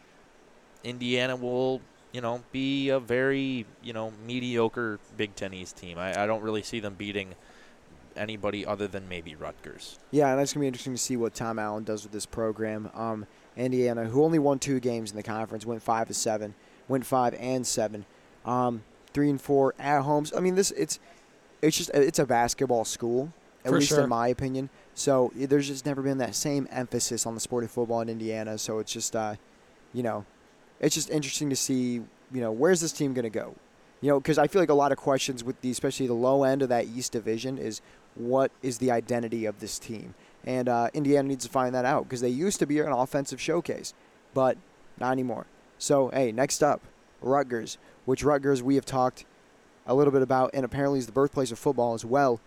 Indiana 0.83 1.37
will, 1.37 1.81
you 2.13 2.21
know, 2.21 2.43
be 2.53 2.89
a 2.91 3.01
very, 3.01 3.67
you 3.83 3.93
know, 3.93 4.13
mediocre 4.27 5.01
Big 5.17 5.35
Ten 5.35 5.55
East 5.55 5.77
team. 5.77 5.99
I, 5.99 6.23
I 6.23 6.27
don't 6.27 6.43
really 6.43 6.63
see 6.63 6.81
them 6.81 6.95
beating 6.95 7.35
anybody 8.17 8.65
other 8.65 8.87
than 8.87 9.09
maybe 9.09 9.35
Rutgers. 9.35 9.99
Yeah, 10.11 10.31
and 10.31 10.39
that's 10.39 10.53
gonna 10.53 10.63
be 10.63 10.69
interesting 10.69 10.95
to 10.95 10.99
see 10.99 11.17
what 11.17 11.35
Tom 11.35 11.59
Allen 11.59 11.85
does 11.85 12.05
with 12.05 12.13
this 12.13 12.27
program. 12.27 12.91
Um, 12.95 13.27
Indiana, 13.57 14.05
who 14.05 14.25
only 14.25 14.39
won 14.39 14.59
two 14.59 14.81
games 14.81 15.11
in 15.11 15.17
the 15.17 15.23
conference, 15.23 15.65
went 15.65 15.83
five 15.83 16.09
to 16.09 16.15
seven, 16.15 16.55
went 16.89 17.07
five 17.07 17.35
and 17.39 17.67
seven, 17.67 18.05
um, 18.45 18.83
three 19.13 19.31
and 19.31 19.41
four 19.41 19.75
at 19.79 20.03
homes. 20.03 20.33
I 20.37 20.41
mean, 20.41 20.55
this 20.55 20.71
it's 20.73 20.99
it's 21.65 21.77
just 21.77 21.91
it's 21.95 22.19
a 22.19 22.27
basketball 22.27 22.85
school, 22.85 23.33
at 23.65 23.71
For 23.71 23.79
least 23.79 23.89
sure. 23.89 24.03
in 24.03 24.09
my 24.09 24.29
opinion. 24.29 24.69
So 24.95 25.33
there's 25.35 25.67
just 25.67 25.87
never 25.87 26.03
been 26.03 26.19
that 26.19 26.35
same 26.35 26.69
emphasis 26.71 27.27
on 27.27 27.35
the 27.35 27.41
sport 27.41 27.65
of 27.65 27.71
football 27.71 28.01
in 28.01 28.09
Indiana. 28.09 28.59
So 28.59 28.79
it's 28.79 28.93
just, 28.93 29.17
uh, 29.17 29.35
you 29.93 30.03
know, 30.03 30.25
it's 30.81 30.95
just 30.95 31.11
interesting 31.11 31.51
to 31.51 31.57
see, 31.57 31.95
you 31.95 32.41
know, 32.41 32.53
where's 32.53 32.81
this 32.81 32.93
team 32.93 33.15
gonna 33.15 33.31
go? 33.31 33.55
You 34.01 34.11
know, 34.11 34.21
because 34.21 34.39
I 34.39 34.47
feel 34.47 34.61
like 34.61 34.69
a 34.69 34.75
lot 34.75 34.93
of 34.93 34.99
questions 34.99 35.43
with 35.43 35.61
the, 35.63 35.71
especially 35.71 36.07
the 36.07 36.13
low 36.13 36.45
end 36.45 36.63
of 36.63 36.69
that 36.69 36.87
East 36.87 37.13
Division, 37.13 37.57
is 37.57 37.81
what 38.15 38.53
is 38.63 38.79
the 38.79 38.91
identity 38.91 39.47
of 39.47 39.61
this 39.61 39.79
team? 39.79 40.15
And 40.45 40.69
uh, 40.69 40.91
Indiana 40.93 41.27
needs 41.27 41.45
to 41.47 41.51
find 41.51 41.75
that 41.75 41.87
out 41.87 42.05
because 42.05 42.21
they 42.21 42.29
used 42.29 42.59
to 42.59 42.67
be 42.67 42.79
an 42.81 42.93
offensive 42.93 43.41
showcase, 43.41 43.95
but 44.35 44.59
not 45.01 45.13
anymore. 45.13 45.47
So, 45.79 46.11
hey, 46.11 46.33
next 46.33 46.63
up, 46.63 46.83
Rutgers, 47.23 47.79
which 48.05 48.23
Rutgers 48.23 48.63
we 48.63 48.75
have 48.75 48.85
talked 48.85 49.25
a 49.87 49.95
little 49.95 50.13
bit 50.13 50.23
about, 50.23 50.51
and 50.55 50.65
apparently 50.65 50.99
is 50.99 51.07
the 51.07 51.13
birthplace 51.13 51.51
of 51.53 51.59
football 51.59 51.95
as 51.95 52.05
well. 52.05 52.41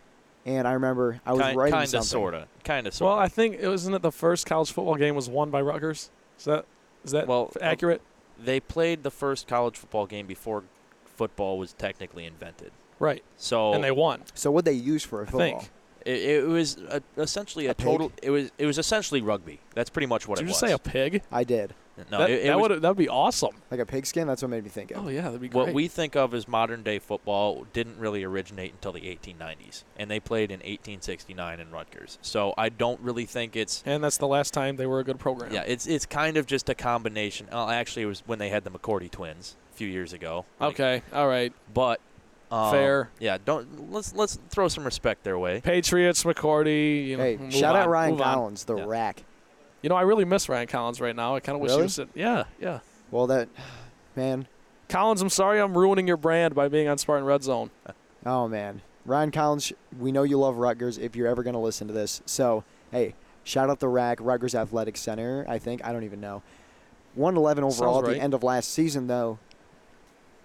And 0.46 0.68
I 0.68 0.72
remember 0.74 1.20
I 1.26 1.34
was 1.34 1.42
Kind, 1.42 1.58
writing 1.58 1.74
kinda, 1.74 1.88
something. 1.88 2.08
sorta, 2.08 2.48
kinda, 2.64 2.92
sorta. 2.92 3.10
Well, 3.16 3.20
I 3.24 3.28
think 3.28 3.58
it 3.60 3.68
wasn't 3.68 3.96
it 3.96 4.02
the 4.02 4.12
first 4.12 4.46
college 4.46 4.72
football 4.72 4.96
game 4.96 5.14
was 5.16 5.30
won 5.30 5.50
by 5.52 5.62
Rutgers. 5.62 6.10
Is 6.40 6.46
that 6.46 6.66
is 7.04 7.12
that 7.12 7.28
Well, 7.28 7.52
uh, 7.62 7.64
accurate? 7.64 8.02
they 8.40 8.60
played 8.60 9.04
the 9.04 9.12
first 9.12 9.48
college 9.48 9.76
football 9.78 10.06
game 10.06 10.26
before 10.26 10.64
football 11.06 11.58
was 11.58 11.74
technically 11.74 12.26
invented. 12.26 12.72
Right. 13.00 13.24
So 13.36 13.74
and 13.74 13.84
they 13.84 13.92
won. 13.92 14.24
So, 14.36 14.50
what 14.52 14.64
they 14.66 14.72
use 14.74 15.04
for 15.04 15.22
a 15.22 15.26
football? 15.26 15.60
think. 15.60 15.70
it, 16.06 16.18
it 16.22 16.48
was 16.48 16.78
a, 16.90 17.02
essentially 17.18 17.66
a, 17.68 17.72
A 17.72 17.74
total. 17.74 18.12
It 18.24 18.30
was 18.30 18.50
it 18.58 18.66
was 18.66 18.78
essentially 18.78 19.22
rugby. 19.22 19.60
That's 19.76 19.90
pretty 19.90 20.08
much 20.08 20.28
what 20.28 20.38
Did 20.38 20.44
it 20.44 20.46
you 20.46 20.50
was. 20.52 20.60
just 20.62 20.68
say 20.70 20.72
a 20.74 20.80
pig? 20.80 21.24
I 21.32 21.44
did 21.44 21.74
no, 22.12 22.20
that 22.20 22.30
it, 22.30 22.40
it 22.42 22.48
that 22.48 22.60
was, 22.60 22.70
would 22.70 22.82
that 22.82 22.88
would 22.90 22.98
be 22.98 23.10
awesome. 23.10 23.52
like 23.72 23.80
a 23.80 23.86
pigskin. 23.86 24.28
That's 24.28 24.42
what 24.42 24.50
made 24.52 24.64
me 24.64 24.70
think 24.70 24.92
of. 24.92 25.06
Oh 25.06 25.10
yeah, 25.10 25.22
that'd 25.24 25.42
be 25.42 25.48
great. 25.50 25.66
what 25.68 25.74
we 25.74 25.88
think 25.88 26.16
of 26.16 26.34
as 26.34 26.48
modern 26.48 26.84
day 26.84 27.00
football 27.00 27.66
didn't 27.74 27.98
really 27.98 28.24
originate 28.24 28.74
until 28.74 28.92
the 28.92 29.02
1890s, 29.02 29.84
and 29.98 30.10
they 30.12 30.20
played 30.20 30.52
in 30.52 30.60
1869 30.60 31.60
in 31.60 31.72
Rutgers. 31.72 32.18
So 32.22 32.54
I 32.58 32.70
don't 32.70 33.00
really 33.02 33.26
think 33.26 33.56
it's 33.56 33.84
and 33.86 34.04
that's 34.04 34.18
the 34.18 34.28
last 34.28 34.54
time 34.54 34.76
they 34.76 34.86
were 34.88 35.00
a 35.00 35.04
good 35.04 35.20
program. 35.20 35.54
yeah, 35.54 35.64
it's 35.66 35.88
it's 35.88 36.06
kind 36.06 36.38
of 36.38 36.46
just 36.46 36.70
a 36.70 36.76
combination. 36.76 37.48
Well, 37.52 37.70
actually, 37.70 38.04
it 38.04 38.08
was 38.08 38.24
when 38.26 38.40
they 38.40 38.50
had 38.50 38.64
the 38.64 38.72
McCourty 38.72 39.10
twins 39.10 39.56
a 39.74 39.76
few 39.76 39.88
years 39.88 40.14
ago. 40.14 40.46
Like, 40.60 40.74
Okay. 40.74 41.02
All 41.14 41.28
right. 41.28 41.54
but 41.74 42.00
um, 42.52 42.72
Fair. 42.72 43.10
Yeah, 43.20 43.38
don't 43.44 43.92
let's 43.92 44.14
let's 44.14 44.38
throw 44.50 44.68
some 44.70 44.86
respect 44.86 45.24
their 45.24 45.38
way. 45.38 45.60
Patriots, 45.62 46.24
McCourty. 46.24 47.08
You 47.08 47.18
know, 47.18 47.24
Hey, 47.24 47.38
move 47.38 47.54
shout 47.54 47.76
out 47.76 47.90
Ryan 47.90 48.12
move 48.12 48.22
on. 48.22 48.34
Collins, 48.36 48.64
the 48.66 48.78
Yeah. 48.78 48.86
rack. 48.88 49.24
You 49.82 49.90
know, 49.90 49.96
I 49.96 50.02
really 50.02 50.26
miss 50.26 50.50
Ryan 50.50 50.68
Collins 50.68 51.00
right 51.00 51.16
now. 51.16 51.36
I 51.36 51.40
kind 51.40 51.56
of 51.56 51.62
wish 51.62 51.72
he 51.72 51.82
was. 51.82 51.94
Sit- 51.96 52.10
yeah, 52.16 52.46
yeah. 52.60 52.80
Well, 53.12 53.28
that 53.28 53.48
man. 54.16 54.48
Collins, 54.90 55.22
I'm 55.22 55.30
sorry, 55.30 55.60
I'm 55.60 55.78
ruining 55.78 56.08
your 56.08 56.16
brand 56.18 56.56
by 56.56 56.68
being 56.70 56.88
on 56.88 56.98
Spartan 56.98 57.26
Red 57.26 57.44
Zone. 57.44 57.70
Oh 58.26 58.46
man, 58.48 58.82
Ryan 59.06 59.32
Collins. 59.32 59.72
We 59.98 60.12
know 60.12 60.24
you 60.24 60.38
love 60.38 60.58
Rutgers. 60.58 60.98
If 60.98 61.16
you're 61.16 61.28
ever 61.28 61.44
going 61.44 61.54
to 61.54 61.60
listen 61.60 61.88
to 61.88 61.94
this, 61.94 62.22
so 62.26 62.66
hey, 62.92 63.14
shout 63.46 63.70
out 63.70 63.80
the 63.80 63.88
rack, 63.88 64.18
Rutgers 64.20 64.54
Athletic 64.54 64.98
Center. 64.98 65.46
I 65.48 65.60
think 65.60 65.86
I 65.86 65.94
don't 65.94 66.04
even 66.04 66.20
know. 66.20 66.42
111 67.16 67.64
overall 67.64 67.94
Sounds 68.02 68.10
at 68.10 68.16
the 68.16 68.22
end 68.22 68.34
of 68.34 68.44
last 68.44 68.70
season, 68.74 69.08
though. 69.08 69.40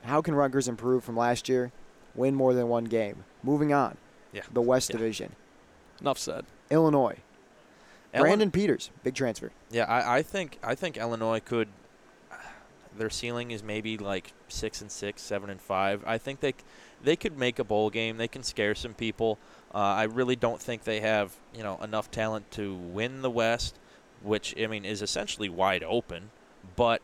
How 0.05 0.23
can 0.23 0.35
Rutgers 0.37 0.69
improve 0.69 1.03
from 1.03 1.17
last 1.17 1.49
year? 1.49 1.73
Win 2.15 2.35
more 2.37 2.55
than 2.55 2.69
one 2.69 2.85
game. 2.85 3.25
Moving 3.43 3.73
on. 3.73 3.97
Yeah. 4.33 4.43
The 4.53 4.63
West 4.63 4.91
Yeah. 4.91 4.99
Division. 4.99 5.35
Enough 6.01 6.19
said. 6.19 6.45
Illinois. 6.71 7.17
Brandon 8.21 8.51
Peters, 8.51 8.91
big 9.03 9.15
transfer. 9.15 9.53
Yeah, 9.71 9.85
I, 9.85 10.19
I 10.19 10.23
think 10.23 10.59
I 10.63 10.75
think 10.75 10.97
Illinois 10.97 11.41
could. 11.41 11.69
Their 12.97 13.11
ceiling 13.11 13.51
is 13.51 13.63
maybe 13.63 13.97
like 13.97 14.33
six 14.49 14.81
and 14.81 14.91
six, 14.91 15.23
seven 15.23 15.49
and 15.49 15.61
five. 15.61 16.05
I 16.07 16.19
think 16.19 16.41
they 16.41 16.55
they 17.03 17.17
could 17.17 17.39
make 17.39 17.59
a 17.59 17.65
bowl 17.65 17.91
game. 17.91 18.19
They 18.19 18.29
can 18.29 18.43
scare 18.43 18.75
some 18.75 18.95
people. 18.95 19.39
Uh, 19.75 19.79
I 19.79 20.03
really 20.05 20.37
don't 20.37 20.61
think 20.61 20.85
they 20.85 21.01
have 21.01 21.35
you 21.55 21.63
know 21.63 21.79
enough 21.83 22.11
talent 22.11 22.51
to 22.53 22.75
win 22.75 23.23
the 23.23 23.31
West, 23.31 23.79
which 24.23 24.55
I 24.61 24.67
mean 24.67 24.85
is 24.85 25.01
essentially 25.01 25.49
wide 25.49 25.83
open. 25.83 26.31
But 26.77 27.01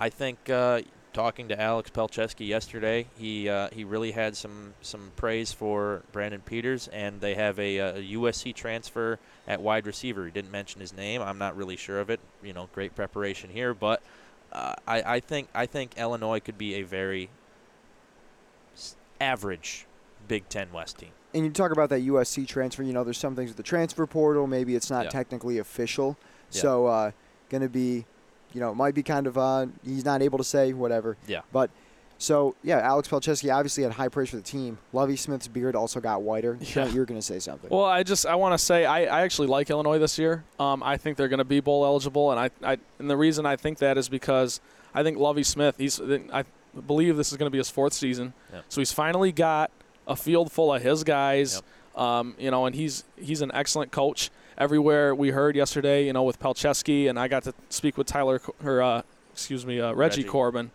I 0.00 0.08
think 0.08 0.48
uh, 0.48 0.82
talking 1.16 1.48
to 1.48 1.58
Alex 1.58 1.90
Palczewski 1.90 2.46
yesterday, 2.46 3.06
he 3.16 3.48
uh, 3.48 3.70
he 3.72 3.84
really 3.84 4.12
had 4.12 4.36
some 4.36 4.74
some 4.82 5.12
praise 5.16 5.50
for 5.50 6.02
Brandon 6.12 6.42
Peters, 6.42 6.88
and 6.88 7.22
they 7.22 7.34
have 7.34 7.58
a, 7.58 7.78
a 7.78 7.92
USC 8.12 8.54
transfer 8.54 9.18
at 9.48 9.62
wide 9.62 9.86
receiver. 9.86 10.26
He 10.26 10.30
didn't 10.30 10.50
mention 10.50 10.82
his 10.82 10.94
name. 10.94 11.22
I'm 11.22 11.38
not 11.38 11.56
really 11.56 11.76
sure 11.76 12.00
of 12.00 12.10
it. 12.10 12.20
You 12.44 12.52
know, 12.52 12.68
great 12.74 12.94
preparation 12.94 13.48
here, 13.48 13.72
but 13.72 14.02
uh, 14.52 14.74
I 14.86 15.14
I 15.16 15.20
think 15.20 15.48
I 15.54 15.64
think 15.64 15.96
Illinois 15.96 16.38
could 16.38 16.58
be 16.58 16.74
a 16.74 16.82
very 16.82 17.30
average 19.18 19.86
Big 20.28 20.48
Ten 20.50 20.70
West 20.70 20.98
team. 20.98 21.12
And 21.32 21.44
you 21.46 21.50
talk 21.50 21.72
about 21.72 21.88
that 21.88 22.02
USC 22.02 22.46
transfer. 22.46 22.82
You 22.82 22.92
know, 22.92 23.04
there's 23.04 23.18
some 23.18 23.34
things 23.34 23.48
with 23.48 23.56
the 23.56 23.62
transfer 23.62 24.06
portal. 24.06 24.46
Maybe 24.46 24.74
it's 24.74 24.90
not 24.90 25.04
Yeah. 25.04 25.10
technically 25.10 25.56
official. 25.58 26.18
Yeah. 26.50 26.60
So, 26.62 26.86
uh, 26.86 27.10
going 27.48 27.62
to 27.62 27.68
be, 27.68 28.04
you 28.52 28.60
know, 28.60 28.70
it 28.70 28.76
might 28.76 28.94
be 28.94 29.02
kind 29.02 29.26
of, 29.26 29.36
uh, 29.38 29.66
he's 29.84 30.04
not 30.04 30.22
able 30.22 30.38
to 30.38 30.44
say 30.44 30.72
whatever. 30.72 31.16
Yeah. 31.26 31.40
But, 31.52 31.70
so, 32.18 32.54
yeah, 32.62 32.78
Alex 32.78 33.08
Palczewski 33.08 33.54
obviously 33.54 33.82
had 33.84 33.92
high 33.92 34.08
praise 34.08 34.30
for 34.30 34.36
the 34.36 34.42
team. 34.42 34.78
Lovie 34.94 35.16
Smith's 35.16 35.48
beard 35.48 35.76
also 35.76 36.00
got 36.00 36.22
whiter. 36.22 36.56
Yeah. 36.62 36.66
Trent, 36.72 36.92
you 36.94 37.00
were 37.00 37.04
going 37.06 37.20
to 37.20 37.26
say 37.26 37.38
something. 37.38 37.68
Well, 37.68 37.84
I 37.84 38.02
just 38.02 38.24
I 38.24 38.36
want 38.36 38.54
to 38.54 38.58
say 38.58 38.86
I, 38.86 39.00
I 39.04 39.20
actually 39.22 39.48
like 39.48 39.68
Illinois 39.68 39.98
this 39.98 40.18
year. 40.18 40.42
Um, 40.58 40.82
I 40.82 40.96
think 40.96 41.18
they're 41.18 41.28
going 41.28 41.38
to 41.38 41.44
be 41.44 41.60
bowl 41.60 41.84
eligible, 41.84 42.30
and 42.30 42.40
I, 42.40 42.50
I 42.62 42.78
and 42.98 43.10
the 43.10 43.18
reason 43.18 43.44
I 43.44 43.56
think 43.56 43.78
that 43.78 43.98
is 43.98 44.08
because 44.08 44.60
I 44.94 45.02
think 45.02 45.18
Lovie 45.18 45.42
Smith. 45.42 45.74
He's 45.76 46.00
I 46.00 46.44
believe 46.86 47.18
this 47.18 47.32
is 47.32 47.36
going 47.36 47.48
to 47.48 47.52
be 47.52 47.58
his 47.58 47.68
fourth 47.68 47.92
season, 47.92 48.32
Yep. 48.50 48.64
so 48.70 48.80
he's 48.80 48.92
finally 48.92 49.30
got 49.30 49.70
a 50.06 50.16
field 50.16 50.50
full 50.50 50.72
of 50.72 50.80
his 50.82 51.04
guys. 51.04 51.62
Um, 51.94 52.34
you 52.38 52.50
know, 52.50 52.64
and 52.64 52.74
he's 52.74 53.04
he's 53.18 53.42
an 53.42 53.50
excellent 53.52 53.92
coach. 53.92 54.30
Everywhere 54.58 55.14
we 55.14 55.30
heard 55.30 55.56
yesterday, 55.56 56.06
you 56.06 56.12
know, 56.12 56.22
with 56.22 56.38
Palczewski, 56.38 57.08
and 57.08 57.18
I 57.18 57.28
got 57.28 57.42
to 57.44 57.54
speak 57.68 57.98
with 57.98 58.06
Tyler 58.06 58.40
or 58.64 58.82
uh, 58.82 59.02
excuse 59.32 59.66
me, 59.66 59.80
uh, 59.80 59.92
Reggie, 59.92 60.22
Reggie. 60.22 60.24
Corbin 60.24 60.70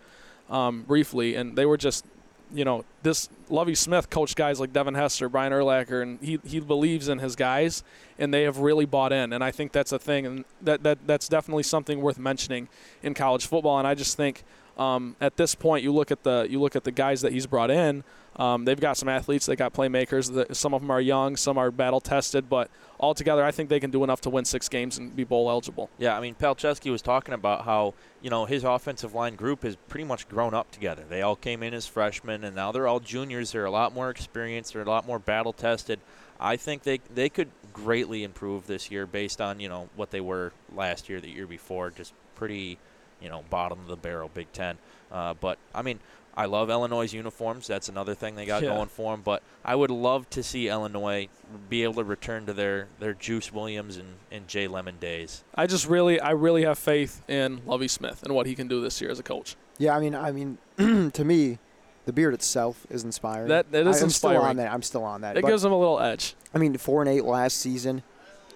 um, 0.50 0.84
briefly, 0.84 1.36
and 1.36 1.56
they 1.56 1.66
were 1.66 1.78
just 1.78 2.06
you 2.54 2.66
know, 2.66 2.84
this 3.04 3.30
Lovie 3.50 3.76
Smith 3.76 4.10
coached 4.10 4.36
guys 4.36 4.60
like 4.60 4.74
Devin 4.74 4.94
Hester, 4.94 5.30
Brian 5.30 5.54
Urlacher, 5.54 6.02
and 6.02 6.20
he, 6.22 6.40
he 6.44 6.60
believes 6.60 7.08
in 7.08 7.20
his 7.20 7.36
guys, 7.36 7.84
and 8.20 8.34
they 8.34 8.44
have 8.44 8.58
really 8.58 8.86
bought 8.86 9.14
in. 9.14 9.34
And 9.34 9.44
I 9.44 9.52
think 9.52 9.72
that's 9.72 9.92
a 9.92 10.00
thing, 10.00 10.26
and 10.26 10.46
that, 10.62 10.84
that 10.84 11.00
that's 11.08 11.28
definitely 11.28 11.64
something 11.64 12.02
worth 12.02 12.20
mentioning 12.20 12.68
in 13.02 13.14
college 13.14 13.46
football. 13.46 13.78
And 13.80 13.88
I 13.88 13.96
just 13.96 14.18
think 14.18 14.44
um, 14.78 15.16
at 15.22 15.38
this 15.38 15.56
point, 15.56 15.84
you 15.84 15.92
look 15.92 16.12
at 16.12 16.24
the 16.24 16.48
you 16.50 16.60
look 16.60 16.76
at 16.76 16.84
the 16.84 16.92
guys 16.92 17.22
that 17.22 17.34
he's 17.34 17.48
brought 17.48 17.72
in. 17.72 18.04
Um, 18.38 18.64
they've 18.64 18.80
got 18.80 18.96
some 18.96 19.10
athletes, 19.10 19.46
they 19.46 19.58
got 19.58 19.74
playmakers. 19.74 20.56
Some 20.56 20.74
of 20.74 20.82
them 20.82 20.90
are 20.90 21.02
young, 21.02 21.36
some 21.36 21.58
are 21.58 21.70
battle 21.70 22.00
tested, 22.00 22.50
but 22.50 22.72
altogether, 22.98 23.44
I 23.44 23.52
think 23.52 23.68
they 23.68 23.80
can 23.80 23.92
do 23.92 24.06
enough 24.06 24.22
to 24.22 24.30
win 24.30 24.46
six 24.46 24.70
games 24.70 24.98
and 24.98 25.14
be 25.14 25.26
bowl 25.26 25.50
eligible. 25.50 25.90
Yeah, 25.98 26.18
I 26.18 26.22
mean, 26.22 26.36
Palczewski 26.36 26.90
was 26.90 27.02
talking 27.02 27.34
about 27.34 27.66
how, 27.66 27.94
you 28.22 28.30
know, 28.30 28.46
his 28.46 28.64
offensive 28.64 29.14
line 29.14 29.36
group 29.36 29.64
has 29.64 29.76
pretty 29.90 30.06
much 30.06 30.30
grown 30.30 30.54
up 30.54 30.72
together. 30.72 31.04
They 31.08 31.22
all 31.22 31.36
came 31.36 31.62
in 31.62 31.74
as 31.74 31.88
freshmen, 31.88 32.46
and 32.46 32.56
now 32.56 32.72
they're 32.72 32.88
all 32.88 33.02
juniors. 33.02 33.52
They're 33.52 33.66
a 33.66 33.72
lot 33.72 33.94
more 33.94 34.10
experienced. 34.10 34.74
They're 34.74 34.84
a 34.84 34.90
lot 34.90 35.06
more 35.06 35.20
battle 35.20 35.52
tested. 35.52 36.00
I 36.40 36.56
think 36.56 36.84
they 36.84 37.02
they 37.14 37.28
could 37.28 37.50
greatly 37.74 38.24
improve 38.24 38.66
this 38.66 38.90
year 38.90 39.06
based 39.06 39.42
on, 39.42 39.60
you 39.60 39.68
know, 39.68 39.90
what 39.98 40.12
they 40.12 40.22
were 40.22 40.54
last 40.74 41.10
year, 41.10 41.20
the 41.20 41.30
year 41.30 41.48
before. 41.48 41.92
Just 41.92 42.14
pretty, 42.36 42.80
you 43.22 43.30
know, 43.30 43.44
bottom 43.50 43.80
of 43.80 43.88
the 43.88 43.96
barrel 43.98 44.30
Big 44.34 44.52
Ten. 44.54 44.78
Uh, 45.12 45.34
but, 45.34 45.58
I 45.76 45.82
mean, 45.82 46.00
I 46.36 46.46
love 46.46 46.70
Illinois' 46.70 47.12
uniforms. 47.14 47.68
That's 47.68 47.90
another 47.90 48.16
thing 48.16 48.36
they 48.36 48.46
got 48.46 48.64
Yeah. 48.64 48.70
going 48.76 48.88
for 48.88 49.12
them. 49.14 49.22
But 49.22 49.44
I 49.66 49.76
would 49.76 49.92
love 49.92 50.30
to 50.32 50.42
see 50.44 50.70
Illinois 50.70 51.28
be 51.70 51.84
able 51.84 51.96
to 51.96 52.04
return 52.06 52.46
to 52.46 52.54
their, 52.54 52.88
their 53.00 53.14
Juice 53.14 53.52
Williams 53.52 53.98
and, 53.98 54.16
and 54.32 54.48
Jay 54.48 54.68
Lemon 54.68 54.96
days. 55.00 55.44
I 55.56 55.68
just 55.68 55.88
really, 55.88 56.20
I 56.22 56.32
really 56.32 56.64
have 56.64 56.80
faith 56.80 57.22
in 57.28 57.62
Lovie 57.66 57.90
Smith 57.90 58.24
and 58.24 58.34
what 58.34 58.46
he 58.48 58.56
can 58.56 58.68
do 58.70 58.82
this 58.82 59.02
year 59.02 59.12
as 59.12 59.20
a 59.20 59.24
coach. 59.24 59.56
Yeah, 59.78 59.96
I 59.96 60.00
mean, 60.00 60.16
I 60.16 60.32
mean, 60.32 60.58
to 61.12 61.26
me, 61.26 61.60
the 62.06 62.14
beard 62.14 62.34
itself 62.34 62.88
is 62.90 63.04
inspiring. 63.04 63.50
That- 63.50 63.72
that 63.74 63.86
is 63.86 64.02
I, 64.02 64.06
I'm 64.06 64.10
still 64.10 64.30
on 64.30 64.36
inspiring. 64.36 64.58
that. 64.58 64.72
I'm 64.72 64.82
still 64.84 65.04
on 65.04 65.22
that. 65.22 65.36
It 65.38 65.42
But, 65.42 65.50
gives 65.50 65.66
him 65.66 65.72
a 65.74 65.78
little 65.80 66.00
edge. 66.00 66.36
I 66.56 66.58
mean, 66.60 66.76
four 66.78 67.02
and 67.02 67.10
eight 67.10 67.26
last 67.26 67.58
season. 67.58 68.04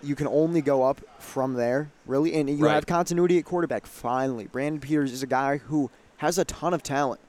You 0.04 0.16
can 0.16 0.28
only 0.28 0.62
go 0.62 0.84
up 0.84 1.02
from 1.20 1.54
there, 1.56 1.90
really, 2.06 2.34
and 2.34 2.50
you 2.50 2.58
Right. 2.66 2.74
have 2.76 2.86
continuity 2.86 3.38
at 3.38 3.46
quarterback. 3.46 3.86
Finally, 3.88 4.48
Brandon 4.48 4.80
Peters 4.80 5.12
is 5.12 5.24
a 5.24 5.28
guy 5.28 5.58
who 5.58 5.90
has 6.18 6.38
a 6.38 6.46
ton 6.46 6.74
of 6.74 6.84
talent. 6.84 7.20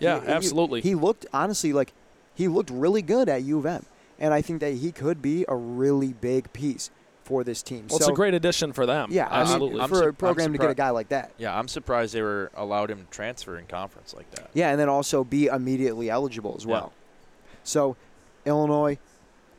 Yeah, 0.00 0.20
He- 0.20 0.26
he- 0.26 0.32
absolutely. 0.32 0.80
He 0.82 0.94
looked 0.94 1.26
honestly 1.32 1.72
like 1.72 1.92
he 2.34 2.48
looked 2.48 2.70
really 2.70 3.00
good 3.02 3.28
at 3.28 3.42
U 3.44 3.58
of 3.58 3.66
M, 3.66 3.86
and 4.18 4.34
I 4.34 4.42
think 4.42 4.60
that 4.60 4.74
he 4.74 4.92
could 4.92 5.22
be 5.22 5.44
a 5.48 5.54
really 5.56 6.12
big 6.12 6.52
piece 6.52 6.90
for 7.24 7.42
this 7.42 7.60
team. 7.62 7.86
well, 7.90 7.98
so, 7.98 8.04
it's 8.04 8.08
a 8.08 8.12
great 8.12 8.34
addition 8.34 8.72
for 8.72 8.86
them. 8.86 9.08
yeah, 9.10 9.26
absolutely. 9.30 9.80
I'm 9.80 9.88
for 9.88 9.96
su- 9.96 10.04
a 10.04 10.08
I'm 10.08 10.14
program 10.14 10.52
to 10.52 10.58
get 10.58 10.70
a 10.70 10.74
guy 10.74 10.90
like 10.90 11.08
that. 11.08 11.32
Yeah, 11.38 11.58
I'm 11.58 11.66
surprised 11.66 12.14
they 12.14 12.22
were 12.22 12.50
allowed 12.54 12.88
him 12.90 12.98
to 12.98 13.10
transfer 13.10 13.56
in 13.58 13.66
conference 13.66 14.14
like 14.14 14.30
that. 14.32 14.48
Yeah, 14.54 14.70
and 14.70 14.78
then 14.78 14.88
also 14.88 15.24
be 15.24 15.46
immediately 15.46 16.08
eligible 16.10 16.54
as 16.56 16.64
Yeah. 16.64 16.70
well. 16.72 16.92
So, 17.64 17.96
Illinois, 18.44 18.98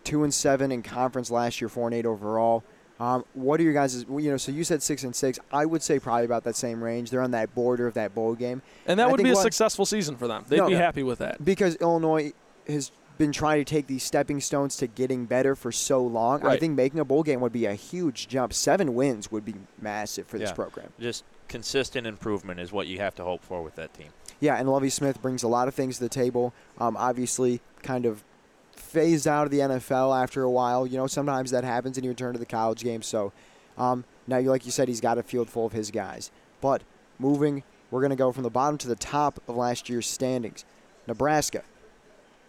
two 0.07 0.23
and 0.23 0.33
seven 0.33 0.71
in 0.71 0.81
conference 0.83 1.29
last 1.29 1.59
year, 1.61 1.69
four 1.69 1.87
and 1.87 1.93
eight 1.95 2.05
overall. 2.05 2.63
Um, 2.99 3.25
what 3.35 3.59
are 3.59 3.63
your 3.63 3.73
guys? 3.73 4.03
You 4.09 4.31
know, 4.31 4.37
so 4.37 4.51
you 4.51 4.63
said 4.63 4.81
six 4.81 5.03
and 5.03 5.15
six. 5.15 5.37
I 5.51 5.65
would 5.65 5.83
say 5.83 5.99
probably 5.99 6.25
about 6.25 6.43
that 6.45 6.55
same 6.55 6.83
range. 6.83 7.11
They're 7.11 7.21
on 7.21 7.31
that 7.31 7.53
border 7.53 7.85
of 7.85 7.93
that 7.93 8.15
bowl 8.15 8.33
game 8.33 8.61
and 8.87 8.99
that 8.99 9.07
I 9.07 9.11
would 9.11 9.21
be 9.21 9.29
a 9.29 9.33
what- 9.33 9.43
successful 9.43 9.85
season 9.85 10.15
for 10.17 10.27
them. 10.27 10.45
They'd 10.47 10.57
No. 10.57 10.67
be 10.67 10.73
happy 10.75 11.03
with 11.03 11.19
that. 11.19 11.43
because 11.45 11.75
Illinois 11.75 12.33
has 12.67 12.91
been 13.19 13.31
trying 13.31 13.59
to 13.63 13.65
take 13.65 13.87
these 13.87 14.03
stepping 14.03 14.39
stones 14.39 14.75
to 14.77 14.87
getting 14.87 15.25
better 15.25 15.55
for 15.55 15.71
so 15.71 16.01
long. 16.03 16.43
I 16.45 16.57
think 16.57 16.75
making 16.75 16.99
a 16.99 17.05
bowl 17.05 17.23
game 17.23 17.39
would 17.41 17.51
be 17.53 17.65
a 17.65 17.73
huge 17.73 18.27
jump. 18.27 18.53
Seven 18.53 18.93
wins 18.95 19.31
would 19.31 19.43
be 19.45 19.55
massive 19.81 20.25
for 20.27 20.37
this 20.39 20.49
Yeah. 20.49 20.55
program. 20.55 20.89
Just 20.99 21.23
consistent 21.47 22.05
improvement 22.07 22.59
is 22.59 22.71
what 22.71 22.87
you 22.87 22.99
have 22.99 23.15
to 23.15 23.23
hope 23.23 23.43
for 23.43 23.61
with 23.63 23.75
that 23.75 23.93
team. 23.93 24.09
Yeah, 24.39 24.55
and 24.55 24.69
Lovie 24.69 24.89
Smith 24.91 25.19
brings 25.21 25.41
a 25.43 25.47
lot 25.47 25.67
of 25.67 25.73
things 25.75 25.97
to 25.97 26.03
the 26.03 26.09
table. 26.09 26.53
Um, 26.79 26.95
obviously, 26.97 27.59
kind 27.81 28.05
of 28.05 28.23
phased 28.87 29.27
out 29.27 29.45
of 29.45 29.51
the 29.51 29.59
NFL 29.59 30.21
after 30.21 30.43
a 30.43 30.49
while. 30.49 30.87
You 30.87 30.97
know, 30.97 31.07
sometimes 31.07 31.51
that 31.51 31.63
happens 31.63 31.97
and 31.97 32.05
you 32.05 32.11
return 32.11 32.33
to 32.33 32.39
the 32.39 32.45
college 32.45 32.83
game. 32.83 33.01
So 33.01 33.33
um, 33.77 34.05
now, 34.25 34.37
you 34.37 34.49
like 34.49 34.65
you 34.65 34.71
said, 34.71 34.87
he's 34.87 35.01
got 35.01 35.17
a 35.17 35.23
field 35.23 35.49
full 35.49 35.65
of 35.65 35.73
his 35.73 35.91
guys. 35.91 36.31
But 36.61 36.83
moving, 37.19 37.63
we're 37.91 38.01
going 38.01 38.09
to 38.09 38.15
go 38.15 38.31
from 38.31 38.43
the 38.43 38.49
bottom 38.49 38.77
to 38.79 38.87
the 38.87 38.95
top 38.95 39.39
of 39.47 39.55
last 39.55 39.89
year's 39.89 40.07
standings. 40.07 40.65
Nebraska, 41.07 41.63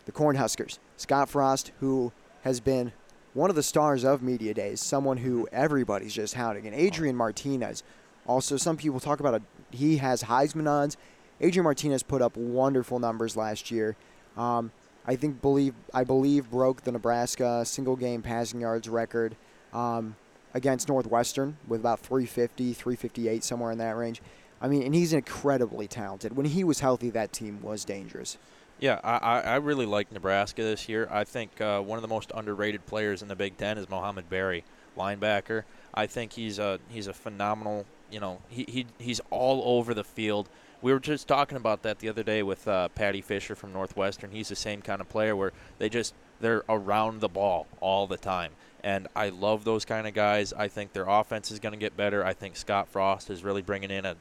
the 0.07 0.13
Cornhuskers, 0.13 0.79
Scott 0.97 1.29
Frost, 1.29 1.71
who 1.81 2.13
has 2.43 2.61
been 2.61 2.93
one 3.35 3.51
of 3.51 3.57
the 3.57 3.63
stars 3.63 4.05
of 4.05 4.23
media 4.23 4.55
days, 4.55 4.81
someone 4.81 5.19
who 5.19 5.47
everybody's 5.53 6.15
just 6.15 6.35
hounding, 6.35 6.67
and 6.67 6.75
Adrian 6.75 7.15
Martinez. 7.15 7.83
Also, 8.27 8.57
some 8.57 8.77
people 8.77 9.01
talk 9.01 9.21
about 9.21 9.35
a, 9.35 9.43
he 9.71 9.99
has 9.99 10.25
Heisman 10.25 10.69
odds. 10.69 10.97
Adrian 11.41 11.65
Martinez 11.65 12.03
put 12.03 12.21
up 12.21 12.37
wonderful 12.37 12.99
numbers 12.99 13.37
last 13.37 13.71
year. 13.71 13.97
Um, 14.37 14.73
I 15.09 15.17
think 15.17 15.41
believe 15.41 15.75
I 15.95 16.05
believe 16.05 16.51
broke 16.51 16.83
the 16.83 16.93
Nebraska 16.93 17.65
single 17.65 17.97
game 17.97 18.21
passing 18.21 18.61
yards 18.61 18.91
record 18.91 19.37
um, 19.73 20.17
against 20.53 20.87
Northwestern 20.87 21.57
with 21.67 21.81
about 21.81 22.01
350, 22.01 22.75
358 22.75 23.43
somewhere 23.43 23.73
in 23.73 23.79
that 23.79 23.97
range. 23.97 24.21
I 24.61 24.69
mean, 24.69 24.83
and 24.83 24.95
he's 24.95 25.15
incredibly 25.15 25.89
talented. 25.89 26.37
When 26.37 26.45
he 26.45 26.63
was 26.63 26.81
healthy, 26.81 27.09
that 27.11 27.33
team 27.33 27.63
was 27.63 27.87
dangerous. 27.87 28.37
Yeah, 28.81 29.01
I, 29.03 29.41
I, 29.41 29.57
really 29.57 29.87
like 29.87 30.13
Nebraska 30.13 30.63
this 30.63 30.89
year. 30.89 31.09
I 31.11 31.25
think 31.25 31.61
uh, 31.61 31.81
one 31.81 31.97
of 31.97 32.03
the 32.03 32.09
most 32.09 32.31
underrated 32.35 32.87
players 32.87 33.23
in 33.23 33.29
the 33.29 33.35
Big 33.35 33.57
Ten 33.57 33.77
is 33.77 33.89
Mohamed 33.89 34.29
Barry, 34.29 34.63
linebacker. 34.97 35.65
I 35.95 36.07
think 36.07 36.35
he's 36.35 36.59
a 36.59 36.79
he's 36.89 37.07
a 37.07 37.15
phenomenal. 37.15 37.87
You 38.11 38.21
know, 38.21 38.41
he, 38.49 38.65
he 38.69 38.87
he's 38.99 39.21
all 39.31 39.79
over 39.79 39.95
the 39.95 40.05
field. 40.05 40.49
We 40.81 40.93
were 40.93 41.01
just 41.01 41.27
talking 41.27 41.57
about 41.57 41.83
that 41.83 41.99
the 41.99 42.09
other 42.09 42.23
day 42.23 42.43
with 42.43 42.69
uh, 42.69 42.89
Paddy 42.91 43.21
Fisher 43.21 43.55
from 43.55 43.73
Northwestern. 43.73 44.31
He's 44.31 44.49
the 44.49 44.57
same 44.57 44.81
kind 44.81 45.01
of 45.01 45.09
player 45.09 45.35
where 45.35 45.53
they 45.79 45.89
just 45.89 46.15
they're 46.41 46.63
around 46.69 47.21
the 47.21 47.29
ball 47.29 47.67
all 47.81 48.07
the 48.07 48.17
time. 48.17 48.53
And 48.85 49.09
I 49.17 49.31
love 49.31 49.65
those 49.65 49.85
kind 49.85 50.07
of 50.07 50.15
guys. 50.15 50.53
I 50.53 50.69
think 50.69 50.93
their 50.93 51.09
offense 51.09 51.51
is 51.51 51.59
going 51.59 51.73
to 51.73 51.79
get 51.79 51.97
better. 51.97 52.25
I 52.25 52.33
think 52.33 52.57
Scott 52.57 52.89
Frost 52.89 53.29
is 53.29 53.43
really 53.43 53.63
bringing 53.63 53.91
in 53.91 54.05
a, 54.05 54.13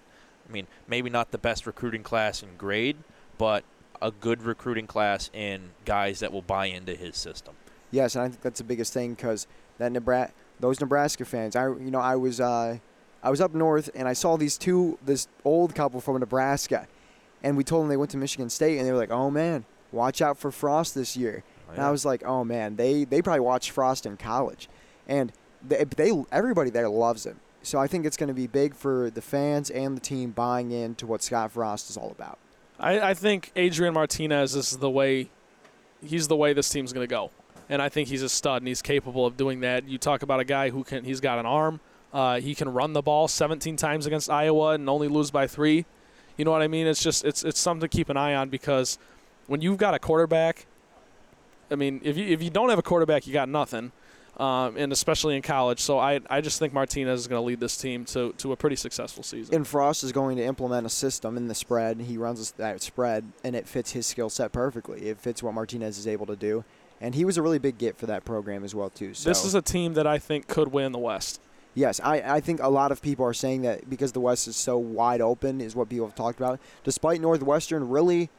I 0.50 0.52
mean, 0.52 0.66
maybe 0.88 1.12
not 1.12 1.32
the 1.32 1.38
best 1.38 1.68
recruiting 1.68 2.02
class 2.02 2.42
in 2.42 2.50
grade, 2.58 2.98
but 3.38 3.64
a 4.02 4.12
good 4.12 4.42
recruiting 4.42 4.88
class 4.88 5.30
in 5.34 5.70
guys 5.86 6.20
that 6.20 6.32
will 6.32 6.42
buy 6.42 6.68
into 6.68 6.96
his 6.96 7.18
system. 7.18 7.54
Yes, 7.92 8.16
and 8.16 8.24
I 8.24 8.30
think 8.30 8.42
that's 8.42 8.58
the 8.58 8.64
biggest 8.64 8.94
thing 8.94 9.14
because 9.14 9.48
that 9.78 9.92
Nebraska, 9.92 10.34
those 10.60 10.80
Nebraska 10.80 11.26
fans. 11.26 11.56
I 11.56 11.68
you 11.68 11.92
know 11.92 12.00
I 12.00 12.16
was 12.16 12.40
uh, 12.40 12.80
I 13.28 13.30
was 13.30 13.42
up 13.42 13.54
north 13.54 13.90
and 13.94 14.08
I 14.08 14.14
saw 14.14 14.38
these 14.38 14.58
two 14.58 14.98
this 15.06 15.28
old 15.44 15.76
couple 15.76 16.00
from 16.00 16.18
Nebraska, 16.18 16.88
and 17.44 17.58
we 17.58 17.64
told 17.66 17.84
them 17.84 17.90
they 17.90 17.98
went 17.98 18.12
to 18.12 18.18
Michigan 18.18 18.50
State 18.50 18.78
and 18.78 18.88
they 18.88 18.92
were 18.94 18.98
like, 18.98 19.12
oh 19.12 19.30
man, 19.30 19.66
watch 19.92 20.22
out 20.22 20.38
for 20.38 20.50
Frost 20.50 20.96
this 20.96 21.18
year. 21.18 21.44
Oh, 21.68 21.74
and 21.74 21.82
I 21.82 21.92
was 21.92 22.06
like, 22.06 22.24
oh 22.24 22.46
man, 22.46 22.78
they 22.78 23.04
they 23.04 23.22
probably 23.22 23.42
watched 23.42 23.72
Frost 23.72 24.06
in 24.06 24.16
college, 24.16 24.70
and 25.10 25.34
they, 25.62 25.84
they 25.84 26.14
everybody 26.32 26.70
there 26.70 26.88
loves 26.88 27.26
him. 27.26 27.42
So 27.64 27.80
I 27.80 27.88
think 27.88 28.06
it's 28.06 28.16
going 28.16 28.30
to 28.30 28.34
be 28.34 28.48
big 28.48 28.74
for 28.74 29.10
the 29.10 29.22
fans 29.22 29.70
and 29.72 29.98
the 29.98 30.00
team 30.00 30.32
buying 30.32 30.72
into 30.72 31.06
what 31.06 31.22
Scott 31.22 31.52
Frost 31.52 31.90
is 31.90 31.98
all 31.98 32.12
about. 32.12 32.40
I, 32.80 33.10
I 33.10 33.14
think 33.14 33.52
Adrian 33.58 33.94
Martinez 33.94 34.56
is 34.56 34.78
the 34.78 34.90
way, 34.90 35.30
he's 36.02 36.30
the 36.30 36.38
way 36.38 36.54
this 36.54 36.70
team's 36.70 36.94
going 36.94 37.06
to 37.06 37.14
go. 37.14 37.32
And 37.68 37.82
I 37.82 37.90
think 37.90 38.08
he's 38.08 38.22
a 38.22 38.30
stud 38.30 38.62
and 38.62 38.70
he's 38.70 38.82
capable 38.82 39.26
of 39.26 39.36
doing 39.36 39.60
that. 39.62 39.86
You 39.86 39.98
talk 39.98 40.22
about 40.22 40.40
a 40.40 40.46
guy 40.46 40.70
who 40.70 40.86
can, 40.86 41.04
he's 41.04 41.20
got 41.20 41.40
an 41.40 41.46
arm. 41.46 41.82
Uh, 42.14 42.40
he 42.40 42.56
can 42.56 42.70
run 42.70 42.94
the 42.94 43.02
ball 43.02 43.28
17 43.28 43.76
times 43.76 44.06
against 44.06 44.30
Iowa 44.30 44.72
and 44.72 44.90
only 44.90 45.08
lose 45.08 45.32
by 45.32 45.48
three. 45.48 45.86
You 46.38 46.46
know 46.46 46.52
what 46.52 46.62
I 46.62 46.68
mean? 46.68 46.88
It's 46.88 47.02
just 47.02 47.26
it's 47.26 47.44
it's 47.44 47.60
something 47.60 47.82
to 47.82 47.88
keep 47.88 48.10
an 48.10 48.18
eye 48.18 48.36
on 48.36 48.50
because 48.50 48.98
when 49.48 49.62
you've 49.62 49.78
got 49.78 49.94
a 49.94 50.00
quarterback, 50.00 50.68
I 51.72 51.76
mean, 51.76 52.00
if 52.04 52.18
you 52.18 52.26
if 52.26 52.42
you 52.42 52.50
don't 52.50 52.70
have 52.70 52.80
a 52.80 52.84
quarterback, 52.84 53.28
you 53.28 53.34
got 53.34 53.50
nothing. 53.50 53.92
Um, 54.38 54.78
and 54.78 54.94
especially 54.94 55.36
in 55.36 55.42
college. 55.42 55.80
So 55.80 55.98
I, 55.98 56.20
I 56.30 56.42
just 56.42 56.60
think 56.60 56.72
Martinez 56.72 57.22
is 57.22 57.28
going 57.28 57.42
to 57.42 57.44
lead 57.44 57.60
this 57.60 57.76
team 57.76 58.06
to, 58.06 58.34
to 58.34 58.52
a 58.52 58.56
pretty 58.56 58.76
successful 58.76 59.24
season. 59.24 59.56
And 59.56 59.68
Frost 59.68 60.04
is 60.04 60.12
going 60.12 60.38
to 60.38 60.44
implement 60.44 60.86
a 60.86 60.92
system 60.92 61.38
in 61.38 61.48
the 61.48 61.56
spread. 61.56 62.00
He 62.02 62.20
runs 62.20 62.52
that 62.52 62.84
spread, 62.84 63.32
and 63.44 63.56
it 63.56 63.68
fits 63.68 63.94
his 63.94 64.06
skill 64.06 64.30
set 64.30 64.52
perfectly. 64.52 65.08
It 65.08 65.18
fits 65.18 65.42
what 65.42 65.56
Martinez 65.56 65.98
is 65.98 66.06
able 66.06 66.28
to 66.28 66.36
do, 66.36 66.64
and 67.02 67.16
he 67.16 67.26
was 67.26 67.38
a 67.38 67.42
really 67.42 67.58
big 67.58 67.80
get 67.80 67.98
for 67.98 68.06
that 68.06 68.26
program 68.26 68.64
as 68.64 68.76
well 68.76 68.92
too. 68.92 69.16
So 69.16 69.28
this 69.28 69.44
is 69.44 69.56
a 69.56 69.62
team 69.64 69.96
that 69.96 70.06
I 70.06 70.20
think 70.20 70.48
could 70.48 70.68
win 70.68 70.92
the 70.92 71.00
West. 71.00 71.42
Yes, 71.74 72.00
I, 72.04 72.22
I 72.22 72.40
think 72.40 72.60
a 72.62 72.70
lot 72.70 72.92
of 72.92 73.02
people 73.02 73.26
are 73.26 73.34
saying 73.34 73.62
that 73.62 73.90
because 73.90 74.12
the 74.12 74.20
West 74.20 74.48
is 74.48 74.56
so 74.56 74.78
wide 74.78 75.22
open 75.22 75.62
is 75.62 75.76
what 75.76 75.90
people 75.90 76.08
have 76.08 76.16
talked 76.16 76.40
about. 76.40 76.60
Despite 76.84 77.22
Northwestern, 77.22 77.88
really, 77.90 78.30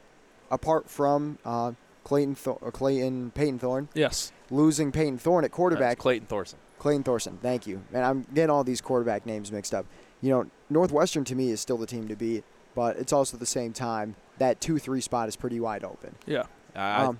apart 0.51 0.89
from 0.89 1.37
uh, 1.45 1.71
Clayton 2.03 2.35
Th- 2.35 2.57
Clayton 2.73 3.31
Payton 3.31 3.59
Thorne, 3.59 3.87
yes, 3.93 4.31
losing 4.49 4.91
Payton 4.91 5.19
Thorne 5.19 5.45
at 5.45 5.51
quarterback. 5.51 5.91
That's 5.91 6.01
Clayton 6.01 6.27
Thorson. 6.27 6.59
Clayton 6.79 7.03
Thorson, 7.03 7.37
thank 7.41 7.67
you. 7.67 7.81
And 7.93 8.03
I'm 8.05 8.25
getting 8.33 8.49
all 8.49 8.63
these 8.63 8.81
quarterback 8.81 9.25
names 9.25 9.51
mixed 9.51 9.73
up. 9.73 9.85
You 10.21 10.29
know, 10.31 10.45
Northwestern 10.69 11.23
to 11.25 11.35
me 11.35 11.49
is 11.49 11.59
still 11.61 11.77
the 11.77 11.85
team 11.85 12.07
to 12.07 12.15
beat, 12.15 12.43
but 12.75 12.97
it's 12.97 13.13
also 13.13 13.35
at 13.35 13.39
the 13.39 13.45
same 13.45 13.73
time 13.73 14.15
that 14.37 14.59
two 14.61 14.79
three 14.79 15.01
spot 15.01 15.27
is 15.29 15.35
pretty 15.35 15.59
wide 15.59 15.83
open. 15.83 16.15
Yeah. 16.25 16.43
I, 16.75 17.05
Um, 17.05 17.19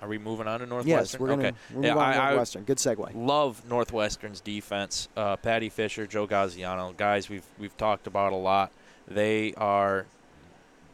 are 0.00 0.08
we 0.08 0.18
moving 0.18 0.46
on 0.46 0.60
to 0.60 0.66
Northwestern? 0.66 0.98
yes, 0.98 1.18
we're 1.18 1.28
gonna 1.28 1.48
okay. 1.48 1.56
we're 1.74 1.82
Yeah, 1.84 1.94
moving 1.94 2.02
on 2.02 2.10
I- 2.10 2.14
to 2.14 2.20
I- 2.20 2.24
Northwestern. 2.30 2.64
Good 2.64 2.78
segue. 2.78 3.10
Love 3.14 3.62
Northwestern's 3.68 4.40
defense. 4.40 5.08
Uh, 5.16 5.36
Paddy 5.36 5.68
Fisher, 5.68 6.06
Joe 6.06 6.26
Gaziano, 6.26 6.96
guys 6.96 7.28
we've 7.28 7.44
we've 7.58 7.76
talked 7.76 8.06
about 8.06 8.32
a 8.32 8.36
lot. 8.36 8.70
They 9.08 9.54
are, 9.56 10.06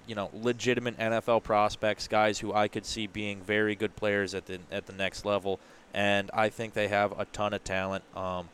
you 0.06 0.14
know, 0.14 0.30
legitimate 0.32 0.96
NFL 0.98 1.42
prospects, 1.42 2.08
guys 2.08 2.38
who 2.38 2.52
I 2.54 2.68
could 2.68 2.86
see 2.86 3.06
being 3.06 3.40
very 3.42 3.74
good 3.74 3.94
players 3.96 4.34
at 4.34 4.46
the 4.46 4.58
at 4.72 4.86
the 4.86 4.92
next 4.92 5.24
level, 5.24 5.60
and 5.94 6.30
I 6.32 6.48
think 6.48 6.74
they 6.74 6.88
have 6.88 7.18
a 7.18 7.26
ton 7.26 7.52
of 7.52 7.62
talent. 7.64 8.04
Um, 8.16 8.48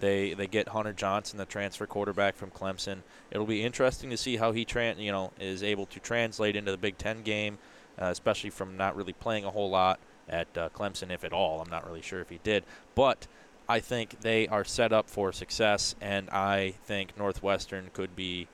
they 0.00 0.34
they 0.34 0.46
get 0.48 0.68
Hunter 0.68 0.92
Johnson, 0.92 1.38
the 1.38 1.44
transfer 1.44 1.86
quarterback 1.86 2.34
from 2.36 2.50
Clemson. 2.50 2.98
It'll 3.30 3.46
be 3.46 3.62
interesting 3.62 4.10
to 4.10 4.16
see 4.16 4.36
how 4.36 4.50
he 4.52 4.64
tran 4.64 4.98
you 4.98 5.12
know 5.12 5.32
is 5.38 5.62
able 5.62 5.86
to 5.86 6.00
translate 6.00 6.56
into 6.56 6.70
the 6.72 6.76
Big 6.78 6.98
Ten 6.98 7.22
game, 7.22 7.58
uh, 8.00 8.06
especially 8.06 8.50
from 8.50 8.76
not 8.76 8.96
really 8.96 9.12
playing 9.12 9.44
a 9.44 9.50
whole 9.50 9.70
lot 9.70 9.98
at 10.28 10.46
uh, 10.56 10.68
Clemson, 10.70 11.10
if 11.10 11.24
at 11.24 11.32
all. 11.32 11.60
I'm 11.60 11.70
not 11.70 11.86
really 11.86 12.02
sure 12.02 12.20
if 12.20 12.30
he 12.30 12.38
did, 12.42 12.64
but 12.94 13.26
I 13.68 13.80
think 13.80 14.20
they 14.20 14.48
are 14.48 14.64
set 14.64 14.92
up 14.92 15.08
for 15.08 15.32
success, 15.32 15.94
and 16.00 16.28
I 16.30 16.74
think 16.84 17.16
Northwestern 17.16 17.90
could 17.92 18.16
be, 18.16 18.48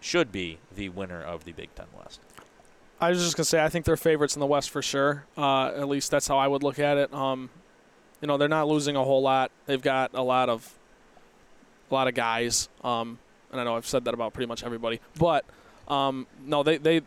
should 0.00 0.32
be 0.32 0.58
the 0.74 0.88
winner 0.88 1.22
of 1.22 1.44
the 1.44 1.52
Big 1.52 1.74
Ten 1.74 1.86
West. 1.96 2.20
I 3.00 3.10
was 3.10 3.22
just 3.22 3.36
gonna 3.36 3.44
say 3.44 3.64
I 3.64 3.68
think 3.68 3.86
they're 3.86 3.96
favorites 3.96 4.36
in 4.36 4.40
the 4.40 4.46
West 4.46 4.70
for 4.70 4.82
sure. 4.82 5.24
Uh, 5.36 5.68
at 5.68 5.88
least 5.88 6.10
that's 6.10 6.28
how 6.28 6.36
I 6.36 6.46
would 6.46 6.62
look 6.62 6.78
at 6.78 6.98
it. 6.98 7.12
Um, 7.14 7.48
you 8.20 8.28
know, 8.28 8.36
they're 8.36 8.48
not 8.48 8.68
losing 8.68 8.94
a 8.94 9.02
whole 9.02 9.22
lot. 9.22 9.50
They've 9.66 9.80
got 9.80 10.10
a 10.12 10.22
lot 10.22 10.50
of 10.50 10.74
a 11.90 11.94
lot 11.94 12.08
of 12.08 12.14
guys. 12.14 12.68
Um, 12.84 13.18
and 13.50 13.60
I 13.60 13.64
know 13.64 13.76
I've 13.76 13.86
said 13.86 14.04
that 14.04 14.14
about 14.14 14.34
pretty 14.34 14.46
much 14.46 14.62
everybody, 14.62 15.00
but 15.18 15.44
um, 15.88 16.26
no, 16.44 16.62
they 16.62 16.76
they 16.76 17.00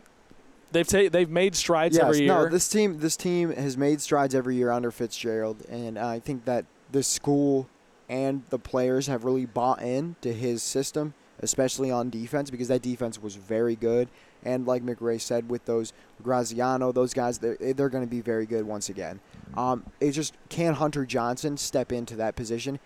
they've 0.74 0.86
ta- 0.86 1.08
they've 1.10 1.30
made 1.30 1.54
strides 1.54 1.96
yes, 1.96 2.04
every 2.04 2.18
year. 2.18 2.28
no, 2.28 2.48
this 2.48 2.68
team 2.68 2.98
this 2.98 3.16
team 3.16 3.52
has 3.52 3.78
made 3.78 4.00
strides 4.00 4.34
every 4.34 4.56
year 4.56 4.70
under 4.70 4.90
Fitzgerald, 4.90 5.64
and 5.70 5.98
I 5.98 6.20
think 6.20 6.44
that 6.44 6.66
the 6.92 7.02
school 7.02 7.68
and 8.08 8.42
the 8.50 8.58
players 8.58 9.06
have 9.06 9.24
really 9.24 9.46
bought 9.46 9.80
in 9.80 10.16
to 10.20 10.32
his 10.32 10.62
system, 10.62 11.14
especially 11.40 11.90
on 11.90 12.10
defense, 12.10 12.50
because 12.50 12.68
that 12.68 12.82
defense 12.82 13.22
was 13.22 13.36
very 13.36 13.76
good. 13.76 14.08
And 14.44 14.66
like 14.66 14.84
McRae 14.84 15.20
said, 15.20 15.48
with 15.48 15.64
those 15.64 15.94
Gaziano, 16.22 16.92
those 16.92 17.14
guys, 17.14 17.38
they're, 17.38 17.56
they're 17.56 17.88
going 17.88 18.04
to 18.04 18.10
be 18.10 18.20
very 18.20 18.44
good 18.44 18.66
once 18.66 18.90
again. 18.90 19.20
Um, 19.56 19.84
it's 20.00 20.14
just 20.14 20.34
can 20.50 20.74
Hunter 20.74 21.06
Johnson 21.06 21.56
step 21.56 21.92
into 21.92 22.14
that 22.16 22.36
position 22.36 22.78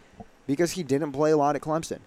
because 0.47 0.73
he 0.73 0.85
didn't 0.85 1.13
play 1.13 1.33
a 1.33 1.37
lot 1.37 1.57
at 1.57 1.63
Clemson. 1.63 1.99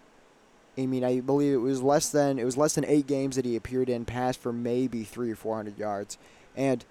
I 0.78 0.86
mean, 0.86 1.04
I 1.04 1.20
believe 1.20 1.54
it 1.54 1.58
was 1.58 1.82
less 1.82 2.10
than 2.10 2.40
it 2.40 2.46
was 2.46 2.58
less 2.58 2.76
than 2.76 2.86
eight 2.86 3.08
games 3.08 3.36
that 3.36 3.46
he 3.46 3.56
appeared 3.56 3.90
in, 3.90 4.06
passed 4.06 4.40
for 4.40 4.54
maybe 4.54 5.04
three 5.04 5.32
or 5.32 5.36
four 5.36 5.56
hundred 5.56 5.78
yards, 5.78 6.18
and 6.56 6.86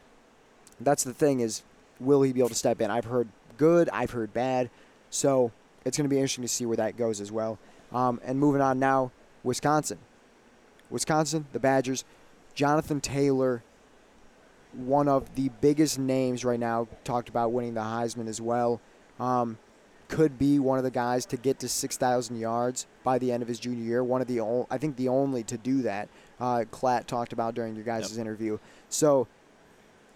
that's 0.81 1.05
the 1.05 1.15
thing 1.15 1.41
is, 1.41 1.63
will 1.99 2.23
he 2.23 2.33
be 2.33 2.41
able 2.41 2.51
to 2.51 2.55
step 2.55 2.81
in? 2.81 2.91
I've 2.91 3.07
heard 3.07 3.29
good, 3.57 3.89
I've 3.91 4.11
heard 4.11 4.33
bad, 4.33 4.71
so 5.09 5.53
it's 5.85 5.97
going 5.97 6.05
to 6.09 6.15
be 6.15 6.17
interesting 6.17 6.43
to 6.43 6.49
see 6.49 6.67
where 6.67 6.77
that 6.77 6.97
goes 6.97 7.21
as 7.21 7.33
well. 7.33 7.59
Um, 7.93 8.21
and 8.25 8.39
moving 8.39 8.61
on 8.61 8.79
now, 8.79 9.13
Wisconsin, 9.43 9.99
Wisconsin, 10.91 11.47
the 11.53 11.61
Badgers, 11.61 12.05
Jonathan 12.55 13.01
Taylor, 13.01 13.63
one 14.73 15.09
of 15.09 15.35
the 15.35 15.51
biggest 15.61 15.99
names 15.99 16.45
right 16.45 16.61
now, 16.61 16.87
talked 17.03 17.29
about 17.29 17.53
winning 17.53 17.75
the 17.75 17.81
Heisman 17.81 18.29
as 18.29 18.41
well. 18.41 18.81
Um, 19.19 19.59
could 20.11 20.39
be 20.39 20.59
one 20.59 20.77
of 20.77 20.85
the 20.85 20.91
guys 20.91 21.25
to 21.27 21.37
get 21.37 21.59
to 21.61 21.69
6,000 21.69 22.37
yards 22.37 22.87
by 23.05 23.19
the 23.19 23.33
end 23.33 23.43
of 23.43 23.49
his 23.49 23.59
junior 23.59 23.83
year. 23.85 24.05
One 24.05 24.21
of 24.21 24.27
the 24.27 24.41
only, 24.41 24.67
I 24.71 24.77
think 24.77 24.97
the 24.97 25.09
only 25.09 25.43
to 25.45 25.57
do 25.57 25.83
that. 25.83 26.09
Uh, 26.39 26.65
Klatt 26.71 27.07
talked 27.07 27.33
about 27.33 27.55
during 27.55 27.75
your 27.75 27.85
guys' 27.85 28.11
Yep. 28.13 28.21
interview. 28.21 28.59
So, 28.89 29.27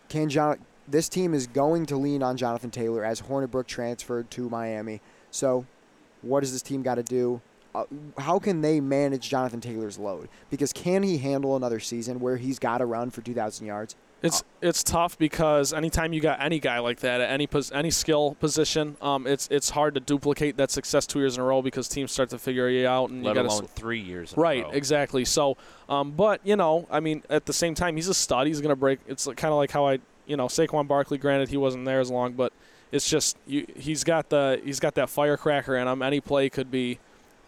can 0.09 0.29
John? 0.29 0.59
This 0.87 1.09
team 1.09 1.33
is 1.33 1.47
going 1.47 1.87
to 1.87 1.97
lean 1.97 2.23
on 2.23 2.37
Jonathan 2.37 2.71
Taylor 2.71 3.05
as 3.05 3.23
Hornibrook 3.23 3.67
transferred 3.67 4.31
to 4.33 4.51
Miami. 4.51 5.01
So, 5.31 5.65
what 6.21 6.41
does 6.41 6.53
this 6.53 6.61
team 6.63 6.83
got 6.83 6.97
to 6.97 7.03
do? 7.03 7.41
Uh, 7.75 7.85
how 8.19 8.39
can 8.39 8.61
they 8.61 8.81
manage 8.81 9.29
Jonathan 9.29 9.61
Taylor's 9.61 9.99
load? 9.99 10.29
Because 10.51 10.73
can 10.73 11.03
he 11.03 11.19
handle 11.19 11.57
another 11.57 11.81
season 11.81 12.21
where 12.21 12.37
he's 12.37 12.59
got 12.59 12.79
to 12.79 12.87
run 12.87 13.11
for 13.11 13.21
2,000 13.23 13.67
yards? 13.67 13.97
It's 14.25 14.43
it's 14.63 14.83
tough 14.83 15.19
because 15.19 15.73
anytime 15.73 16.13
you 16.13 16.21
got 16.21 16.41
any 16.41 16.59
guy 16.59 16.79
like 16.79 17.01
that 17.01 17.21
at 17.21 17.31
any 17.31 17.47
pos- 17.47 17.71
any 17.73 17.91
skill 17.91 18.37
position, 18.41 18.97
um, 19.03 19.27
it's 19.27 19.49
it's 19.51 19.71
hard 19.71 19.95
to 19.95 20.01
duplicate 20.01 20.57
that 20.57 20.71
success 20.71 21.07
two 21.07 21.19
years 21.19 21.37
in 21.37 21.43
a 21.43 21.45
row 21.45 21.61
because 21.61 21.89
teams 21.89 22.11
start 22.11 22.31
to 22.31 22.39
figure 22.39 22.69
you 22.69 22.87
out 22.87 23.11
and 23.11 23.23
Let 23.23 23.37
you 23.37 23.43
got 23.43 23.51
alone 23.51 23.63
to 23.63 23.69
three 23.69 24.01
years. 24.01 24.33
In 24.33 24.41
right 24.41 24.63
A 24.63 24.67
row. 24.67 24.71
exactly. 24.71 25.25
So, 25.25 25.57
um, 25.89 26.13
but 26.13 26.41
you 26.45 26.57
know, 26.57 26.87
I 26.91 27.01
mean, 27.01 27.23
at 27.29 27.47
the 27.47 27.53
same 27.53 27.75
time, 27.75 27.97
he's 27.97 28.09
a 28.09 28.15
stud. 28.15 28.47
He's 28.47 28.61
gonna 28.61 28.77
break. 28.77 29.01
It's 29.07 29.27
kind 29.27 29.53
of 29.53 29.57
like 29.57 29.71
how 29.71 29.87
I 29.87 29.99
you 30.27 30.37
know 30.37 30.47
Saquon 30.47 30.89
Barkley. 30.89 31.19
Granted, 31.19 31.51
he 31.51 31.57
wasn't 31.57 31.85
there 31.85 32.01
as 32.01 32.11
long, 32.11 32.33
but 32.33 32.53
it's 32.93 33.09
just 33.09 33.37
you, 33.47 33.67
he's 33.77 34.05
got 34.05 34.31
the 34.31 34.61
he's 34.65 34.81
got 34.81 34.95
that 34.95 35.11
firecracker 35.11 35.77
in 35.77 35.87
him. 35.87 36.01
Any 36.03 36.21
play 36.21 36.49
could 36.49 36.71
be. 36.71 36.99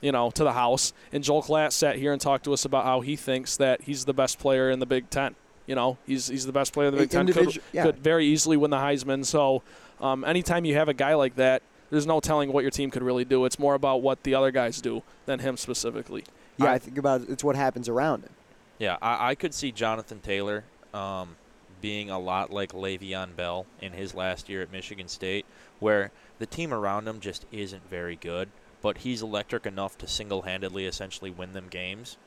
You 0.03 0.13
know, 0.13 0.31
to 0.33 0.45
the 0.45 0.53
house. 0.53 0.93
And 1.11 1.25
Joel 1.25 1.43
Klatt 1.43 1.73
sat 1.73 1.97
here 1.97 2.13
and 2.13 2.21
talked 2.21 2.45
to 2.45 2.53
us 2.53 2.67
about 2.67 2.85
how 2.85 3.01
he 3.01 3.17
thinks 3.17 3.57
that 3.57 3.81
he's 3.81 4.05
the 4.05 4.13
best 4.13 4.39
player 4.39 4.71
in 4.71 4.79
the 4.79 4.85
Big 4.85 5.09
Ten. 5.09 5.35
You 5.67 5.75
know, 5.75 5.99
he's 6.07 6.29
he's 6.29 6.47
the 6.47 6.53
best 6.53 6.73
player 6.73 6.89
in 6.89 6.95
the 6.95 7.01
Big 7.01 7.11
Ten. 7.11 7.27
Could, 7.33 7.59
yeah. 7.73 7.83
could 7.85 7.99
very 7.99 8.27
easily 8.27 8.57
win 8.57 8.71
the 8.71 8.77
Heisman. 8.77 9.25
So, 9.25 9.63
um, 10.01 10.25
anytime 10.25 10.65
you 10.65 10.75
have 10.75 10.89
a 10.89 10.95
guy 10.95 11.15
like 11.15 11.37
that, 11.37 11.63
there's 11.91 12.07
no 12.07 12.21
telling 12.21 12.53
what 12.53 12.63
your 12.63 12.71
team 12.71 12.91
could 12.91 13.03
really 13.03 13.25
do. 13.25 13.45
It's 13.45 13.59
more 13.59 13.75
about 13.75 14.03
what 14.03 14.23
the 14.23 14.35
other 14.35 14.51
guys 14.51 14.81
do 14.81 15.03
than 15.27 15.41
him 15.41 15.57
specifically. 15.57 16.25
Yeah, 16.57 16.67
I- 16.67 16.75
I 16.75 16.79
think 16.79 16.99
about 16.99 17.23
it, 17.23 17.31
it's 17.31 17.43
what 17.45 17.57
happens 17.57 17.89
around 17.89 18.23
him. 18.25 18.31
Yeah, 18.79 18.97
I, 19.03 19.31
I 19.31 19.35
could 19.35 19.55
see 19.55 19.73
Jonathan 19.73 20.21
Taylor 20.21 20.65
um, 20.95 21.37
being 21.81 22.11
a 22.11 22.19
lot 22.19 22.51
like 22.53 22.73
Le'Veon 22.73 23.35
Bell 23.35 23.67
in 23.81 23.93
his 23.93 24.15
last 24.15 24.49
year 24.49 24.63
at 24.63 24.71
Michigan 24.71 25.09
State, 25.09 25.47
where 25.81 26.11
the 26.39 26.47
team 26.47 26.73
around 26.75 27.09
him 27.09 27.21
just 27.21 27.47
isn't 27.51 27.89
very 27.89 28.17
good, 28.17 28.49
but 28.83 28.99
he's 28.99 29.23
electric 29.23 29.65
enough 29.67 29.97
to 29.99 30.07
single-handedly 30.07 30.87
essentially 30.87 31.31
win 31.31 31.55
them 31.55 31.67
games. 31.71 32.19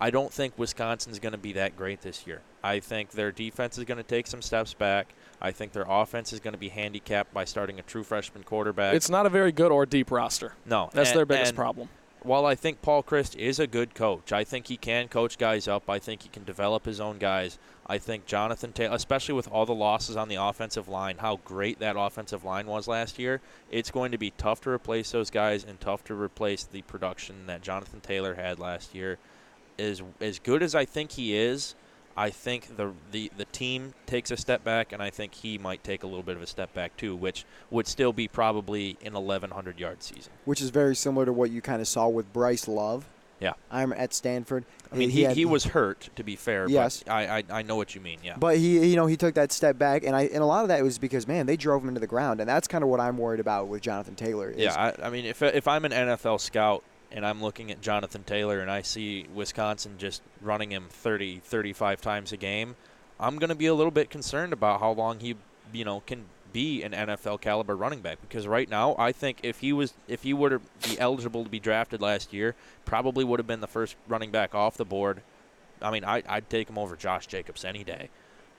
I 0.00 0.10
don't 0.10 0.32
think 0.32 0.58
Wisconsin's 0.58 1.18
going 1.18 1.32
to 1.32 1.38
be 1.38 1.52
that 1.54 1.76
great 1.76 2.02
this 2.02 2.26
year. 2.26 2.40
I 2.64 2.80
think 2.80 3.12
their 3.12 3.32
defense 3.32 3.78
is 3.78 3.84
going 3.84 3.98
to 3.98 4.02
take 4.04 4.26
some 4.26 4.42
steps 4.42 4.74
back. 4.74 5.14
I 5.40 5.50
think 5.50 5.72
their 5.72 5.86
offense 5.88 6.32
is 6.32 6.40
going 6.40 6.52
to 6.54 6.58
be 6.58 6.68
handicapped 6.68 7.32
by 7.34 7.44
starting 7.44 7.78
a 7.78 7.82
true 7.82 8.04
freshman 8.04 8.44
quarterback. 8.44 8.94
It's 8.94 9.10
not 9.10 9.26
a 9.26 9.30
very 9.30 9.52
good 9.52 9.72
or 9.72 9.86
deep 9.86 10.10
roster. 10.10 10.54
no, 10.64 10.90
That's 10.92 11.10
and- 11.10 11.18
their 11.18 11.26
biggest 11.26 11.54
problem. 11.54 11.88
while 12.22 12.46
I 12.46 12.54
think 12.54 12.82
Paul 12.82 13.02
Chryst 13.02 13.34
is 13.36 13.58
a 13.58 13.66
good 13.66 13.94
coach, 13.94 14.32
I 14.32 14.44
think 14.44 14.68
he 14.68 14.76
can 14.76 15.08
coach 15.08 15.38
guys 15.38 15.66
up. 15.66 15.90
I 15.90 15.98
think 15.98 16.22
he 16.22 16.28
can 16.28 16.44
develop 16.44 16.84
his 16.84 17.00
own 17.00 17.18
guys. 17.18 17.58
I 17.84 17.98
think 17.98 18.26
Jonathan 18.26 18.72
Taylor, 18.72 18.94
especially 18.94 19.34
with 19.34 19.48
all 19.48 19.66
the 19.66 19.74
losses 19.74 20.16
on 20.16 20.28
the 20.28 20.36
offensive 20.36 20.86
line, 20.86 21.18
how 21.18 21.40
great 21.44 21.80
that 21.80 21.96
offensive 21.98 22.44
line 22.44 22.66
was 22.68 22.86
last 22.86 23.18
year, 23.18 23.40
it's 23.72 23.90
going 23.90 24.12
to 24.12 24.18
be 24.18 24.30
tough 24.38 24.60
to 24.62 24.70
replace 24.70 25.10
those 25.10 25.30
guys 25.30 25.64
and 25.64 25.80
tough 25.80 26.04
to 26.04 26.14
replace 26.14 26.62
the 26.62 26.82
production 26.82 27.46
that 27.46 27.60
Jonathan 27.62 28.00
Taylor 28.00 28.34
had 28.34 28.60
last 28.60 28.94
year. 28.94 29.18
As 29.78 30.02
as 30.20 30.38
good 30.38 30.62
as 30.62 30.74
I 30.74 30.84
think 30.84 31.12
he 31.12 31.34
is, 31.36 31.74
I 32.16 32.30
think 32.30 32.76
the 32.76 32.92
the 33.10 33.30
the 33.36 33.46
team 33.46 33.94
takes 34.06 34.30
a 34.30 34.36
step 34.36 34.62
back, 34.64 34.92
and 34.92 35.02
I 35.02 35.10
think 35.10 35.34
he 35.34 35.56
might 35.58 35.82
take 35.82 36.02
a 36.02 36.06
little 36.06 36.22
bit 36.22 36.36
of 36.36 36.42
a 36.42 36.46
step 36.46 36.72
back 36.74 36.96
too, 36.96 37.16
which 37.16 37.44
would 37.70 37.86
still 37.86 38.12
be 38.12 38.28
probably 38.28 38.96
an 39.04 39.14
1,100 39.14 39.78
yard 39.80 40.02
season. 40.02 40.32
which 40.44 40.60
is 40.60 40.70
very 40.70 40.94
similar 40.94 41.24
to 41.26 41.32
what 41.32 41.50
you 41.50 41.60
kind 41.62 41.80
of 41.80 41.88
saw 41.88 42.08
with 42.08 42.32
Bryce 42.32 42.68
Love. 42.68 43.06
Yeah. 43.40 43.54
I'm 43.72 43.92
at 43.94 44.14
Stanford. 44.14 44.64
I 44.92 44.94
mean, 44.94 45.10
he, 45.10 45.22
had- 45.22 45.34
he 45.36 45.44
was 45.44 45.64
hurt, 45.64 46.10
to 46.14 46.22
be 46.22 46.36
fair. 46.36 46.68
Yes. 46.68 47.02
But 47.02 47.12
I, 47.12 47.38
I 47.38 47.44
I 47.58 47.62
know 47.62 47.74
what 47.74 47.92
you 47.92 48.00
mean. 48.00 48.20
Yeah. 48.22 48.36
But 48.38 48.58
he, 48.58 48.86
you 48.88 48.94
know, 48.94 49.06
he 49.06 49.16
took 49.16 49.34
that 49.34 49.50
step 49.50 49.76
back, 49.78 50.04
and 50.04 50.14
I, 50.14 50.22
and 50.26 50.42
a 50.42 50.46
lot 50.46 50.62
of 50.62 50.68
that 50.68 50.80
was 50.84 50.96
because 50.98 51.26
man, 51.26 51.46
they 51.46 51.56
drove 51.56 51.82
him 51.82 51.88
into 51.88 51.98
the 52.00 52.06
ground, 52.06 52.38
and 52.38 52.48
that's 52.48 52.68
kind 52.68 52.84
of 52.84 52.90
what 52.90 53.00
I'm 53.00 53.18
worried 53.18 53.40
about 53.40 53.66
with 53.66 53.82
Jonathan 53.82 54.14
Taylor. 54.14 54.50
Is, 54.50 54.58
yeah. 54.58 54.92
I, 55.02 55.06
I 55.06 55.10
mean, 55.10 55.24
if 55.24 55.42
if 55.42 55.66
I'm 55.66 55.84
an 55.84 55.90
NFL 55.90 56.40
scout 56.40 56.84
and 57.12 57.26
I'm 57.26 57.42
looking 57.42 57.70
at 57.70 57.80
Jonathan 57.80 58.24
Taylor 58.24 58.60
and 58.60 58.70
I 58.70 58.82
see 58.82 59.26
Wisconsin 59.32 59.96
just 59.98 60.22
running 60.40 60.72
him 60.72 60.86
30, 60.88 61.40
35 61.40 62.00
times 62.00 62.32
a 62.32 62.36
game, 62.36 62.74
I'm 63.20 63.38
going 63.38 63.50
to 63.50 63.54
be 63.54 63.66
a 63.66 63.74
little 63.74 63.90
bit 63.90 64.10
concerned 64.10 64.52
about 64.52 64.80
how 64.80 64.90
long 64.92 65.20
he, 65.20 65.36
you 65.72 65.84
know, 65.84 66.00
can 66.00 66.24
be 66.52 66.82
an 66.82 66.92
NFL 66.92 67.40
caliber 67.40 67.76
running 67.76 68.00
back 68.00 68.20
because 68.20 68.46
right 68.46 68.68
now 68.68 68.94
I 68.98 69.12
think 69.12 69.38
if 69.42 69.60
he 69.60 69.72
was 69.72 69.94
if 70.06 70.22
he 70.22 70.34
were 70.34 70.50
to 70.50 70.60
be 70.86 70.98
eligible 70.98 71.44
to 71.44 71.50
be 71.50 71.60
drafted 71.60 72.02
last 72.02 72.32
year, 72.32 72.54
probably 72.84 73.24
would 73.24 73.38
have 73.38 73.46
been 73.46 73.60
the 73.60 73.66
first 73.66 73.96
running 74.08 74.30
back 74.30 74.54
off 74.54 74.76
the 74.76 74.84
board. 74.84 75.22
I 75.80 75.90
mean, 75.90 76.04
I, 76.04 76.22
I'd 76.28 76.50
take 76.50 76.68
him 76.68 76.78
over 76.78 76.96
Josh 76.96 77.26
Jacobs 77.26 77.64
any 77.64 77.84
day. 77.84 78.08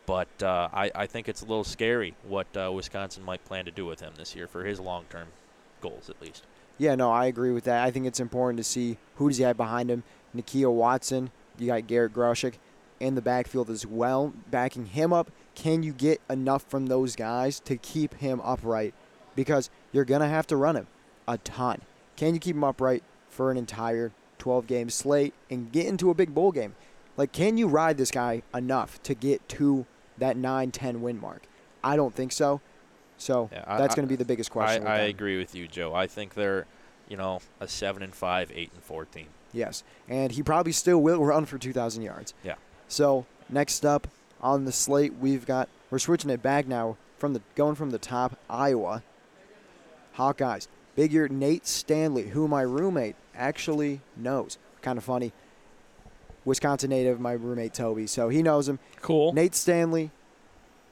But 0.05 0.43
uh, 0.43 0.67
I, 0.73 0.91
I 0.93 1.07
think 1.07 1.29
it's 1.29 1.41
a 1.41 1.45
little 1.45 1.63
scary 1.63 2.15
what 2.27 2.47
uh, 2.57 2.71
Wisconsin 2.73 3.23
might 3.23 3.45
plan 3.45 3.65
to 3.65 3.71
do 3.71 3.85
with 3.85 4.01
him 4.01 4.13
this 4.17 4.35
year 4.35 4.47
for 4.47 4.65
his 4.65 4.79
long 4.79 5.05
term 5.09 5.29
goals, 5.81 6.09
at 6.09 6.21
least. 6.21 6.45
Yeah, 6.77 6.95
no, 6.95 7.11
I 7.11 7.25
agree 7.25 7.51
with 7.51 7.65
that. 7.65 7.83
I 7.83 7.91
think 7.91 8.05
it's 8.05 8.19
important 8.19 8.57
to 8.57 8.63
see 8.63 8.97
who 9.15 9.29
does 9.29 9.37
he 9.37 9.43
have 9.43 9.57
behind 9.57 9.89
him. 9.89 10.03
Nakia 10.35 10.71
Watson, 10.71 11.31
you 11.57 11.67
got 11.67 11.87
Garrett 11.87 12.13
Groshek 12.13 12.55
in 12.99 13.15
the 13.15 13.21
backfield 13.21 13.69
as 13.69 13.85
well, 13.85 14.33
backing 14.49 14.87
him 14.87 15.13
up. 15.13 15.29
Can 15.55 15.83
you 15.83 15.93
get 15.93 16.21
enough 16.29 16.63
from 16.63 16.87
those 16.87 17.15
guys 17.15 17.59
to 17.61 17.77
keep 17.77 18.15
him 18.15 18.41
upright? 18.43 18.93
Because 19.35 19.69
you're 19.91 20.05
going 20.05 20.21
to 20.21 20.27
have 20.27 20.47
to 20.47 20.55
run 20.57 20.75
him 20.75 20.87
a 21.27 21.37
ton. 21.39 21.81
Can 22.15 22.33
you 22.33 22.39
keep 22.39 22.55
him 22.55 22.63
upright 22.63 23.03
for 23.29 23.51
an 23.51 23.57
entire 23.57 24.11
12 24.39 24.67
game 24.67 24.89
slate 24.89 25.33
and 25.49 25.71
get 25.71 25.85
into 25.85 26.09
a 26.09 26.13
big 26.13 26.33
bowl 26.33 26.51
game? 26.51 26.75
Like, 27.17 27.31
can 27.31 27.57
you 27.57 27.67
ride 27.67 27.97
this 27.97 28.11
guy 28.11 28.41
enough 28.53 29.01
to 29.03 29.13
get 29.13 29.47
to 29.49 29.85
that 30.17 30.37
9 30.37 30.71
10 30.71 31.01
win 31.01 31.19
mark? 31.19 31.43
I 31.83 31.95
don't 31.95 32.15
think 32.15 32.31
so. 32.31 32.61
So 33.23 33.49
Yeah, 33.51 33.63
I- 33.65 33.77
that's 33.77 33.95
going 33.95 34.07
to 34.07 34.09
be 34.09 34.15
the 34.17 34.25
biggest 34.25 34.51
I, 34.51 34.53
question. 34.53 34.83
with 34.83 34.91
I 34.91 34.99
agree 34.99 35.37
with 35.37 35.55
you, 35.55 35.67
Joe. 35.67 35.93
I 35.95 36.07
think 36.07 36.33
they're, 36.33 36.65
you 37.07 37.17
know, 37.17 37.39
a 37.59 37.67
seven 37.67 38.03
and 38.03 38.13
five, 38.13 38.51
eight 38.53 38.71
and 38.73 38.83
four 38.83 39.05
team. 39.05 39.27
Yes, 39.53 39.83
and 40.09 40.31
he 40.31 40.43
probably 40.43 40.71
still 40.71 41.01
will 41.01 41.23
run 41.23 41.45
for 41.45 41.57
2,000 41.57 42.01
yards. 42.03 42.33
Yeah. 42.43 42.55
So 42.87 43.25
next 43.49 43.85
up 43.85 44.07
on 44.41 44.65
the 44.65 44.71
slate, 44.71 45.13
we've 45.19 45.45
got 45.45 45.69
we're 45.89 45.99
switching 45.99 46.29
it 46.31 46.41
back 46.41 46.67
now 46.67 46.97
from 47.17 47.33
the 47.33 47.41
going 47.55 47.75
from 47.75 47.91
the 47.91 47.99
top 47.99 48.37
Iowa. 48.49 49.03
Hawkeyes, 50.17 50.67
big 50.95 51.11
year 51.13 51.27
Nate 51.27 51.65
Stanley, 51.67 52.29
who 52.29 52.47
my 52.47 52.61
roommate 52.61 53.15
actually 53.35 54.01
knows. 54.17 54.57
Kind 54.81 54.97
of 54.97 55.03
funny. 55.03 55.31
Wisconsin 56.45 56.89
native, 56.89 57.19
my 57.19 57.31
roommate 57.31 57.73
Toby, 57.73 58.05
so 58.05 58.29
he 58.29 58.43
knows 58.43 58.67
him. 58.67 58.79
Cool. 59.01 59.31
Nate 59.33 59.55
Stanley, 59.55 60.11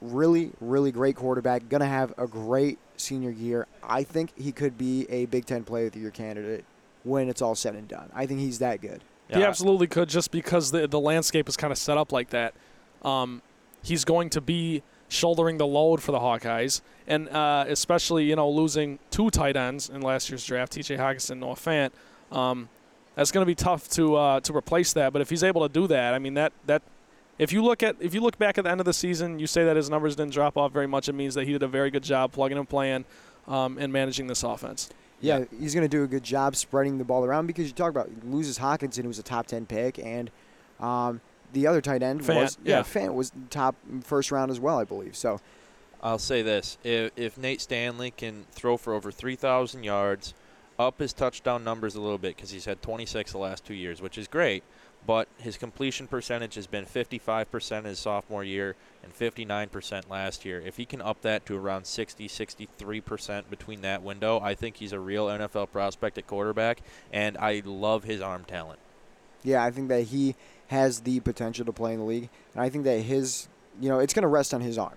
really, 0.02 0.50
really 0.60 0.92
great 0.92 1.16
quarterback. 1.16 1.68
Gonna 1.68 1.86
have 1.86 2.12
a 2.18 2.26
great 2.26 2.78
senior 2.96 3.30
year. 3.30 3.66
I 3.82 4.02
think 4.02 4.32
he 4.36 4.52
could 4.52 4.76
be 4.76 5.06
a 5.08 5.26
Big 5.26 5.46
Ten 5.46 5.64
Player 5.64 5.86
of 5.86 5.92
the 5.92 6.00
Year 6.00 6.10
candidate 6.10 6.64
when 7.04 7.28
it's 7.28 7.42
all 7.42 7.54
said 7.54 7.74
and 7.74 7.88
done. 7.88 8.10
I 8.14 8.26
think 8.26 8.40
he's 8.40 8.58
that 8.58 8.80
good. 8.80 9.02
He 9.28 9.42
absolutely 9.44 9.86
could, 9.86 10.10
just 10.10 10.30
because 10.30 10.72
the 10.72 10.86
the 10.86 11.00
landscape 11.00 11.48
is 11.48 11.56
kind 11.56 11.72
of 11.72 11.78
set 11.78 11.96
up 11.96 12.12
like 12.12 12.30
that. 12.30 12.54
Um, 13.02 13.40
he's 13.82 14.04
going 14.04 14.28
to 14.30 14.40
be 14.40 14.82
shouldering 15.08 15.58
the 15.58 15.66
load 15.66 16.02
for 16.02 16.12
the 16.12 16.18
Hawkeyes, 16.18 16.82
and 17.06 17.28
uh, 17.30 17.64
especially 17.68 18.24
you 18.24 18.36
know 18.36 18.50
losing 18.50 18.98
two 19.10 19.30
tight 19.30 19.56
ends 19.56 19.88
in 19.88 20.02
last 20.02 20.28
year's 20.28 20.44
draft, 20.44 20.72
T.J. 20.72 20.96
Hockenson, 20.96 21.38
Noah 21.38 21.54
Fant. 21.54 21.92
Um, 22.30 22.68
that's 23.14 23.30
going 23.30 23.42
to 23.42 23.46
be 23.46 23.54
tough 23.54 23.88
to 23.90 24.16
uh, 24.16 24.40
to 24.40 24.54
replace 24.54 24.92
that. 24.94 25.12
But 25.12 25.22
if 25.22 25.30
he's 25.30 25.42
able 25.42 25.66
to 25.66 25.72
do 25.72 25.86
that, 25.86 26.14
I 26.14 26.18
mean 26.18 26.34
that 26.34 26.52
that 26.66 26.82
if 27.42 27.52
you 27.52 27.62
look 27.62 27.82
at 27.82 27.96
if 27.98 28.14
you 28.14 28.20
look 28.20 28.38
back 28.38 28.56
at 28.56 28.64
the 28.64 28.70
end 28.70 28.80
of 28.80 28.86
the 28.86 28.92
season, 28.92 29.40
you 29.40 29.48
say 29.48 29.64
that 29.64 29.74
his 29.74 29.90
numbers 29.90 30.14
didn't 30.14 30.32
drop 30.32 30.56
off 30.56 30.72
very 30.72 30.86
much. 30.86 31.08
It 31.08 31.14
means 31.14 31.34
that 31.34 31.44
he 31.44 31.52
did 31.52 31.62
a 31.64 31.68
very 31.68 31.90
good 31.90 32.04
job 32.04 32.32
plugging 32.32 32.56
and 32.56 32.68
playing 32.68 33.04
um, 33.48 33.78
and 33.78 33.92
managing 33.92 34.28
this 34.28 34.44
offense. 34.44 34.90
Yeah, 35.20 35.44
he's 35.58 35.74
going 35.74 35.84
to 35.84 35.88
do 35.88 36.04
a 36.04 36.06
good 36.06 36.22
job 36.22 36.56
spreading 36.56 36.98
the 36.98 37.04
ball 37.04 37.24
around 37.24 37.46
because 37.46 37.66
you 37.66 37.72
talk 37.72 37.90
about 37.90 38.10
loses 38.24 38.58
Hockenson, 38.58 39.02
who 39.02 39.08
was 39.08 39.18
a 39.18 39.24
top 39.24 39.46
ten 39.46 39.66
pick, 39.66 39.98
and 39.98 40.30
um, 40.78 41.20
the 41.52 41.66
other 41.66 41.80
tight 41.80 42.02
end 42.02 42.22
Fant, 42.22 42.42
was 42.42 42.58
yeah, 42.64 42.78
yeah. 42.78 42.82
Fant 42.82 43.14
was 43.14 43.32
top 43.50 43.74
first 44.02 44.30
round 44.30 44.50
as 44.50 44.60
well, 44.60 44.78
I 44.78 44.84
believe. 44.84 45.16
So 45.16 45.40
I'll 46.00 46.18
say 46.20 46.42
this: 46.42 46.78
if, 46.84 47.10
if 47.16 47.38
Nate 47.38 47.60
Stanley 47.60 48.12
can 48.12 48.46
throw 48.52 48.76
for 48.76 48.94
over 48.94 49.10
3,000 49.10 49.82
yards, 49.82 50.34
up 50.78 51.00
his 51.00 51.12
touchdown 51.12 51.64
numbers 51.64 51.96
a 51.96 52.00
little 52.00 52.18
bit 52.18 52.36
because 52.36 52.50
he's 52.50 52.64
had 52.64 52.82
26 52.82 53.32
the 53.32 53.38
last 53.38 53.64
two 53.64 53.74
years, 53.74 54.00
which 54.00 54.18
is 54.18 54.28
great. 54.28 54.62
But 55.06 55.26
his 55.38 55.56
completion 55.56 56.06
percentage 56.06 56.54
has 56.54 56.66
been 56.68 56.86
55% 56.86 57.84
his 57.84 57.98
sophomore 57.98 58.44
year 58.44 58.76
and 59.02 59.12
59% 59.12 60.08
last 60.08 60.44
year. 60.44 60.60
If 60.60 60.76
he 60.76 60.84
can 60.84 61.02
up 61.02 61.22
that 61.22 61.44
to 61.46 61.56
around 61.56 61.86
60, 61.86 62.28
63% 62.28 63.50
between 63.50 63.80
that 63.82 64.02
window, 64.02 64.38
I 64.40 64.54
think 64.54 64.76
he's 64.76 64.92
a 64.92 65.00
real 65.00 65.26
NFL 65.26 65.72
prospect 65.72 66.18
at 66.18 66.26
quarterback, 66.28 66.82
and 67.12 67.36
I 67.38 67.62
love 67.64 68.04
his 68.04 68.20
arm 68.20 68.44
talent. 68.44 68.78
yeah, 69.42 69.64
I 69.64 69.72
think 69.72 69.88
that 69.88 70.04
he 70.04 70.36
has 70.68 71.00
the 71.00 71.18
potential 71.20 71.64
to 71.64 71.72
play 71.72 71.92
in 71.92 71.98
the 71.98 72.04
league, 72.04 72.28
and 72.54 72.62
I 72.62 72.68
think 72.70 72.84
that 72.84 73.00
his 73.00 73.48
you 73.80 73.88
know 73.88 73.98
it's 73.98 74.14
going 74.14 74.22
to 74.22 74.28
rest 74.28 74.54
on 74.54 74.60
his 74.60 74.78
arm. 74.78 74.96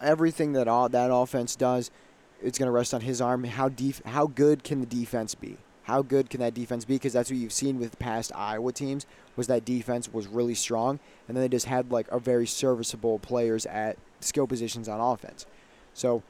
Everything 0.00 0.52
that 0.52 0.68
all, 0.68 0.88
that 0.88 1.10
offense 1.12 1.56
does, 1.56 1.90
it's 2.42 2.58
going 2.58 2.66
to 2.66 2.72
rest 2.72 2.94
on 2.94 3.00
his 3.00 3.20
arm. 3.20 3.44
How 3.44 3.68
def- 3.68 4.02
how 4.04 4.26
good 4.26 4.64
can 4.64 4.80
the 4.80 4.86
defense 4.86 5.34
be? 5.34 5.56
How 5.84 6.02
good 6.02 6.30
can 6.30 6.40
that 6.40 6.54
defense 6.54 6.84
be? 6.84 6.94
Because 6.94 7.12
that's 7.12 7.30
what 7.30 7.38
you've 7.38 7.52
seen 7.52 7.78
with 7.78 7.98
past 7.98 8.32
Iowa 8.34 8.72
teams 8.72 9.06
was 9.36 9.46
that 9.48 9.64
defense 9.64 10.12
was 10.12 10.26
really 10.26 10.54
strong, 10.54 10.98
and 11.28 11.36
then 11.36 11.42
they 11.42 11.48
just 11.48 11.66
had 11.66 11.90
like 11.90 12.06
a 12.10 12.18
very 12.18 12.46
serviceable 12.46 13.18
players 13.18 13.66
at 13.66 13.98
skill 14.20 14.46
positions 14.46 14.88
on 14.88 15.00
offense. 15.00 15.46
So 15.92 16.22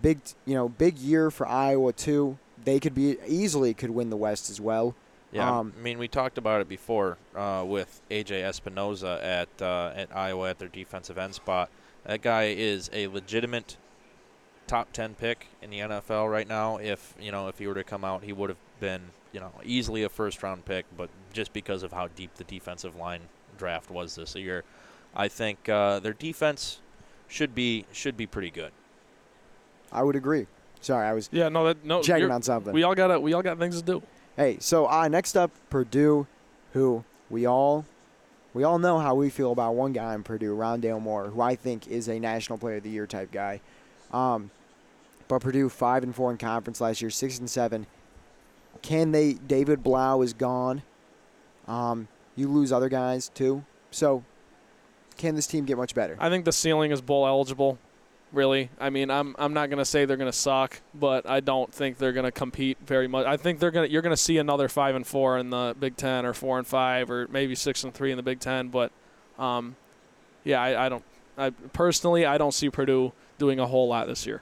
big 0.00 0.20
you 0.44 0.54
know 0.54 0.68
big 0.68 0.98
year 0.98 1.30
for 1.30 1.46
Iowa 1.46 1.92
too. 1.92 2.38
They 2.64 2.80
could 2.80 2.94
be 2.94 3.16
easily 3.26 3.74
could 3.74 3.90
win 3.90 4.10
the 4.10 4.16
West 4.16 4.48
as 4.50 4.60
well. 4.60 4.94
Yeah, 5.32 5.58
Um, 5.58 5.72
I 5.78 5.82
mean, 5.82 5.98
we 5.98 6.08
talked 6.08 6.36
about 6.36 6.60
it 6.60 6.68
before 6.68 7.16
uh, 7.34 7.64
with 7.66 8.02
AJ 8.10 8.42
Epenesa 8.42 9.22
at 9.22 9.48
uh, 9.62 9.92
at 9.94 10.14
Iowa 10.14 10.50
at 10.50 10.58
their 10.58 10.68
defensive 10.68 11.16
end 11.18 11.34
spot. 11.34 11.70
That 12.04 12.20
guy 12.22 12.48
is 12.48 12.90
a 12.92 13.06
legitimate 13.06 13.76
top 14.66 14.92
ten 14.92 15.14
pick 15.14 15.48
in 15.62 15.70
the 15.70 15.78
NFL 15.80 16.30
right 16.30 16.46
now. 16.46 16.76
If 16.76 17.14
you 17.20 17.32
know, 17.32 17.48
if 17.48 17.58
he 17.58 17.66
were 17.66 17.74
to 17.74 17.84
come 17.84 18.04
out, 18.04 18.24
he 18.24 18.32
would 18.32 18.50
have 18.50 18.58
been 18.82 19.00
you 19.32 19.40
know 19.40 19.52
easily 19.64 20.02
a 20.02 20.08
first 20.10 20.42
round 20.42 20.66
pick. 20.66 20.84
But 20.96 21.08
just 21.32 21.54
because 21.54 21.82
of 21.82 21.92
how 21.92 22.08
deep 22.08 22.34
the 22.34 22.44
defensive 22.44 22.96
line 22.96 23.20
draft 23.56 23.90
was 23.90 24.14
this 24.14 24.34
year, 24.34 24.64
I 25.16 25.28
think 25.28 25.68
uh, 25.70 26.00
their 26.00 26.12
defense 26.12 26.80
should 27.28 27.54
be 27.54 27.86
should 27.92 28.16
be 28.16 28.26
pretty 28.26 28.50
good. 28.50 28.72
I 29.90 30.02
would 30.02 30.16
agree. 30.16 30.46
Sorry, 30.80 31.06
I 31.06 31.12
was 31.12 31.30
Yeah, 31.32 31.48
no, 31.48 31.64
that 31.66 31.84
no. 31.84 32.02
checking 32.02 32.30
on 32.30 32.42
something. 32.42 32.72
We 32.72 32.82
all 32.82 32.94
got 32.94 33.22
we 33.22 33.32
all 33.32 33.42
got 33.42 33.58
things 33.58 33.80
to 33.80 33.86
do. 33.86 34.02
Hey, 34.36 34.56
so 34.60 34.88
uh, 34.90 35.08
next 35.08 35.36
up, 35.36 35.50
Purdue, 35.70 36.26
who 36.72 37.04
we 37.30 37.46
all 37.46 37.84
we 38.52 38.64
all 38.64 38.78
know 38.78 38.98
how 38.98 39.14
we 39.14 39.30
feel 39.30 39.52
about 39.52 39.74
one 39.74 39.92
guy 39.92 40.14
in 40.14 40.22
Purdue, 40.24 40.56
Rondale 40.56 41.00
Moore, 41.00 41.28
who 41.28 41.40
I 41.40 41.54
think 41.54 41.86
is 41.86 42.08
a 42.08 42.18
National 42.18 42.58
Player 42.58 42.76
of 42.76 42.82
the 42.82 42.90
Year 42.90 43.06
type 43.06 43.30
guy. 43.30 43.60
Um, 44.12 44.50
but 45.28 45.40
Purdue 45.40 45.68
five 45.68 46.02
and 46.02 46.14
four 46.14 46.30
in 46.30 46.36
conference 46.36 46.80
last 46.80 47.00
year, 47.00 47.10
six 47.10 47.38
and 47.38 47.48
seven. 47.48 47.86
Can 48.80 49.12
they? 49.12 49.34
David 49.34 49.82
Blough 49.82 50.22
is 50.22 50.32
gone. 50.32 50.82
Um, 51.68 52.08
you 52.34 52.48
lose 52.48 52.72
other 52.72 52.88
guys 52.88 53.28
too. 53.28 53.64
So, 53.90 54.24
can 55.16 55.34
this 55.34 55.46
team 55.46 55.64
get 55.64 55.76
much 55.76 55.94
better? 55.94 56.16
I 56.18 56.28
think 56.30 56.44
the 56.44 56.52
ceiling 56.52 56.90
is 56.90 57.00
bowl 57.00 57.26
eligible. 57.26 57.78
Really, 58.32 58.70
I 58.80 58.88
mean, 58.88 59.10
I'm 59.10 59.36
I'm 59.38 59.52
not 59.52 59.68
gonna 59.68 59.84
say 59.84 60.06
they're 60.06 60.16
gonna 60.16 60.32
suck, 60.32 60.80
but 60.94 61.28
I 61.28 61.40
don't 61.40 61.70
think 61.72 61.98
they're 61.98 62.14
gonna 62.14 62.32
compete 62.32 62.78
very 62.86 63.06
much. 63.06 63.26
I 63.26 63.36
think 63.36 63.58
they're 63.58 63.70
gonna 63.70 63.88
you're 63.88 64.00
gonna 64.00 64.16
see 64.16 64.38
another 64.38 64.70
five 64.70 64.94
and 64.94 65.06
four 65.06 65.36
in 65.36 65.50
the 65.50 65.76
Big 65.78 65.96
Ten, 65.98 66.24
or 66.24 66.32
four 66.32 66.56
and 66.56 66.66
five, 66.66 67.10
or 67.10 67.28
maybe 67.28 67.54
six 67.54 67.84
and 67.84 67.92
three 67.92 68.10
in 68.10 68.16
the 68.16 68.22
Big 68.22 68.40
Ten. 68.40 68.68
But, 68.68 68.90
um, 69.38 69.76
yeah, 70.44 70.62
I, 70.62 70.86
I 70.86 70.88
don't. 70.88 71.04
I 71.36 71.50
personally, 71.50 72.24
I 72.24 72.38
don't 72.38 72.52
see 72.52 72.70
Purdue 72.70 73.12
doing 73.36 73.60
a 73.60 73.66
whole 73.66 73.88
lot 73.88 74.06
this 74.06 74.26
year. 74.26 74.40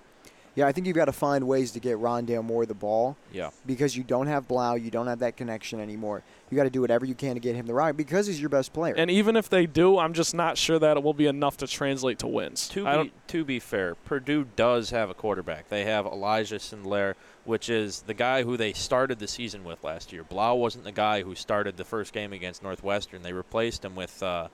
Yeah, 0.57 0.67
I 0.67 0.73
think 0.73 0.87
you've 0.87 0.97
got 0.97 1.05
to 1.05 1.13
find 1.13 1.47
ways 1.47 1.71
to 1.73 1.81
get 1.81 1.97
Rondale 1.99 2.45
Moore 2.45 2.67
the 2.67 2.75
ball. 2.75 3.17
Yeah. 3.33 3.51
because 3.67 3.97
you 3.97 4.03
don't 4.03 4.27
have 4.27 4.49
Blough, 4.49 4.75
you 4.75 4.91
don't 4.91 5.07
have 5.07 5.21
that 5.21 5.37
connection 5.37 5.81
anymore. 5.81 6.23
You 6.51 6.57
got 6.57 6.65
to 6.65 6.71
do 6.71 6.81
whatever 6.81 7.05
you 7.07 7.15
can 7.15 7.35
to 7.35 7.41
get 7.41 7.55
him 7.55 7.67
the 7.67 7.75
right 7.75 7.97
because 7.97 8.27
he's 8.27 8.41
your 8.41 8.49
best 8.49 8.73
player. 8.73 8.95
And 8.97 9.11
even 9.11 9.37
if 9.37 9.49
they 9.49 9.67
do, 9.67 9.99
I'm 9.99 10.13
just 10.13 10.35
not 10.35 10.59
sure 10.59 10.79
that 10.81 10.97
it 10.97 11.03
will 11.03 11.15
be 11.15 11.27
enough 11.27 11.57
to 11.59 11.69
translate 11.69 12.19
to 12.21 12.27
wins. 12.27 12.69
To 12.71 12.85
be, 13.05 13.13
to 13.29 13.45
be 13.45 13.61
fair, 13.61 13.95
Purdue 13.95 14.47
does 14.57 14.91
have 14.91 15.11
a 15.11 15.15
quarterback. 15.15 15.69
They 15.69 15.85
have 15.85 16.07
Elijah 16.07 16.57
Sindelar, 16.57 17.15
which 17.45 17.71
is 17.71 18.03
the 18.03 18.15
guy 18.15 18.43
who 18.43 18.57
they 18.57 18.73
started 18.73 19.21
the 19.21 19.29
season 19.29 19.63
with 19.63 19.85
last 19.85 20.13
year. 20.13 20.25
Blough 20.25 20.55
wasn't 20.55 20.83
the 20.83 20.93
guy 20.93 21.23
who 21.23 21.37
started 21.37 21.77
the 21.77 21.85
first 21.85 22.13
game 22.13 22.33
against 22.33 22.63
Northwestern. 22.65 23.23
They 23.23 23.33
replaced 23.33 23.85
him 23.85 23.95
with 23.95 24.21
uh, 24.21 24.49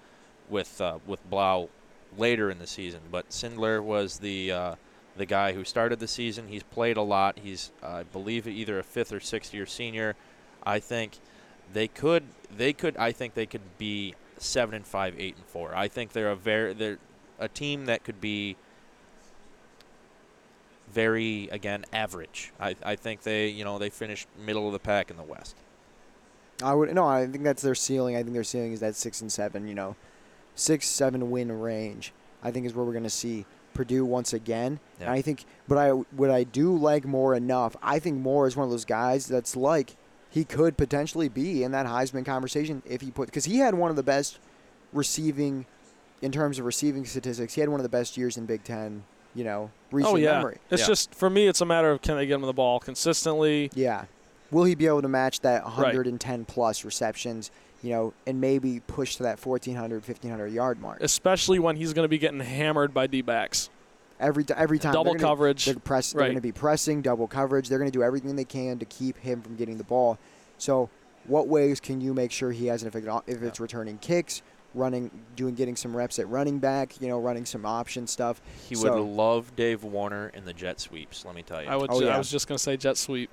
with 0.51 0.79
uh, 0.81 0.99
with 1.07 1.29
Blough 1.31 1.71
later 2.19 2.51
in 2.51 2.59
the 2.59 2.67
season. 2.67 3.01
But 3.11 3.31
Sindelar 3.31 3.83
was 3.83 4.19
the 4.19 4.53
uh, 4.53 4.75
the 5.17 5.27
guy 5.27 5.53
who 5.53 5.65
started 5.65 5.99
the 5.99 6.09
season. 6.09 6.49
He's 6.49 6.63
played 6.63 6.97
a 6.97 7.03
lot. 7.03 7.39
He's, 7.43 7.73
uh, 7.83 7.87
I 7.87 8.03
believe, 8.05 8.47
either 8.47 8.79
a 8.79 8.83
fifth 8.83 9.13
or 9.13 9.21
sixth 9.21 9.55
year 9.55 9.67
senior. 9.67 10.17
I 10.65 10.79
think 10.79 11.19
they 11.73 11.89
could 11.89 12.25
they 12.55 12.73
could 12.73 12.97
I 12.97 13.13
think 13.13 13.35
they 13.35 13.47
could 13.47 13.79
be 13.79 14.15
seven 14.39 14.75
and 14.75 14.87
five, 14.87 15.15
eight 15.19 15.37
and 15.37 15.47
four. 15.47 15.75
I 15.75 15.89
think 15.89 16.13
they're 16.13 16.31
a 16.31 16.37
very 16.37 16.73
they're 16.73 16.99
a 17.39 17.49
team 17.49 17.87
that 17.87 18.05
could 18.05 18.21
be 18.21 18.57
very 20.93 21.49
again 21.51 21.85
average. 21.93 22.53
I, 22.61 22.77
I 22.85 22.97
think 22.97 23.23
they 23.23 23.49
you 23.49 23.65
know 23.65 23.79
they 23.79 23.91
finished 23.91 24.29
middle 24.39 24.67
of 24.67 24.73
the 24.73 24.79
pack 24.79 25.11
in 25.11 25.17
the 25.17 25.23
West. 25.23 25.57
I 26.63 26.75
would 26.75 26.95
no. 26.95 27.07
I 27.07 27.27
think 27.27 27.45
that's 27.45 27.63
their 27.63 27.75
ceiling. 27.75 28.17
I 28.17 28.23
think 28.23 28.33
their 28.33 28.45
ceiling 28.45 28.73
is 28.73 28.81
that 28.81 28.97
six 28.97 29.21
and 29.21 29.31
seven. 29.31 29.69
You 29.69 29.75
know, 29.75 29.97
six 30.55 30.87
seven 30.89 31.31
win 31.31 31.53
range. 31.61 32.13
I 32.43 32.51
think 32.51 32.67
is 32.67 32.75
where 32.75 32.85
we're 32.85 32.93
going 32.93 33.05
to 33.05 33.11
see 33.11 33.45
Purdue 33.77 34.05
once 34.05 34.33
again. 34.33 34.81
Yeah. 34.99 35.07
And 35.07 35.15
I 35.15 35.23
think, 35.23 35.45
but 35.69 35.79
I 35.79 35.91
what 35.91 36.31
I 36.31 36.45
do 36.45 36.77
like 36.77 37.05
more 37.05 37.35
enough. 37.35 37.77
I 37.83 37.99
think 37.99 38.19
Moore 38.19 38.47
is 38.47 38.57
one 38.57 38.65
of 38.65 38.71
those 38.71 38.85
guys 38.85 39.27
that's 39.27 39.55
like 39.57 39.97
he 40.31 40.45
could 40.45 40.77
potentially 40.77 41.29
be 41.29 41.63
in 41.63 41.73
that 41.73 41.87
Heisman 41.87 42.25
conversation 42.25 42.83
if 42.87 43.01
he 43.01 43.11
put 43.11 43.27
because 43.27 43.45
he 43.45 43.59
had 43.59 43.75
one 43.75 43.91
of 43.91 43.97
the 43.97 44.03
best 44.03 44.39
receiving 44.93 45.67
in 46.23 46.33
terms 46.33 46.59
of 46.59 46.65
receiving 46.65 47.05
statistics. 47.05 47.55
He 47.55 47.61
had 47.61 47.71
one 47.71 47.79
of 47.81 47.85
the 47.85 47.91
best 47.91 48.17
years 48.17 48.37
in 48.37 48.47
Big 48.47 48.65
Ten. 48.65 49.05
You 49.35 49.45
know, 49.45 49.71
oh, 49.71 49.97
recent 49.97 50.15
oh 50.15 50.17
yeah, 50.17 50.33
memory. 50.39 50.57
it's 50.71 50.81
Yeah. 50.81 50.87
just 50.87 51.15
for 51.15 51.29
me. 51.29 51.47
It's 51.47 51.61
a 51.61 51.67
matter 51.67 51.91
of 51.91 52.01
can 52.01 52.17
they 52.17 52.27
get 52.27 52.37
him 52.37 52.41
the 52.41 52.55
ball 52.55 52.81
consistently. 52.81 53.71
Yeah. 53.75 54.07
Will 54.51 54.65
he 54.65 54.75
be 54.75 54.87
able 54.87 55.03
to 55.03 55.09
match 55.09 55.41
that 55.41 55.65
110 55.65 56.45
plus 56.47 56.85
receptions, 56.85 57.51
you 57.83 57.91
know, 57.91 58.15
and 58.27 58.41
maybe 58.41 58.81
push 58.87 59.17
to 59.17 59.25
that 59.25 59.45
1400, 59.45 59.97
1500 60.07 60.47
yard 60.53 60.81
mark? 60.81 60.99
especially 61.01 61.59
when 61.59 61.77
he's 61.77 61.93
going 61.93 62.05
to 62.05 62.09
be 62.09 62.19
getting 62.19 62.41
hammered 62.41 62.93
by 62.95 63.07
D 63.07 63.23
backs. 63.23 63.71
Every 64.19 64.45
every 64.57 64.79
time 64.79 64.93
Double 64.95 65.13
they're 65.13 65.19
gonna- 65.21 65.31
coverage. 65.33 65.67
They're, 65.67 65.75
press, 65.75 66.13
they're 66.13 66.23
going 66.23 66.37
to 66.37 66.41
be 66.41 66.53
pressing 66.53 67.03
double 67.03 67.27
coverage. 67.29 67.69
They're 67.69 67.79
going 67.79 67.91
to 67.91 67.97
do 67.99 68.03
everything 68.03 68.35
they 68.35 68.45
can 68.47 68.79
to 68.79 68.87
keep 68.87 69.19
him 69.19 69.43
from 69.43 69.57
getting 69.57 69.77
the 69.77 69.85
ball. 69.85 70.19
So, 70.57 70.89
what 71.27 71.49
ways 71.49 71.81
can 71.81 72.01
you 72.01 72.15
make 72.15 72.33
sure 72.33 72.51
he 72.51 72.67
has 72.69 72.81
an 72.83 72.89
effect? 72.89 73.07
If 73.27 73.43
it's 73.43 73.61
returning 73.61 73.99
kicks, 73.99 74.41
running, 74.75 75.11
doing, 75.35 75.55
getting 75.55 75.77
some 75.77 75.95
reps 75.95 76.19
at 76.19 76.29
running 76.29 76.59
back, 76.59 76.99
you 77.01 77.09
know, 77.09 77.19
running 77.19 77.45
some 77.45 77.67
option 77.67 78.07
stuff. 78.07 78.41
He 78.69 78.75
So- 78.75 78.95
would 78.95 79.03
love 79.07 79.55
Dave 79.55 79.85
Warner 79.85 80.29
in 80.35 80.47
the 80.47 80.55
jet 80.55 80.81
sweeps. 80.81 81.27
Let 81.27 81.35
me 81.35 81.43
tell 81.43 81.63
you. 81.63 81.69
I 81.69 81.77
would. 81.77 81.91
Oh, 81.93 82.01
yeah. 82.01 82.15
I 82.15 82.19
was 82.19 82.31
just 82.31 82.49
going 82.49 82.57
to 82.57 82.63
say 82.63 82.79
jet 82.79 82.97
sweep. 82.97 83.29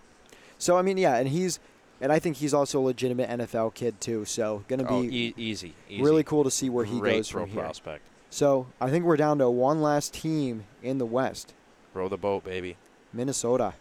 So, 0.57 0.75
I 0.77 0.81
mean, 0.81 0.97
yeah, 0.97 1.15
and 1.15 1.29
he's, 1.29 1.59
and 2.03 2.11
I 2.11 2.19
think 2.19 2.35
he's 2.35 2.53
also 2.53 2.81
a 2.81 2.83
legitimate 2.83 3.29
NFL 3.29 3.73
kid 3.75 4.01
too. 4.01 4.25
So, 4.25 4.65
going 4.67 4.79
to 4.79 4.87
oh, 4.89 5.01
be 5.01 5.07
e- 5.07 5.33
easy, 5.37 5.73
easy. 5.89 6.03
really 6.03 6.23
cool 6.23 6.43
to 6.43 6.51
see 6.51 6.69
where 6.69 6.83
he 6.83 6.99
Great 6.99 7.15
goes 7.15 7.29
from 7.29 7.49
here. 7.49 7.61
prospect. 7.61 8.03
So 8.29 8.67
I 8.81 8.89
think 8.89 9.05
we're 9.05 9.15
down 9.15 9.37
to 9.37 9.49
one 9.49 9.81
last 9.81 10.13
team 10.13 10.65
in 10.81 10.97
the 10.97 11.05
West, 11.05 11.53
Row 11.93 12.09
the 12.09 12.17
boat, 12.17 12.43
baby. 12.43 12.75
Minnesota. 13.13 13.75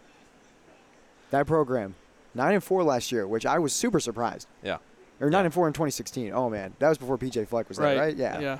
That 1.31 1.47
program, 1.47 1.95
nine 2.33 2.53
and 2.53 2.63
four 2.63 2.83
last 2.83 3.11
year, 3.11 3.27
which 3.27 3.45
I 3.45 3.59
was 3.59 3.73
super 3.73 3.99
surprised. 3.99 4.47
Yeah. 4.63 4.77
Or 5.19 5.29
nine 5.29 5.41
Yeah. 5.41 5.45
and 5.45 5.53
four 5.53 5.67
in 5.67 5.73
2016. 5.73 6.31
Oh 6.33 6.49
man, 6.49 6.75
that 6.79 6.87
was 6.87 6.97
before 6.97 7.17
PJ 7.17 7.45
Fleck 7.47 7.67
was 7.67 7.77
there, 7.77 7.99
right? 7.99 8.15
Yeah. 8.15 8.39
Yeah. 8.39 8.57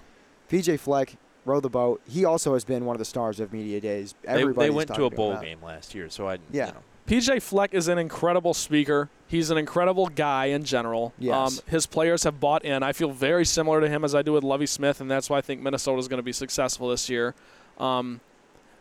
PJ 0.52 0.78
Fleck 0.80 1.16
row 1.46 1.62
the 1.62 1.70
boat. 1.70 2.02
He 2.06 2.26
also 2.26 2.54
has 2.54 2.66
been 2.66 2.84
one 2.86 2.96
of 2.96 3.00
the 3.00 3.06
stars 3.06 3.40
of 3.40 3.54
media 3.54 3.80
days. 3.80 4.14
They, 4.24 4.44
they 4.44 4.70
went 4.70 4.94
to 4.94 5.06
a 5.06 5.10
bowl 5.10 5.32
about. 5.32 5.44
game 5.44 5.62
last 5.64 5.96
year, 5.96 6.10
so 6.10 6.28
I. 6.28 6.40
Yeah. 6.52 6.68
You 6.68 6.74
know, 6.74 6.80
PJ 7.14 7.44
Fleck 7.44 7.76
is 7.76 7.88
an 7.90 8.00
incredible 8.00 8.56
speaker. 8.56 9.08
He's 9.28 9.52
an 9.52 9.58
incredible 9.60 10.08
guy 10.08 10.46
in 10.46 10.64
general. 10.64 11.06
Um, 11.06 11.12
Yes. 11.20 11.62
his 11.68 11.86
players 11.86 12.24
have 12.24 12.40
bought 12.40 12.66
in. 12.66 12.82
I 12.82 12.92
feel 12.92 13.12
very 13.12 13.46
similar 13.46 13.80
to 13.82 13.88
him 13.88 14.04
as 14.04 14.16
I 14.16 14.24
do 14.24 14.34
with 14.34 14.44
Lovie 14.44 14.66
Smith, 14.66 15.00
and 15.00 15.12
that's 15.12 15.30
why 15.30 15.38
I 15.38 15.42
think 15.42 15.62
Minnesota 15.62 16.00
is 16.00 16.08
going 16.08 16.18
to 16.18 16.24
be 16.24 16.32
successful 16.34 16.90
this 16.90 17.10
year. 17.10 17.36
Um, 17.78 18.20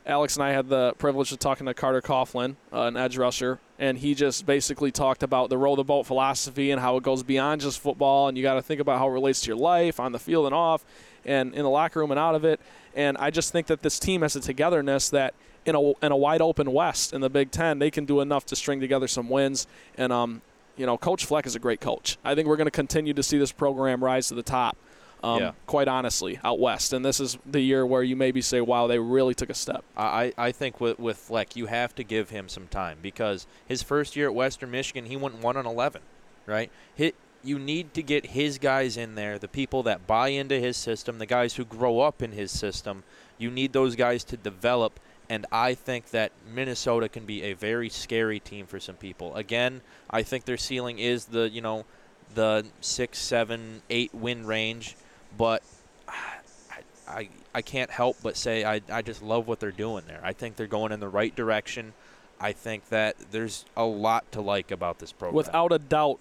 Alex 0.07 0.37
and 0.37 0.45
I 0.45 0.53
had 0.53 0.71
the 0.71 0.95
privilege 0.97 1.31
of 1.31 1.41
talking 1.41 1.67
to 1.67 1.75
Carter 1.75 2.01
Coughlin, 2.01 2.57
uh, 2.73 2.85
an 2.85 2.97
edge 2.97 3.19
rusher, 3.19 3.59
and 3.79 3.99
he 3.99 4.15
just 4.15 4.47
basically 4.47 4.91
talked 4.91 5.23
about 5.23 5.51
the 5.51 5.59
row 5.59 5.77
the 5.77 5.85
boat 5.85 6.07
philosophy 6.07 6.71
and 6.71 6.81
how 6.81 6.97
it 6.97 7.03
goes 7.03 7.23
beyond 7.23 7.61
just 7.61 7.81
football, 7.81 8.29
and 8.29 8.39
you 8.39 8.43
got 8.43 8.55
to 8.55 8.63
think 8.63 8.81
about 8.81 8.99
how 8.99 9.09
it 9.09 9.13
relates 9.13 9.43
to 9.43 9.49
your 9.49 9.59
life 9.59 10.01
on 10.01 10.13
the 10.13 10.19
field 10.19 10.47
and 10.47 10.55
off, 10.55 10.87
and 11.27 11.55
in 11.55 11.65
the 11.65 11.71
locker 11.71 12.01
room 12.01 12.11
and 12.11 12.19
out 12.19 12.35
of 12.35 12.47
it. 12.47 12.61
And 12.97 13.19
I 13.19 13.29
just 13.29 13.53
think 13.53 13.67
that 13.67 13.83
this 13.83 13.99
team 13.99 14.23
has 14.23 14.35
a 14.37 14.41
togetherness 14.41 15.11
that 15.11 15.35
in 15.67 15.75
a 15.75 15.81
in 16.05 16.13
a 16.13 16.17
wide 16.17 16.41
open 16.41 16.73
West 16.73 17.13
in 17.13 17.21
the 17.21 17.31
Big 17.31 17.51
Ten, 17.51 17.79
they 17.79 17.91
can 17.91 18.05
do 18.05 18.21
enough 18.21 18.47
to 18.47 18.57
string 18.57 18.81
together 18.81 19.09
some 19.09 19.29
wins. 19.29 19.67
And 19.97 20.13
um, 20.13 20.43
you 20.77 20.87
know, 20.87 20.97
Coach 20.99 21.25
Fleck 21.27 21.47
is 21.47 21.55
a 21.55 21.59
great 21.59 21.81
coach. 21.81 22.19
I 22.25 22.35
think 22.35 22.49
we're 22.49 22.57
going 22.57 22.67
to 22.67 22.71
continue 22.71 23.15
to 23.15 23.23
see 23.23 23.39
this 23.39 23.53
program 23.53 24.03
rise 24.03 24.29
to 24.29 24.35
the 24.35 24.43
top. 24.43 24.77
Um, 25.23 25.39
Yeah. 25.39 25.53
Quite 25.67 25.87
honestly, 25.87 26.41
out 26.43 26.59
west, 26.59 26.93
and 26.93 27.05
this 27.05 27.21
is 27.21 27.39
the 27.47 27.61
year 27.61 27.87
where 27.87 28.03
you 28.03 28.17
maybe 28.17 28.41
say, 28.43 28.61
"Wow, 28.61 28.89
they 28.89 28.99
really 28.99 29.35
took 29.35 29.51
a 29.51 29.55
step." 29.55 29.85
I, 29.97 30.33
I 30.37 30.51
think 30.51 30.81
with 30.81 30.99
with 30.99 31.17
Fleck, 31.17 31.55
you 31.55 31.67
have 31.67 31.95
to 31.95 32.03
give 32.03 32.31
him 32.31 32.49
some 32.49 32.67
time 32.67 32.99
because 33.01 33.47
his 33.69 33.85
first 33.85 34.17
year 34.17 34.27
at 34.27 34.35
Western 34.35 34.73
Michigan, 34.73 35.07
he 35.07 35.17
went 35.17 35.37
one 35.41 35.57
on 35.57 35.65
eleven, 35.65 36.03
right? 36.47 36.71
Hit. 36.97 37.15
You 37.45 37.59
need 37.59 37.93
to 37.95 38.03
get 38.05 38.27
his 38.27 38.59
guys 38.59 38.97
in 38.97 39.17
there, 39.17 39.37
the 39.37 39.49
people 39.49 39.83
that 39.85 40.07
buy 40.07 40.29
into 40.29 40.61
his 40.61 40.77
system, 40.77 41.19
the 41.19 41.27
guys 41.27 41.55
who 41.55 41.65
grow 41.65 41.99
up 42.01 42.23
in 42.23 42.33
his 42.33 42.51
system. 42.53 43.03
You 43.37 43.51
need 43.51 43.73
those 43.73 43.97
guys 43.97 44.23
to 44.25 44.37
develop, 44.37 45.01
and 45.33 45.47
I 45.51 45.73
think 45.73 46.11
that 46.11 46.31
Minnesota 46.55 47.09
can 47.09 47.25
be 47.25 47.43
a 47.45 47.55
very 47.55 47.89
scary 47.89 48.39
team 48.39 48.67
for 48.67 48.79
some 48.79 48.97
people. 48.97 49.35
Again, 49.35 49.81
I 50.11 50.23
think 50.23 50.45
their 50.45 50.59
ceiling 50.59 50.99
is 50.99 51.25
the 51.25 51.49
you 51.49 51.63
know 51.63 51.87
the 52.35 52.67
six, 52.83 53.19
seven, 53.19 53.81
eight 53.89 54.15
win 54.15 54.45
range, 54.45 54.95
but 55.39 55.63
I, 56.07 56.81
I, 57.09 57.29
I 57.55 57.63
can't 57.63 57.91
help 57.91 58.19
but 58.23 58.37
say 58.37 58.63
I, 58.63 58.83
I 58.91 59.01
just 59.01 59.23
love 59.23 59.49
what 59.49 59.59
they're 59.59 59.71
doing 59.71 60.05
there. 60.07 60.21
I 60.23 60.35
think 60.35 60.57
they're 60.57 60.67
going 60.67 60.93
in 60.93 61.01
the 61.01 61.09
right 61.09 61.35
direction. 61.35 61.95
I 62.39 62.53
think 62.53 62.91
that 62.91 63.17
there's 63.31 63.65
a 63.75 63.85
lot 63.85 64.31
to 64.33 64.43
like 64.43 64.71
about 64.71 64.99
this 64.99 65.13
program. 65.13 65.35
Without 65.35 65.73
a 65.73 65.79
doubt, 65.79 66.19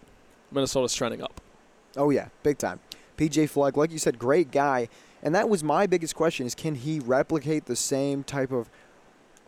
Minnesota's 0.53 0.95
trending 0.95 1.21
up. 1.21 1.41
Oh 1.97 2.11
yeah, 2.11 2.29
big 2.43 2.57
time. 2.57 2.79
PJ 3.17 3.49
Fleck, 3.49 3.75
like 3.75 3.91
you 3.91 3.99
said, 3.99 4.17
great 4.17 4.51
guy. 4.51 4.87
And 5.21 5.35
that 5.35 5.49
was 5.49 5.65
my 5.65 5.85
biggest 5.85 6.15
question: 6.15 6.45
is 6.45 6.55
can 6.55 6.75
he 6.75 7.01
replicate 7.01 7.65
the 7.65 7.75
same 7.75 8.23
type 8.23 8.53
of, 8.53 8.69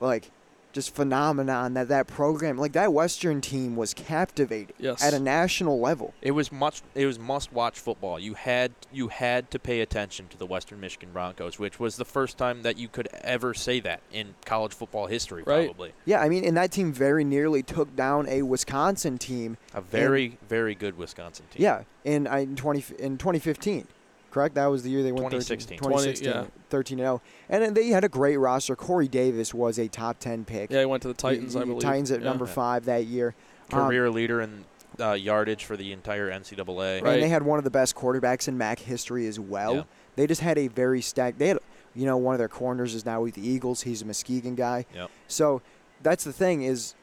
like, 0.04 0.30
just 0.74 0.95
phenomenon 0.95 1.76
that 1.76 1.88
that 1.89 2.08
program, 2.08 2.58
like 2.58 2.72
that 2.74 2.91
Western 2.91 3.41
team, 3.41 3.76
was 3.76 3.93
captivating 3.93 4.74
Yes. 4.80 5.04
at 5.04 5.14
a 5.14 5.20
national 5.20 5.80
level. 5.80 6.16
it 6.20 6.32
was 6.32 6.51
much 6.51 6.82
it 6.95 7.06
was 7.06 7.20
must 7.20 7.54
watch 7.54 7.78
football. 7.80 8.20
You 8.20 8.34
had 8.34 8.72
you 8.91 9.10
had 9.10 9.51
to 9.51 9.60
pay 9.60 9.82
attention 9.82 10.30
to 10.30 10.38
the 10.38 10.47
Western 10.47 10.80
Michigan 10.80 11.10
Broncos, 11.14 11.60
which 11.60 11.80
was 11.80 11.97
the 11.97 12.06
first 12.06 12.39
time 12.39 12.64
that 12.64 12.78
you 12.80 12.88
could 12.88 13.08
ever 13.22 13.54
say 13.54 13.80
that 13.82 14.01
in 14.12 14.34
college 14.45 14.74
football 14.74 15.06
history 15.06 15.43
Right. 15.45 15.68
probably. 15.68 15.93
Yeah, 16.06 16.22
I 16.22 16.28
mean, 16.30 16.43
and 16.43 16.58
that 16.58 16.72
team 16.72 16.91
very 16.91 17.24
nearly 17.24 17.62
took 17.62 17.95
down 17.95 18.28
a 18.28 18.41
Wisconsin 18.41 19.20
team. 19.20 19.58
A 19.76 19.82
very 19.82 20.39
very 20.49 20.74
good 20.74 20.97
Wisconsin 20.97 21.45
team. 21.51 21.62
Yeah, 21.62 21.84
in 22.04 22.26
in 22.26 22.56
twenty 22.56 22.84
in 22.97 23.20
2015, 23.20 23.88
correct? 24.34 24.56
That 24.56 24.66
was 24.66 24.84
the 24.84 24.90
year 24.90 25.04
they 25.04 25.12
went 25.12 25.26
2016. 25.32 25.78
13, 25.78 25.90
2016, 25.90 26.34
20, 26.34 26.52
13 26.70 27.00
and 27.00 27.06
0. 27.06 27.22
And 27.50 27.64
then 27.64 27.74
they 27.74 27.88
had 27.90 28.04
a 28.04 28.10
great 28.10 28.38
roster. 28.38 28.76
Corey 28.76 29.08
Davis 29.08 29.54
was 29.54 29.78
a 29.78 29.88
top 29.88 30.20
10 30.20 30.44
pick. 30.46 30.72
Yeah, 30.72 30.80
he 30.80 30.86
went 30.86 31.02
to 31.04 31.08
the 31.08 31.14
Titans, 31.14 31.54
The- 31.54 31.62
I 31.62 31.64
believe. 31.66 31.82
Titans 31.82 32.12
at 32.12 32.20
Yeah. 32.22 32.26
number 32.30 32.46
five 32.46 32.86
that 32.86 33.06
year. 33.06 33.36
Um, 33.72 33.86
Career 33.88 34.10
leader 34.10 34.42
in 34.42 34.66
uh, 35.00 35.14
yardage 35.14 35.66
for 35.66 35.78
the 35.78 35.92
entire 35.92 36.30
NCAA. 36.30 37.02
Right. 37.02 37.14
And 37.16 37.24
they 37.24 37.30
had 37.30 37.44
one 37.44 37.58
of 37.58 37.64
the 37.64 37.72
best 37.72 37.96
quarterbacks 37.96 38.48
in 38.48 38.58
MAC 38.58 38.80
history 38.80 39.28
as 39.28 39.40
well. 39.40 39.76
Yeah. 39.76 39.84
They 40.16 40.28
just 40.28 40.42
had 40.42 40.58
a 40.58 40.68
very 40.68 41.02
stacked. 41.02 41.40
They 41.40 41.48
had, 41.48 41.60
you 41.96 42.06
know, 42.06 42.18
one 42.18 42.36
of 42.36 42.40
their 42.40 42.48
corners 42.50 42.94
is 42.94 43.06
now 43.06 43.22
with 43.22 43.34
the 43.36 43.48
Eagles. 43.48 43.82
He's 43.82 44.02
a 44.02 44.06
Muskegon 44.06 44.54
guy. 44.56 44.86
Yep. 44.94 45.10
So 45.28 45.62
that's 46.04 46.24
the 46.24 46.34
thing 46.34 46.62
is 46.64 46.94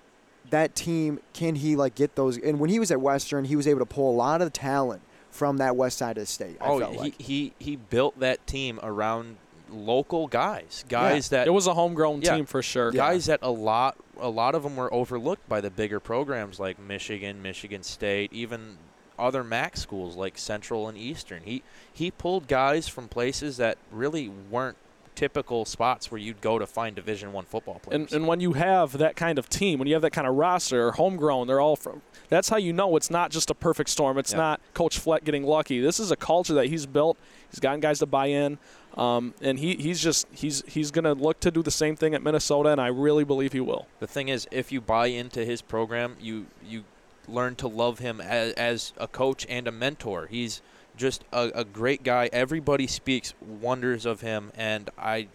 that 0.50 0.74
team 0.76 1.18
can 1.32 1.56
he 1.56 1.74
like 1.76 1.94
get 1.96 2.14
those? 2.16 2.36
And 2.38 2.60
when 2.60 2.70
he 2.70 2.78
was 2.78 2.90
at 2.92 3.00
Western, 3.00 3.44
he 3.46 3.56
was 3.56 3.66
able 3.66 3.80
to 3.80 3.86
pull 3.86 4.10
a 4.10 4.14
lot 4.16 4.40
of 4.42 4.52
talent 4.52 5.02
from 5.40 5.56
that 5.56 5.74
west 5.74 5.96
side 5.96 6.18
of 6.18 6.24
the 6.24 6.26
state. 6.26 6.58
I 6.60 6.66
oh, 6.66 6.78
felt 6.80 6.92
he, 6.92 6.98
like. 6.98 7.18
he 7.18 7.52
he 7.58 7.76
built 7.76 8.20
that 8.20 8.46
team 8.46 8.78
around 8.82 9.38
local 9.70 10.26
guys, 10.26 10.84
guys 10.86 11.30
that 11.30 11.46
It 11.46 11.50
was 11.50 11.66
a 11.66 11.72
homegrown 11.72 12.20
Yeah. 12.20 12.36
team 12.36 12.44
for 12.44 12.60
sure. 12.60 12.90
guys 12.90 13.24
that 13.24 13.38
a 13.40 13.50
lot 13.50 13.96
a 14.20 14.28
lot 14.28 14.54
of 14.54 14.62
them 14.64 14.76
were 14.76 14.92
overlooked 14.92 15.48
by 15.48 15.62
the 15.62 15.70
bigger 15.70 15.98
programs 15.98 16.60
like 16.60 16.78
Michigan, 16.78 17.40
Michigan 17.40 17.82
State, 17.82 18.30
even 18.34 18.76
other 19.18 19.42
MAC 19.42 19.78
schools 19.78 20.14
like 20.14 20.36
Central 20.36 20.86
and 20.88 20.98
Eastern. 20.98 21.42
He 21.44 21.62
he 21.90 22.10
pulled 22.10 22.46
guys 22.46 22.86
from 22.86 23.08
places 23.08 23.56
that 23.56 23.78
really 23.90 24.28
weren't 24.28 24.76
typical 25.20 25.66
spots 25.66 26.10
where 26.10 26.18
you'd 26.18 26.40
go 26.40 26.58
to 26.58 26.66
find 26.66 26.96
Division 26.96 27.30
One 27.32 27.44
football 27.44 27.78
players. 27.78 28.00
And, 28.00 28.12
and 28.12 28.26
when 28.26 28.40
you 28.40 28.54
have 28.54 28.96
that 28.96 29.16
kind 29.16 29.38
of 29.38 29.50
team, 29.50 29.78
when 29.78 29.86
you 29.86 29.92
have 29.94 30.00
that 30.00 30.12
kind 30.12 30.26
of 30.26 30.34
roster, 30.34 30.92
homegrown, 30.92 31.46
they're 31.46 31.60
all 31.60 31.76
from. 31.76 32.00
That's 32.30 32.48
how 32.48 32.56
you 32.56 32.72
know 32.72 32.96
it's 32.96 33.10
not 33.10 33.30
just 33.30 33.50
a 33.50 33.54
perfect 33.54 33.90
storm. 33.90 34.16
It's 34.16 34.32
Yeah. 34.32 34.38
not 34.38 34.60
Coach 34.72 34.98
Fleck 34.98 35.22
getting 35.24 35.44
lucky. 35.44 35.78
This 35.78 36.00
is 36.00 36.10
a 36.10 36.16
culture 36.16 36.54
that 36.54 36.66
he's 36.68 36.86
built. 36.86 37.18
He's 37.50 37.60
gotten 37.60 37.80
guys 37.80 37.98
to 37.98 38.06
buy 38.06 38.26
in, 38.26 38.56
um, 38.96 39.34
and 39.42 39.58
he, 39.58 39.74
he's 39.76 40.00
just 40.02 40.26
he's 40.32 40.62
he's 40.66 40.90
going 40.90 41.04
to 41.04 41.12
look 41.12 41.38
to 41.40 41.50
do 41.50 41.62
the 41.62 41.70
same 41.70 41.96
thing 41.96 42.14
at 42.14 42.22
Minnesota, 42.22 42.70
and 42.70 42.80
I 42.80 42.86
really 42.86 43.24
believe 43.24 43.52
he 43.52 43.60
will. 43.60 43.86
the 43.98 44.06
thing 44.06 44.28
is, 44.30 44.48
if 44.50 44.72
you 44.72 44.80
buy 44.80 45.06
into 45.08 45.44
his 45.44 45.60
program, 45.60 46.16
you 46.20 46.46
you 46.64 46.84
learn 47.28 47.54
to 47.56 47.68
love 47.68 47.98
him 47.98 48.20
as, 48.20 48.52
as 48.54 48.92
a 48.96 49.06
coach 49.06 49.46
and 49.50 49.68
a 49.68 49.72
mentor. 49.72 50.26
He's 50.28 50.62
just 51.00 51.24
a, 51.32 51.50
a 51.54 51.64
great 51.64 52.04
guy. 52.04 52.28
Everybody 52.32 52.86
speaks 52.86 53.32
wonders 53.40 54.04
of 54.04 54.20
him, 54.20 54.52
and 54.54 54.90
I 54.98 55.28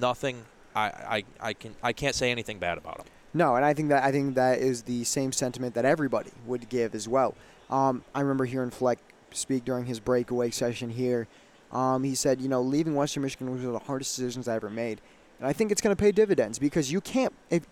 nothing. 0.00 0.46
I, 0.74 0.86
I, 0.86 1.24
I 1.40 1.52
can 1.52 1.76
I 1.82 1.92
can't 1.92 2.14
say 2.14 2.30
anything 2.30 2.58
bad 2.58 2.78
about 2.78 2.98
him. 2.98 3.06
No, 3.34 3.54
and 3.54 3.64
I 3.64 3.74
think 3.74 3.90
that 3.90 4.02
I 4.02 4.10
think 4.10 4.34
that 4.34 4.58
is 4.58 4.82
the 4.82 5.04
same 5.04 5.30
sentiment 5.30 5.74
that 5.74 5.84
everybody 5.84 6.30
would 6.46 6.68
give 6.68 6.94
as 6.94 7.06
well. 7.06 7.34
Um, 7.70 8.02
I 8.14 8.20
remember 8.20 8.46
hearing 8.46 8.70
Fleck 8.70 8.98
speak 9.32 9.64
during 9.64 9.84
his 9.84 10.00
breakaway 10.00 10.50
session 10.50 10.90
here. 10.90 11.28
Um, 11.70 12.04
he 12.04 12.14
said, 12.14 12.40
you 12.40 12.48
know, 12.48 12.62
leaving 12.62 12.94
Western 12.94 13.24
Michigan 13.24 13.50
was 13.50 13.60
one 13.60 13.74
of 13.74 13.80
the 13.80 13.86
hardest 13.86 14.16
decisions 14.16 14.48
I 14.48 14.54
ever 14.56 14.70
made, 14.70 15.00
and 15.38 15.46
I 15.46 15.52
think 15.52 15.70
it's 15.70 15.82
going 15.82 15.94
to 15.94 16.00
pay 16.00 16.12
dividends 16.12 16.58
because 16.58 16.90
you 16.90 17.00
can't 17.00 17.32
if 17.50 17.66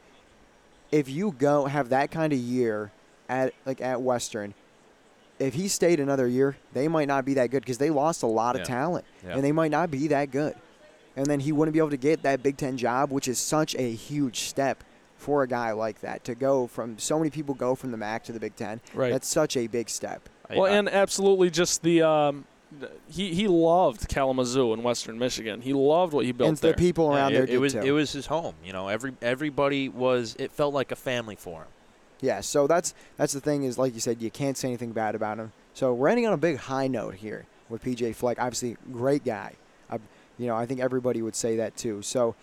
if 0.91 1.09
you 1.09 1.33
go 1.33 1.64
have 1.64 1.89
that 1.89 2.11
kind 2.11 2.33
of 2.33 2.39
year 2.39 2.93
at 3.28 3.55
like 3.64 3.80
at 3.80 4.03
Western, 4.03 4.55
if 5.43 5.55
he 5.55 5.68
stayed 5.68 6.01
another 6.01 6.26
year, 6.26 6.57
they 6.72 6.88
might 6.88 7.09
not 7.09 7.24
be 7.24 7.34
that 7.34 7.51
good 7.51 7.61
because 7.62 7.78
they 7.78 7.90
lost 7.90 8.22
a 8.22 8.26
lot 8.26 8.55
of 8.57 8.61
Yeah. 8.61 8.66
talent, 8.66 9.05
Yeah. 9.24 9.34
and 9.34 9.45
they 9.45 9.53
might 9.53 9.70
not 9.70 9.90
be 9.90 10.09
that 10.09 10.30
good. 10.30 10.55
And 11.16 11.26
then 11.26 11.40
he 11.40 11.53
wouldn't 11.53 11.72
be 11.74 11.78
able 11.78 11.90
to 11.90 11.97
get 11.97 12.22
that 12.22 12.43
Big 12.43 12.57
Ten 12.57 12.76
job, 12.78 13.11
which 13.11 13.28
is 13.28 13.38
such 13.38 13.74
a 13.76 13.90
huge 13.93 14.40
step 14.40 14.82
for 15.18 15.43
a 15.43 15.47
guy 15.49 15.72
like 15.72 16.01
that 16.01 16.24
to 16.24 16.34
go 16.34 16.66
from. 16.66 16.99
So 16.99 17.18
many 17.18 17.30
people 17.30 17.55
go 17.55 17.74
from 17.74 17.90
the 17.90 17.97
MAC 17.99 18.24
to 18.24 18.32
the 18.32 18.40
Big 18.40 18.57
Ten. 18.57 18.80
Right. 18.95 19.12
That's 19.12 19.28
such 19.28 19.57
a 19.57 19.66
big 19.66 19.88
step. 19.90 20.28
Well, 20.51 20.64
I- 20.64 20.70
and 20.70 20.88
absolutely 20.88 21.51
just 21.51 21.82
the 21.82 22.03
um, 22.03 22.45
he 23.11 23.34
he 23.34 23.47
loved 23.49 24.09
Kalamazoo 24.09 24.72
in 24.72 24.82
Western 24.82 25.18
Michigan. 25.18 25.61
He 25.61 25.72
loved 25.74 26.12
what 26.14 26.24
he 26.24 26.32
built 26.32 26.38
there. 26.47 26.49
and 26.49 26.59
there. 26.59 26.72
the 26.72 26.78
people 26.78 27.11
yeah, 27.11 27.16
around 27.18 27.32
it, 27.32 27.34
there 27.34 27.43
it 27.45 27.47
did 27.49 27.59
was 27.59 27.72
too. 27.74 27.80
it 27.80 27.90
was 27.90 28.12
his 28.12 28.26
home. 28.26 28.55
You 28.64 28.72
know, 28.72 28.88
every 28.88 29.12
everybody 29.20 29.88
was. 29.90 30.34
It 30.38 30.51
felt 30.51 30.72
like 30.72 30.90
a 30.93 30.97
family 30.97 31.36
for 31.36 31.61
him. 31.61 31.68
Yeah, 32.23 32.41
so 32.41 32.66
that's 32.66 32.95
that's 33.18 33.35
the 33.35 33.41
thing 33.41 33.64
is 33.64 33.77
like 33.77 33.93
you 33.93 34.01
said, 34.01 34.23
you 34.23 34.31
can't 34.31 34.57
say 34.57 34.68
anything 34.68 34.93
bad 34.93 35.14
about 35.14 35.39
him. 35.39 35.53
So 35.75 35.93
we're 35.93 36.09
ending 36.09 36.27
on 36.27 36.33
a 36.33 36.39
big 36.39 36.57
high 36.57 36.87
note 36.87 37.16
here 37.16 37.47
with 37.68 37.83
PJ 37.83 38.14
Fleck. 38.14 38.39
Obviously, 38.39 38.77
great 38.93 39.25
guy. 39.25 39.55
I, 39.91 39.99
you 40.39 40.47
know, 40.47 40.57
I 40.57 40.64
think 40.64 40.81
everybody 40.81 41.20
would 41.20 41.35
say 41.35 41.57
that 41.57 41.77
too. 41.77 42.01
So 42.01 42.37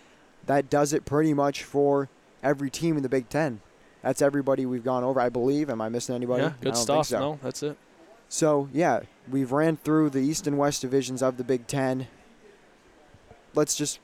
that 0.45 0.69
does 0.69 0.93
it 0.93 1.05
pretty 1.05 1.33
much 1.33 1.63
for 1.63 2.09
every 2.43 2.69
team 2.69 2.97
in 2.97 3.03
the 3.03 3.09
Big 3.09 3.29
Ten. 3.29 3.61
That's 4.03 4.21
everybody 4.21 4.65
we've 4.65 4.83
gone 4.83 5.03
over, 5.03 5.19
I 5.19 5.29
believe. 5.29 5.69
Am 5.69 5.81
I 5.81 5.89
missing 5.89 6.15
anybody? 6.15 6.43
yeah, 6.43 6.53
good 6.61 6.77
stuff. 6.77 7.07
So. 7.07 7.19
No, 7.19 7.39
that's 7.41 7.63
it. 7.63 7.77
So 8.27 8.69
yeah, 8.73 9.01
we've 9.29 9.51
ran 9.51 9.77
through 9.77 10.09
the 10.09 10.19
East 10.19 10.45
and 10.45 10.57
West 10.57 10.81
divisions 10.81 11.23
of 11.23 11.37
the 11.37 11.43
Big 11.43 11.67
Ten. 11.67 12.07
Let's 13.55 13.75
just, 13.75 13.99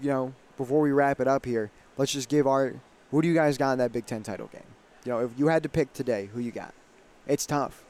you 0.00 0.10
know, 0.10 0.32
before 0.56 0.80
we 0.80 0.92
wrap 0.92 1.20
it 1.20 1.28
up 1.28 1.44
here, 1.44 1.70
let's 1.96 2.12
just 2.12 2.28
give 2.28 2.46
our 2.46 2.74
who 3.10 3.22
do 3.22 3.28
you 3.28 3.34
guys 3.34 3.58
got 3.58 3.72
in 3.72 3.78
that 3.78 3.92
Big 3.92 4.06
Ten 4.06 4.22
title 4.22 4.48
game? 4.52 4.62
You 5.08 5.14
know, 5.14 5.20
if 5.20 5.30
you 5.38 5.48
had 5.48 5.62
to 5.62 5.70
pick 5.70 5.94
today, 5.94 6.28
who 6.34 6.38
you 6.38 6.50
got? 6.50 6.74
It's 7.26 7.46
tough. 7.46 7.82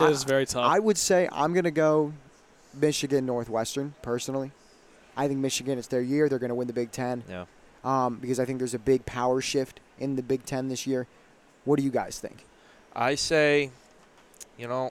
It 0.00 0.10
is 0.10 0.24
very 0.24 0.46
tough. 0.46 0.64
I 0.64 0.80
would 0.80 0.98
say 0.98 1.28
I'm 1.30 1.54
gonna 1.54 1.70
go 1.70 2.12
Michigan 2.74 3.24
Northwestern 3.24 3.94
personally. 4.02 4.50
I 5.16 5.28
think 5.28 5.38
Michigan 5.38 5.78
it's 5.78 5.86
their 5.86 6.00
year. 6.00 6.28
They're 6.28 6.40
gonna 6.40 6.56
win 6.56 6.66
the 6.66 6.72
Big 6.72 6.90
Ten 6.90 7.22
Yeah. 7.28 7.44
um, 7.84 8.16
because 8.16 8.40
I 8.40 8.44
think 8.44 8.58
there's 8.58 8.74
a 8.74 8.80
big 8.80 9.06
power 9.06 9.40
shift 9.40 9.78
in 10.00 10.16
the 10.16 10.24
Big 10.24 10.44
Ten 10.44 10.66
this 10.66 10.88
year. 10.88 11.06
What 11.64 11.76
do 11.76 11.84
you 11.84 11.90
guys 11.92 12.18
think? 12.18 12.46
I 12.96 13.14
say, 13.14 13.70
you 14.58 14.66
know, 14.66 14.90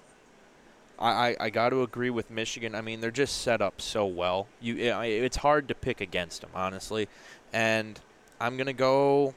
I, 0.98 1.10
I, 1.10 1.36
I 1.42 1.50
got 1.50 1.72
to 1.72 1.82
agree 1.82 2.10
with 2.10 2.32
Michigan. 2.32 2.74
I 2.74 2.80
mean, 2.80 3.02
they're 3.02 3.12
just 3.12 3.42
set 3.42 3.62
up 3.62 3.82
so 3.82 4.06
well. 4.06 4.48
You, 4.62 4.92
i 4.92 5.08
it's 5.08 5.36
hard 5.36 5.68
to 5.68 5.76
pick 5.76 6.00
against 6.00 6.40
them, 6.40 6.52
honestly. 6.56 7.10
And 7.52 8.00
I'm 8.40 8.56
gonna 8.56 8.72
go. 8.72 9.36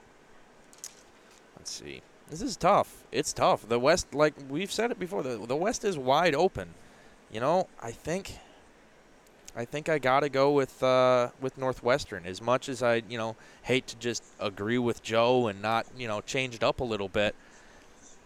Let's 1.65 1.73
see. 1.83 2.03
This 2.29 2.43
is 2.43 2.59
tough. 2.59 3.05
It's 3.11 3.33
tough. 3.33 3.67
The 3.67 3.81
West, 3.81 4.12
like 4.12 4.35
we've 4.51 4.71
said 4.71 4.91
it 4.91 4.99
before, 4.99 5.23
the 5.23 5.39
the 5.39 5.57
West 5.57 5.83
is 5.83 5.97
wide 5.97 6.35
open. 6.35 6.75
You 7.33 7.41
know, 7.41 7.69
I 7.83 7.91
think. 7.91 8.37
I 9.57 9.65
think 9.65 9.89
I 9.89 9.99
gotta 9.99 10.29
go 10.29 10.53
with 10.53 10.83
uh, 10.83 11.31
with 11.41 11.57
Northwestern. 11.57 12.27
As 12.27 12.43
much 12.43 12.69
as 12.69 12.83
I, 12.83 12.97
you 13.09 13.17
know, 13.17 13.35
hate 13.62 13.87
to 13.87 13.97
just 13.97 14.23
agree 14.39 14.77
with 14.77 15.03
Joe 15.03 15.47
and 15.47 15.62
not, 15.62 15.87
you 15.97 16.07
know, 16.07 16.21
change 16.21 16.55
it 16.55 16.62
up 16.62 16.81
a 16.81 16.85
little 16.85 17.09
bit. 17.09 17.35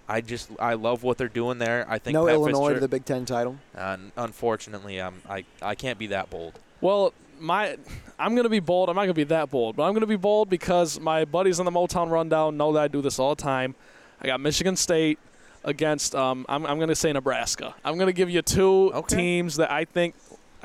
I 0.08 0.20
just 0.20 0.50
I 0.58 0.74
love 0.74 1.04
what 1.04 1.16
they're 1.16 1.28
doing 1.28 1.58
there. 1.58 1.86
I 1.88 2.00
think 2.00 2.14
no 2.14 2.26
Pat 2.26 2.34
Illinois 2.34 2.74
to 2.74 2.80
the 2.80 2.88
Big 2.88 3.04
Ten 3.04 3.24
title. 3.24 3.56
and 3.72 4.10
unfortunately, 4.16 5.00
um, 5.00 5.22
I 5.28 5.44
I 5.62 5.76
can't 5.76 6.00
be 6.00 6.08
that 6.08 6.28
bold. 6.28 6.58
Well, 6.80 7.12
my 7.40 7.76
I'm 8.18 8.34
gonna 8.34 8.48
be 8.48 8.60
bold. 8.60 8.88
I'm 8.88 8.96
not 8.96 9.02
gonna 9.02 9.14
be 9.14 9.24
that 9.24 9.50
bold, 9.50 9.76
but 9.76 9.84
I'm 9.84 9.94
gonna 9.94 10.06
be 10.06 10.16
bold 10.16 10.48
because 10.50 10.98
my 11.00 11.24
buddies 11.24 11.58
on 11.60 11.64
the 11.64 11.72
Motown 11.72 12.10
Rundown 12.10 12.56
know 12.56 12.72
that 12.72 12.80
I 12.82 12.88
do 12.88 13.00
this 13.02 13.18
all 13.18 13.34
the 13.34 13.42
time. 13.42 13.74
I 14.20 14.26
got 14.26 14.40
Michigan 14.40 14.76
State 14.76 15.18
against 15.64 16.14
um, 16.14 16.46
I'm 16.48 16.66
I'm 16.66 16.78
gonna 16.78 16.94
say 16.94 17.12
Nebraska. 17.12 17.74
I'm 17.84 17.98
gonna 17.98 18.12
give 18.12 18.30
you 18.30 18.42
two 18.42 18.92
Okay. 18.94 19.16
teams 19.16 19.56
that 19.56 19.70
I 19.70 19.84
think 19.84 20.14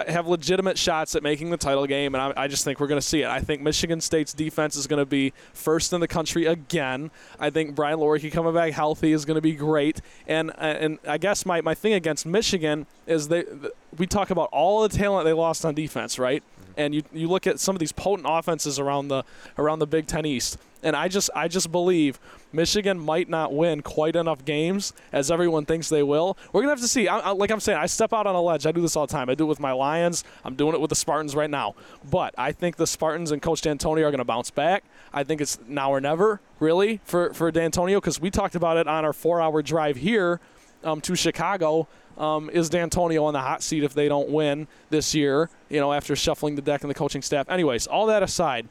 have 0.07 0.27
legitimate 0.27 0.75
shots 0.75 1.15
at 1.15 1.21
making 1.21 1.51
the 1.51 1.57
title 1.57 1.85
game, 1.85 2.15
and 2.15 2.21
I, 2.35 2.43
I 2.45 2.47
just 2.47 2.63
think 2.63 2.79
we're 2.79 2.87
going 2.87 2.99
to 2.99 3.05
see 3.05 3.21
it. 3.21 3.27
I 3.27 3.41
think 3.41 3.61
Michigan 3.61 4.01
State's 4.01 4.33
defense 4.33 4.75
is 4.75 4.87
going 4.87 4.97
to 4.99 5.05
be 5.05 5.33
first 5.53 5.93
in 5.93 6.01
the 6.01 6.07
country 6.07 6.47
again. 6.47 7.11
I 7.39 7.51
think 7.51 7.75
Brian 7.75 7.99
Lewerke 7.99 8.31
coming 8.31 8.55
back 8.55 8.73
healthy 8.73 9.11
is 9.11 9.23
going 9.23 9.35
to 9.35 9.41
be 9.41 9.51
great, 9.53 10.01
and 10.27 10.51
and 10.57 10.97
I 11.07 11.19
guess 11.19 11.45
my, 11.45 11.61
my 11.61 11.75
thing 11.75 11.93
against 11.93 12.25
Michigan 12.25 12.87
is 13.05 13.27
they 13.27 13.43
th- 13.43 13.71
we 13.97 14.07
talk 14.07 14.29
about 14.29 14.49
all 14.51 14.81
the 14.81 14.89
talent 14.89 15.25
they 15.25 15.33
lost 15.33 15.65
on 15.65 15.73
defense, 15.73 16.19
right? 16.19 16.43
And 16.75 16.95
you 16.95 17.03
you 17.13 17.27
look 17.27 17.45
at 17.45 17.59
some 17.59 17.75
of 17.75 17.79
these 17.79 17.91
potent 17.91 18.27
offenses 18.29 18.79
around 18.79 19.07
the 19.07 19.23
around 19.57 19.79
the 19.79 19.87
Big 19.87 20.07
Ten 20.07 20.25
East, 20.25 20.57
and 20.81 20.95
I 20.95 21.07
just 21.07 21.29
I 21.35 21.47
just 21.47 21.71
believe 21.71 22.19
Michigan 22.51 22.99
might 22.99 23.29
not 23.29 23.53
win 23.53 23.81
quite 23.81 24.15
enough 24.15 24.43
games 24.43 24.91
as 25.11 25.29
everyone 25.29 25.65
thinks 25.65 25.89
they 25.89 26.01
will. 26.01 26.35
We're 26.51 26.61
gonna 26.61 26.71
have 26.71 26.81
to 26.81 26.87
see. 26.87 27.07
I, 27.07 27.19
I, 27.19 27.31
like 27.31 27.51
I'm 27.51 27.59
saying, 27.59 27.77
I 27.77 27.85
step 27.85 28.11
out 28.11 28.25
on 28.25 28.33
a 28.33 28.41
ledge. 28.41 28.65
I 28.65 28.71
do 28.71 28.81
this 28.81 28.95
all 28.95 29.05
the 29.05 29.13
time. 29.13 29.29
I 29.29 29.35
do 29.35 29.43
it 29.43 29.47
with 29.47 29.59
my 29.59 29.71
Lions. 29.71 30.23
I'm 30.43 30.55
doing 30.55 30.73
it 30.73 30.81
with 30.81 30.89
the 30.89 30.95
Spartans 30.95 31.35
right 31.35 31.49
now. 31.49 31.75
But 32.09 32.33
I 32.37 32.51
think 32.51 32.77
the 32.77 32.87
Spartans 32.87 33.31
and 33.31 33.41
Coach 33.41 33.61
Dantonio 33.61 34.05
are 34.05 34.11
gonna 34.11 34.25
bounce 34.25 34.49
back. 34.49 34.83
I 35.13 35.23
think 35.23 35.41
it's 35.41 35.59
now 35.67 35.91
or 35.91 36.01
never, 36.01 36.41
really, 36.59 37.01
for 37.03 37.33
for 37.33 37.51
Dantonio 37.51 37.97
because 37.97 38.19
we 38.19 38.31
talked 38.31 38.55
about 38.55 38.77
it 38.77 38.87
on 38.87 39.05
our 39.05 39.13
four-hour 39.13 39.61
drive 39.61 39.97
here 39.97 40.39
um, 40.83 41.01
to 41.01 41.15
Chicago. 41.15 41.87
Um, 42.17 42.49
is 42.51 42.69
Dantonio 42.69 43.23
on 43.23 43.33
the 43.33 43.41
hot 43.41 43.63
seat 43.63 43.83
if 43.83 43.93
they 43.93 44.07
don't 44.07 44.29
win 44.29 44.67
this 44.89 45.15
year? 45.15 45.49
You 45.69 45.79
know, 45.79 45.93
after 45.93 46.15
shuffling 46.15 46.55
the 46.55 46.61
deck 46.61 46.81
and 46.81 46.89
the 46.89 46.93
coaching 46.95 47.21
staff. 47.21 47.49
Anyways, 47.49 47.87
all 47.87 48.05
that 48.07 48.21
aside, 48.23 48.67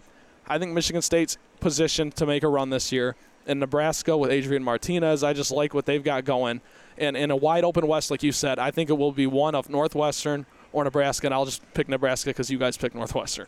I 0.46 0.58
think 0.58 0.72
Michigan 0.72 1.02
State's 1.02 1.38
positioned 1.60 2.14
to 2.16 2.26
make 2.26 2.42
a 2.42 2.48
run 2.48 2.70
this 2.70 2.92
year. 2.92 3.16
And 3.46 3.58
Nebraska 3.58 4.16
with 4.16 4.30
Adrian 4.30 4.62
Martinez, 4.62 5.24
I 5.24 5.32
just 5.32 5.50
like 5.50 5.74
what 5.74 5.84
they've 5.86 6.02
got 6.04 6.24
going. 6.24 6.60
And 6.96 7.16
in 7.16 7.32
a 7.32 7.36
wide 7.36 7.64
open 7.64 7.88
West, 7.88 8.10
like 8.10 8.22
you 8.22 8.30
said, 8.30 8.60
I 8.60 8.70
think 8.70 8.88
it 8.88 8.92
will 8.92 9.10
be 9.10 9.26
one 9.26 9.56
of 9.56 9.68
Northwestern 9.68 10.46
or 10.72 10.84
Nebraska. 10.84 11.26
And 11.26 11.34
I'll 11.34 11.44
just 11.44 11.62
pick 11.74 11.88
Nebraska 11.88 12.30
because 12.30 12.50
you 12.50 12.58
guys 12.58 12.76
picked 12.76 12.94
Northwestern. 12.94 13.46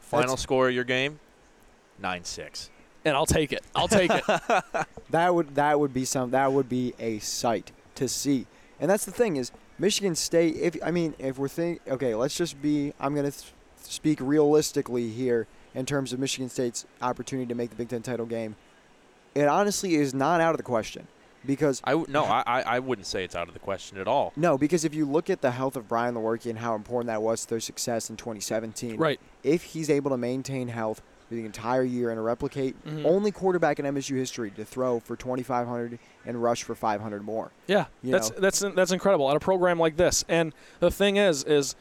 Final 0.00 0.28
That's- 0.28 0.42
score 0.42 0.68
of 0.68 0.74
your 0.74 0.84
game, 0.84 1.18
nine 1.98 2.24
six. 2.24 2.70
And 3.04 3.14
I'll 3.14 3.26
take 3.26 3.52
it. 3.52 3.62
I'll 3.74 3.88
take 3.88 4.10
it. 4.10 4.24
That 5.10 5.32
would 5.34 5.54
that 5.54 5.78
would 5.78 5.94
be 5.94 6.04
some 6.04 6.32
that 6.32 6.52
would 6.52 6.68
be 6.68 6.92
a 6.98 7.20
sight 7.20 7.70
to 7.94 8.08
see. 8.08 8.46
And 8.80 8.90
that's 8.90 9.04
the 9.04 9.12
thing 9.12 9.36
is 9.36 9.52
Michigan 9.78 10.14
State. 10.14 10.56
If 10.56 10.76
I 10.84 10.90
mean, 10.90 11.14
if 11.18 11.38
we're 11.38 11.48
think 11.48 11.80
okay, 11.88 12.14
let's 12.14 12.36
just 12.36 12.60
be. 12.60 12.92
I'm 13.00 13.14
gonna 13.14 13.30
th- 13.30 13.52
speak 13.82 14.18
realistically 14.20 15.10
here 15.10 15.46
in 15.74 15.86
terms 15.86 16.12
of 16.12 16.18
Michigan 16.18 16.48
State's 16.48 16.86
opportunity 17.00 17.46
to 17.46 17.54
make 17.54 17.70
the 17.70 17.76
Big 17.76 17.88
Ten 17.88 18.02
title 18.02 18.26
game. 18.26 18.56
It 19.34 19.48
honestly 19.48 19.94
is 19.94 20.14
not 20.14 20.40
out 20.40 20.52
of 20.52 20.56
the 20.56 20.62
question 20.62 21.06
because 21.44 21.80
I 21.84 21.90
w- 21.92 22.10
no, 22.10 22.24
I, 22.24 22.42
I 22.46 22.62
I 22.62 22.78
wouldn't 22.78 23.06
say 23.06 23.24
it's 23.24 23.36
out 23.36 23.48
of 23.48 23.54
the 23.54 23.60
question 23.60 23.98
at 23.98 24.08
all. 24.08 24.32
no, 24.36 24.58
because 24.58 24.84
if 24.84 24.94
you 24.94 25.06
look 25.06 25.30
at 25.30 25.40
the 25.40 25.50
health 25.52 25.76
of 25.76 25.88
Brian 25.88 26.14
Lewerke 26.14 26.48
and 26.48 26.58
how 26.58 26.74
important 26.74 27.08
that 27.08 27.22
was 27.22 27.42
to 27.42 27.50
their 27.50 27.60
success 27.60 28.10
in 28.10 28.16
2017, 28.16 28.96
right. 28.96 29.20
if 29.42 29.62
he's 29.62 29.88
able 29.90 30.10
to 30.10 30.16
maintain 30.16 30.68
health 30.68 31.00
for 31.00 31.15
the 31.30 31.44
entire 31.44 31.82
year 31.82 32.10
and 32.10 32.18
a 32.18 32.22
replicate 32.22 32.76
Mhm. 32.86 33.04
only 33.04 33.30
quarterback 33.32 33.78
in 33.80 33.86
MSU 33.86 34.16
history 34.16 34.50
to 34.52 34.64
throw 34.64 35.00
for 35.00 35.16
2,500 35.16 35.98
and 36.24 36.42
rush 36.42 36.62
for 36.62 36.74
500 36.74 37.24
more. 37.24 37.50
Yeah, 37.66 37.86
You 38.02 38.12
that's 38.12 38.30
know. 38.30 38.36
that's 38.38 38.60
that's 38.74 38.92
incredible 38.92 39.28
at 39.30 39.36
a 39.36 39.40
program 39.40 39.78
like 39.78 39.96
this. 39.96 40.24
And 40.28 40.52
the 40.80 40.90
thing 40.90 41.16
is, 41.16 41.42
is 41.44 41.74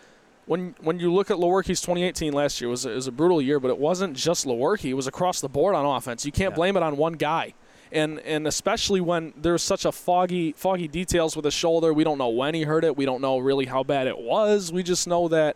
when 0.47 0.75
when 0.81 0.99
you 0.99 1.13
look 1.13 1.29
at 1.31 1.37
Lewerke's 1.37 1.81
2018 1.81 2.33
last 2.33 2.59
year 2.61 2.67
it 2.67 2.71
was 2.71 2.85
a, 2.85 2.89
was 2.89 3.07
a 3.07 3.11
brutal 3.11 3.41
year, 3.41 3.59
but 3.59 3.69
it 3.69 3.77
wasn't 3.77 4.15
just 4.15 4.45
Lewerke; 4.45 4.85
it 4.89 4.93
was 4.95 5.07
across 5.07 5.41
the 5.41 5.49
board 5.49 5.75
on 5.75 5.85
offense. 5.85 6.25
You 6.25 6.31
can't 6.31 6.51
Yeah. 6.53 6.55
blame 6.55 6.77
it 6.77 6.83
on 6.83 6.97
one 6.97 7.13
guy. 7.13 7.53
And 7.91 8.19
and 8.21 8.47
especially 8.47 8.99
when 8.99 9.33
there's 9.37 9.61
such 9.61 9.85
a 9.85 9.91
foggy 9.91 10.53
foggy 10.53 10.87
details 10.87 11.35
with 11.35 11.45
his 11.45 11.53
shoulder, 11.53 11.93
we 11.93 12.03
don't 12.03 12.17
know 12.17 12.29
when 12.29 12.55
he 12.55 12.63
hurt 12.63 12.83
it. 12.83 12.97
We 12.97 13.05
don't 13.05 13.21
know 13.21 13.37
really 13.37 13.65
how 13.65 13.83
bad 13.83 14.07
it 14.07 14.17
was. 14.17 14.71
We 14.73 14.81
just 14.81 15.07
know 15.07 15.27
that 15.27 15.55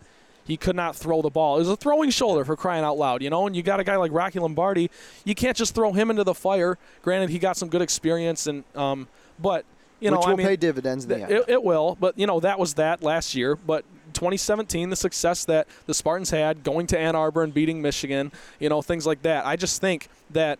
he 0.50 0.58
could 0.58 0.76
not 0.76 0.96
throw 0.96 1.22
the 1.22 1.30
ball. 1.30 1.58
It 1.58 1.60
was 1.60 1.70
a 1.70 1.76
throwing 1.76 2.10
shoulder 2.10 2.44
for 2.44 2.56
crying 2.56 2.84
out 2.84 2.98
loud, 2.98 3.22
you 3.22 3.30
know. 3.30 3.48
And 3.48 3.56
you 3.56 3.64
got 3.64 3.80
a 3.80 3.84
guy 3.84 3.96
like 3.96 4.12
Rocky 4.12 4.40
Lombardi, 4.40 4.90
you 5.24 5.36
can't 5.36 5.56
just 5.56 5.76
throw 5.76 5.94
him 5.94 6.10
into 6.10 6.24
the 6.24 6.34
fire. 6.34 6.78
Granted, 7.02 7.30
he 7.30 7.40
got 7.40 7.58
some 7.58 7.70
good 7.70 7.82
experience, 7.82 8.48
and 8.48 8.64
um, 8.76 9.08
but 9.40 9.66
you 10.00 10.12
know, 10.12 10.18
which 10.18 10.28
I 10.28 10.30
will 10.32 10.38
mean, 10.38 10.48
pay 10.48 10.56
dividends 10.56 11.06
in 11.06 11.10
Th- 11.10 11.30
It, 11.30 11.46
it 11.48 11.64
will, 11.64 11.98
but 12.00 12.18
you 12.18 12.26
know 12.26 12.40
that 12.40 12.60
was 12.60 12.76
that 12.76 13.04
last 13.04 13.36
year. 13.36 13.56
But 13.56 13.86
2017, 14.14 14.90
the 14.90 14.96
success 14.96 15.46
that 15.46 15.68
the 15.86 15.94
Spartans 15.94 16.30
had 16.30 16.64
going 16.64 16.88
to 16.88 16.98
Ann 17.00 17.16
Arbor 17.16 17.44
and 17.44 17.54
beating 17.54 17.82
Michigan, 17.82 18.32
you 18.60 18.70
know 18.70 18.82
things 18.82 19.06
like 19.06 19.22
that. 19.24 19.46
I 19.46 19.56
just 19.56 19.82
think 19.82 20.10
that 20.32 20.60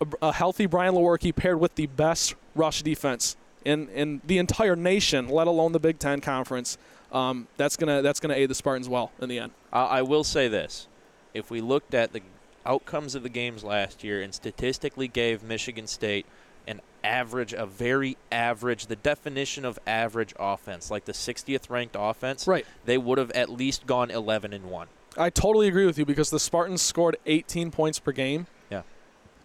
a, 0.00 0.06
a 0.22 0.32
healthy 0.32 0.66
Brian 0.66 0.94
Lewerke 0.94 1.34
paired 1.34 1.60
with 1.60 1.74
the 1.76 1.86
best 1.86 2.34
rush 2.54 2.82
defense 2.82 3.36
in 3.64 3.88
in 3.90 4.20
the 4.26 4.38
entire 4.38 4.76
nation, 4.76 5.28
let 5.28 5.46
alone 5.46 5.72
the 5.72 5.80
Big 5.80 5.98
Ten 5.98 6.20
conference, 6.20 6.78
um, 7.12 7.48
that's 7.56 7.76
gonna 7.76 8.02
that's 8.02 8.20
gonna 8.20 8.34
aid 8.34 8.50
the 8.50 8.54
Spartans 8.54 8.88
well 8.88 9.12
in 9.20 9.28
the 9.28 9.38
end. 9.38 9.52
I 9.72 9.82
I 9.98 10.02
will 10.02 10.24
say 10.24 10.48
this: 10.48 10.86
if 11.34 11.50
we 11.50 11.60
looked 11.60 11.94
at 11.94 12.12
the 12.12 12.22
outcomes 12.66 13.14
of 13.14 13.22
the 13.22 13.28
games 13.28 13.64
last 13.64 14.04
year 14.04 14.20
and 14.22 14.34
statistically 14.34 15.08
gave 15.08 15.42
Michigan 15.42 15.86
State 15.86 16.26
an 16.66 16.80
average, 17.02 17.52
a 17.54 17.64
very 17.64 18.16
average, 18.30 18.86
the 18.86 18.96
definition 18.96 19.64
of 19.64 19.78
average 19.86 20.34
offense, 20.38 20.90
like 20.90 21.06
the 21.06 21.12
60th 21.12 21.70
ranked 21.70 21.96
offense, 21.98 22.46
Right. 22.46 22.66
they 22.84 22.98
would 22.98 23.16
have 23.16 23.30
at 23.30 23.48
least 23.48 23.86
gone 23.86 24.10
11 24.10 24.52
and 24.52 24.66
one. 24.70 24.88
I 25.16 25.30
totally 25.30 25.66
agree 25.68 25.86
with 25.86 25.98
you 25.98 26.04
because 26.04 26.28
the 26.28 26.38
Spartans 26.38 26.82
scored 26.82 27.16
18 27.24 27.70
points 27.70 27.98
per 27.98 28.12
game. 28.12 28.46
Yeah. 28.70 28.82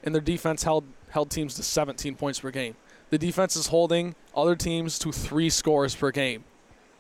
And 0.04 0.14
their 0.14 0.22
defense 0.22 0.64
held 0.64 0.84
held 1.10 1.32
teams 1.32 1.56
to 1.56 1.64
17 1.64 2.16
points 2.16 2.40
per 2.42 2.52
game. 2.52 2.76
the 3.12 3.18
defense 3.18 3.56
is 3.56 3.68
holding 3.68 4.14
other 4.36 4.56
teams 4.56 5.00
to 5.00 5.12
three 5.14 5.50
scores 5.50 5.96
per 5.96 6.12
game. 6.12 6.44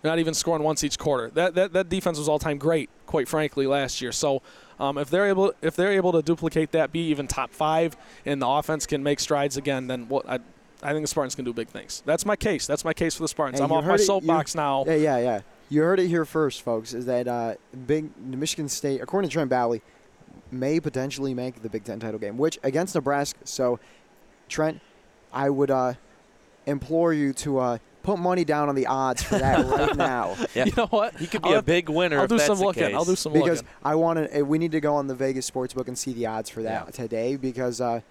They're 0.01 0.11
not 0.11 0.19
even 0.19 0.33
scoring 0.33 0.61
once 0.63 0.83
each 0.83 0.99
quarter. 0.99 1.31
That 1.31 1.55
that, 1.55 1.73
that 1.73 1.89
defense 1.89 2.17
was 2.17 2.29
all 2.29 2.39
time 2.39 2.57
great, 2.57 2.89
quite 3.05 3.27
frankly, 3.27 3.65
last 3.65 4.01
year. 4.01 4.11
So 4.11 4.41
um, 4.79 4.97
if 4.97 5.09
they're 5.09 5.27
able 5.27 5.53
if 5.61 5.75
they're 5.75 5.91
able 5.93 6.11
to 6.11 6.21
duplicate 6.21 6.71
that, 6.73 6.91
be 6.91 7.07
even 7.07 7.27
top 7.27 7.51
five, 7.51 7.97
and 8.25 8.41
the 8.41 8.47
offense 8.47 8.85
can 8.85 9.01
make 9.01 9.19
strides 9.19 9.57
again, 9.57 9.87
then 9.87 10.07
what 10.07 10.29
I 10.29 10.39
I 10.83 10.91
think 10.91 11.03
the 11.03 11.07
Spartans 11.07 11.33
can 11.35 11.45
do 11.45 11.53
big 11.53 11.69
things. 11.69 12.03
That's 12.05 12.25
my 12.25 12.35
case. 12.35 12.67
That's 12.67 12.85
my 12.85 12.93
case 12.93 13.15
for 13.15 13.23
the 13.23 13.27
Spartans. 13.27 13.59
Hey, 13.59 13.65
I'm 13.65 13.71
off 13.71 13.83
my 13.83 13.91
heard 13.91 13.99
it- 13.99 14.03
you- 14.03 14.07
soapbox 14.07 14.53
now. 14.55 14.83
Yeah, 14.85 14.95
yeah, 14.95 15.17
yeah. 15.17 15.41
You 15.67 15.81
heard 15.81 15.99
it 15.99 16.07
here 16.07 16.25
first, 16.25 16.61
folks. 16.61 16.93
Is 16.93 17.07
that 17.07 17.27
uh, 17.27 17.55
big 17.87 18.15
Michigan 18.23 18.69
State, 18.69 19.01
according 19.01 19.29
to 19.29 19.33
Trent 19.33 19.49
Valley, 19.49 19.81
may 20.51 20.79
potentially 20.79 21.33
make 21.33 21.63
the 21.63 21.69
Big 21.69 21.83
Ten 21.83 21.99
title 21.99 22.19
game, 22.19 22.37
which 22.37 22.59
against 22.61 22.93
Nebraska. 22.93 23.39
So, 23.45 23.79
Trent, 24.47 24.79
I 25.33 25.49
would 25.49 25.71
uh, 25.71 25.93
implore 26.67 27.13
you 27.13 27.33
to 27.33 27.57
uh, 27.57 27.77
put 28.05 28.19
money 28.19 28.45
down 28.45 28.69
on 28.69 28.75
the 28.75 28.87
odds 28.87 29.21
for 29.23 29.37
that 29.37 29.65
right 29.65 29.95
now, 30.13 30.35
Yeah. 30.53 30.65
You 30.65 30.71
know 30.77 30.87
what? 30.87 31.15
He 31.17 31.27
could 31.27 31.41
be 31.41 31.47
I'll 31.49 31.53
a 31.53 31.55
have- 31.57 31.65
big 31.65 31.89
winner. 31.89 32.19
I'll 32.19 32.27
do 32.27 32.37
that's 32.37 32.47
some 32.47 32.57
the 32.59 32.63
looking. 32.65 32.95
I'll 32.95 33.03
do 33.05 33.15
some 33.15 33.33
looking. 33.33 33.45
because 33.45 33.59
looking. 33.63 33.73
I 33.83 33.95
want 33.95 34.31
to. 34.31 34.41
We 34.43 34.57
need 34.57 34.71
to 34.73 34.79
go 34.79 34.95
on 34.95 35.07
the 35.07 35.15
Vegas 35.15 35.49
sportsbook 35.49 35.87
and 35.87 35.97
see 35.97 36.13
the 36.13 36.25
odds 36.27 36.49
for 36.49 36.61
that 36.63 36.85
Yeah. 36.85 36.91
today 36.91 37.35
because 37.35 37.81
uh, 37.81 38.01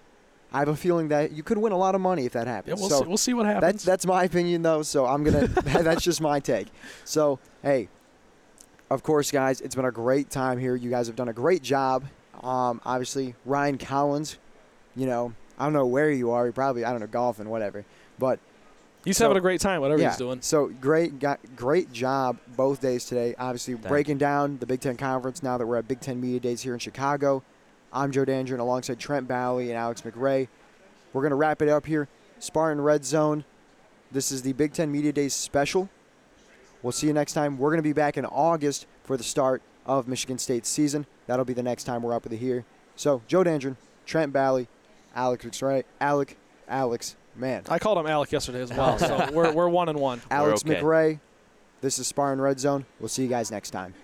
I 0.53 0.59
have 0.59 0.67
a 0.67 0.75
feeling 0.75 1.07
that 1.09 1.31
you 1.31 1.43
could 1.43 1.57
win 1.57 1.71
a 1.71 1.77
lot 1.77 1.95
of 1.95 2.01
money 2.01 2.25
if 2.25 2.33
that 2.33 2.45
Yeah, 2.47 2.53
happens. 2.53 2.79
we'll 2.79 2.89
so 2.89 3.01
see. 3.01 3.07
We'll 3.07 3.17
see 3.17 3.33
what 3.33 3.43
That's 3.43 3.53
happens. 3.65 3.83
that's 3.83 4.05
my 4.05 4.23
opinion 4.23 4.61
though, 4.61 4.83
so 4.83 5.05
I'm 5.05 5.23
gonna. 5.23 5.47
that's 5.63 6.03
just 6.03 6.21
my 6.21 6.39
take. 6.39 6.67
So 7.03 7.39
hey, 7.63 7.89
of 8.89 9.01
course, 9.03 9.31
guys, 9.31 9.61
it's 9.61 9.75
been 9.75 9.85
a 9.85 9.91
great 9.91 10.29
time 10.29 10.59
here. 10.59 10.75
You 10.75 10.89
guys 10.89 11.07
have 11.07 11.15
done 11.15 11.29
a 11.29 11.33
great 11.33 11.63
job. 11.63 12.05
Um, 12.43 12.79
obviously, 12.85 13.35
Ryan 13.45 13.77
Collins. 13.77 14.37
You 14.95 15.07
know, 15.07 15.33
I 15.57 15.65
don't 15.65 15.73
know 15.73 15.85
where 15.87 16.09
you 16.11 16.31
are. 16.31 16.45
You're 16.45 16.53
probably 16.53 16.85
I 16.85 16.91
don't 16.91 16.99
know 17.01 17.07
golfing, 17.07 17.49
whatever. 17.49 17.83
But 18.19 18.39
he's 19.05 19.17
so- 19.17 19.25
having 19.25 19.37
a 19.37 19.41
great 19.41 19.61
time, 19.61 19.81
whatever 19.81 20.01
yeah, 20.01 20.09
he's 20.09 20.17
doing. 20.17 20.41
so 20.41 20.67
great, 20.67 21.19
got 21.19 21.39
great 21.55 21.91
job 21.93 22.37
both 22.57 22.81
days 22.81 23.05
today. 23.05 23.35
Obviously, 23.39 23.75
Thank 23.75 23.87
breaking 23.87 24.17
down 24.17 24.57
the 24.57 24.65
Big 24.65 24.81
Ten 24.81 24.97
Conference 24.97 25.41
now 25.41 25.57
that 25.57 25.65
we're 25.65 25.77
at 25.77 25.87
Big 25.87 26.01
Ten 26.01 26.19
Media 26.19 26.39
Days 26.39 26.61
here 26.61 26.73
in 26.73 26.79
Chicago. 26.79 27.43
I'm 27.93 28.11
Joe 28.11 28.25
Dandrin 28.25 28.59
alongside 28.59 28.99
Trent 28.99 29.27
Bally 29.27 29.69
and 29.69 29.77
Alex 29.77 30.01
McRae. 30.01 30.47
We're 31.13 31.23
gonna 31.23 31.35
wrap 31.35 31.61
it 31.61 31.69
up 31.69 31.85
here. 31.85 32.09
Spartan 32.39 32.81
Red 32.81 33.05
Zone. 33.05 33.45
This 34.11 34.31
is 34.31 34.41
the 34.41 34.53
Big 34.53 34.73
Ten 34.73 34.91
Media 34.91 35.13
Days 35.13 35.33
special. 35.33 35.89
We'll 36.81 36.91
see 36.91 37.07
you 37.07 37.13
next 37.13 37.33
time. 37.33 37.57
We're 37.57 37.71
gonna 37.71 37.81
be 37.81 37.93
back 37.93 38.17
in 38.17 38.25
August 38.25 38.85
for 39.03 39.15
the 39.17 39.23
start 39.23 39.61
of 39.85 40.07
Michigan 40.07 40.37
State's 40.37 40.67
season. 40.69 41.05
That'll 41.27 41.45
be 41.45 41.53
the 41.53 41.63
next 41.63 41.85
time 41.85 42.03
we're 42.03 42.13
up 42.13 42.23
with 42.23 42.33
it 42.33 42.37
here. 42.37 42.65
So 42.95 43.21
Joe 43.27 43.43
Dandrin, 43.43 43.77
Trent 44.05 44.33
Bally, 44.33 44.67
Alex 45.15 45.45
McRae, 45.45 45.83
Alec, 46.01 46.37
Alex, 46.67 47.15
man. 47.35 47.63
I 47.69 47.79
called 47.79 47.97
him 47.97 48.05
Alec 48.07 48.31
yesterday 48.31 48.61
as 48.61 48.71
well, 48.71 48.99
so 48.99 49.29
we're 49.33 49.51
we're 49.51 49.69
one 49.69 49.89
and 49.89 49.99
one. 49.99 50.21
Alex 50.29 50.63
okay. 50.63 50.75
McRae. 50.79 51.19
This 51.81 51.99
is 51.99 52.07
Spartan 52.07 52.39
Red 52.39 52.59
Zone. 52.59 52.85
We'll 52.99 53.09
see 53.09 53.23
you 53.23 53.29
guys 53.29 53.51
next 53.51 53.71
time. 53.71 53.95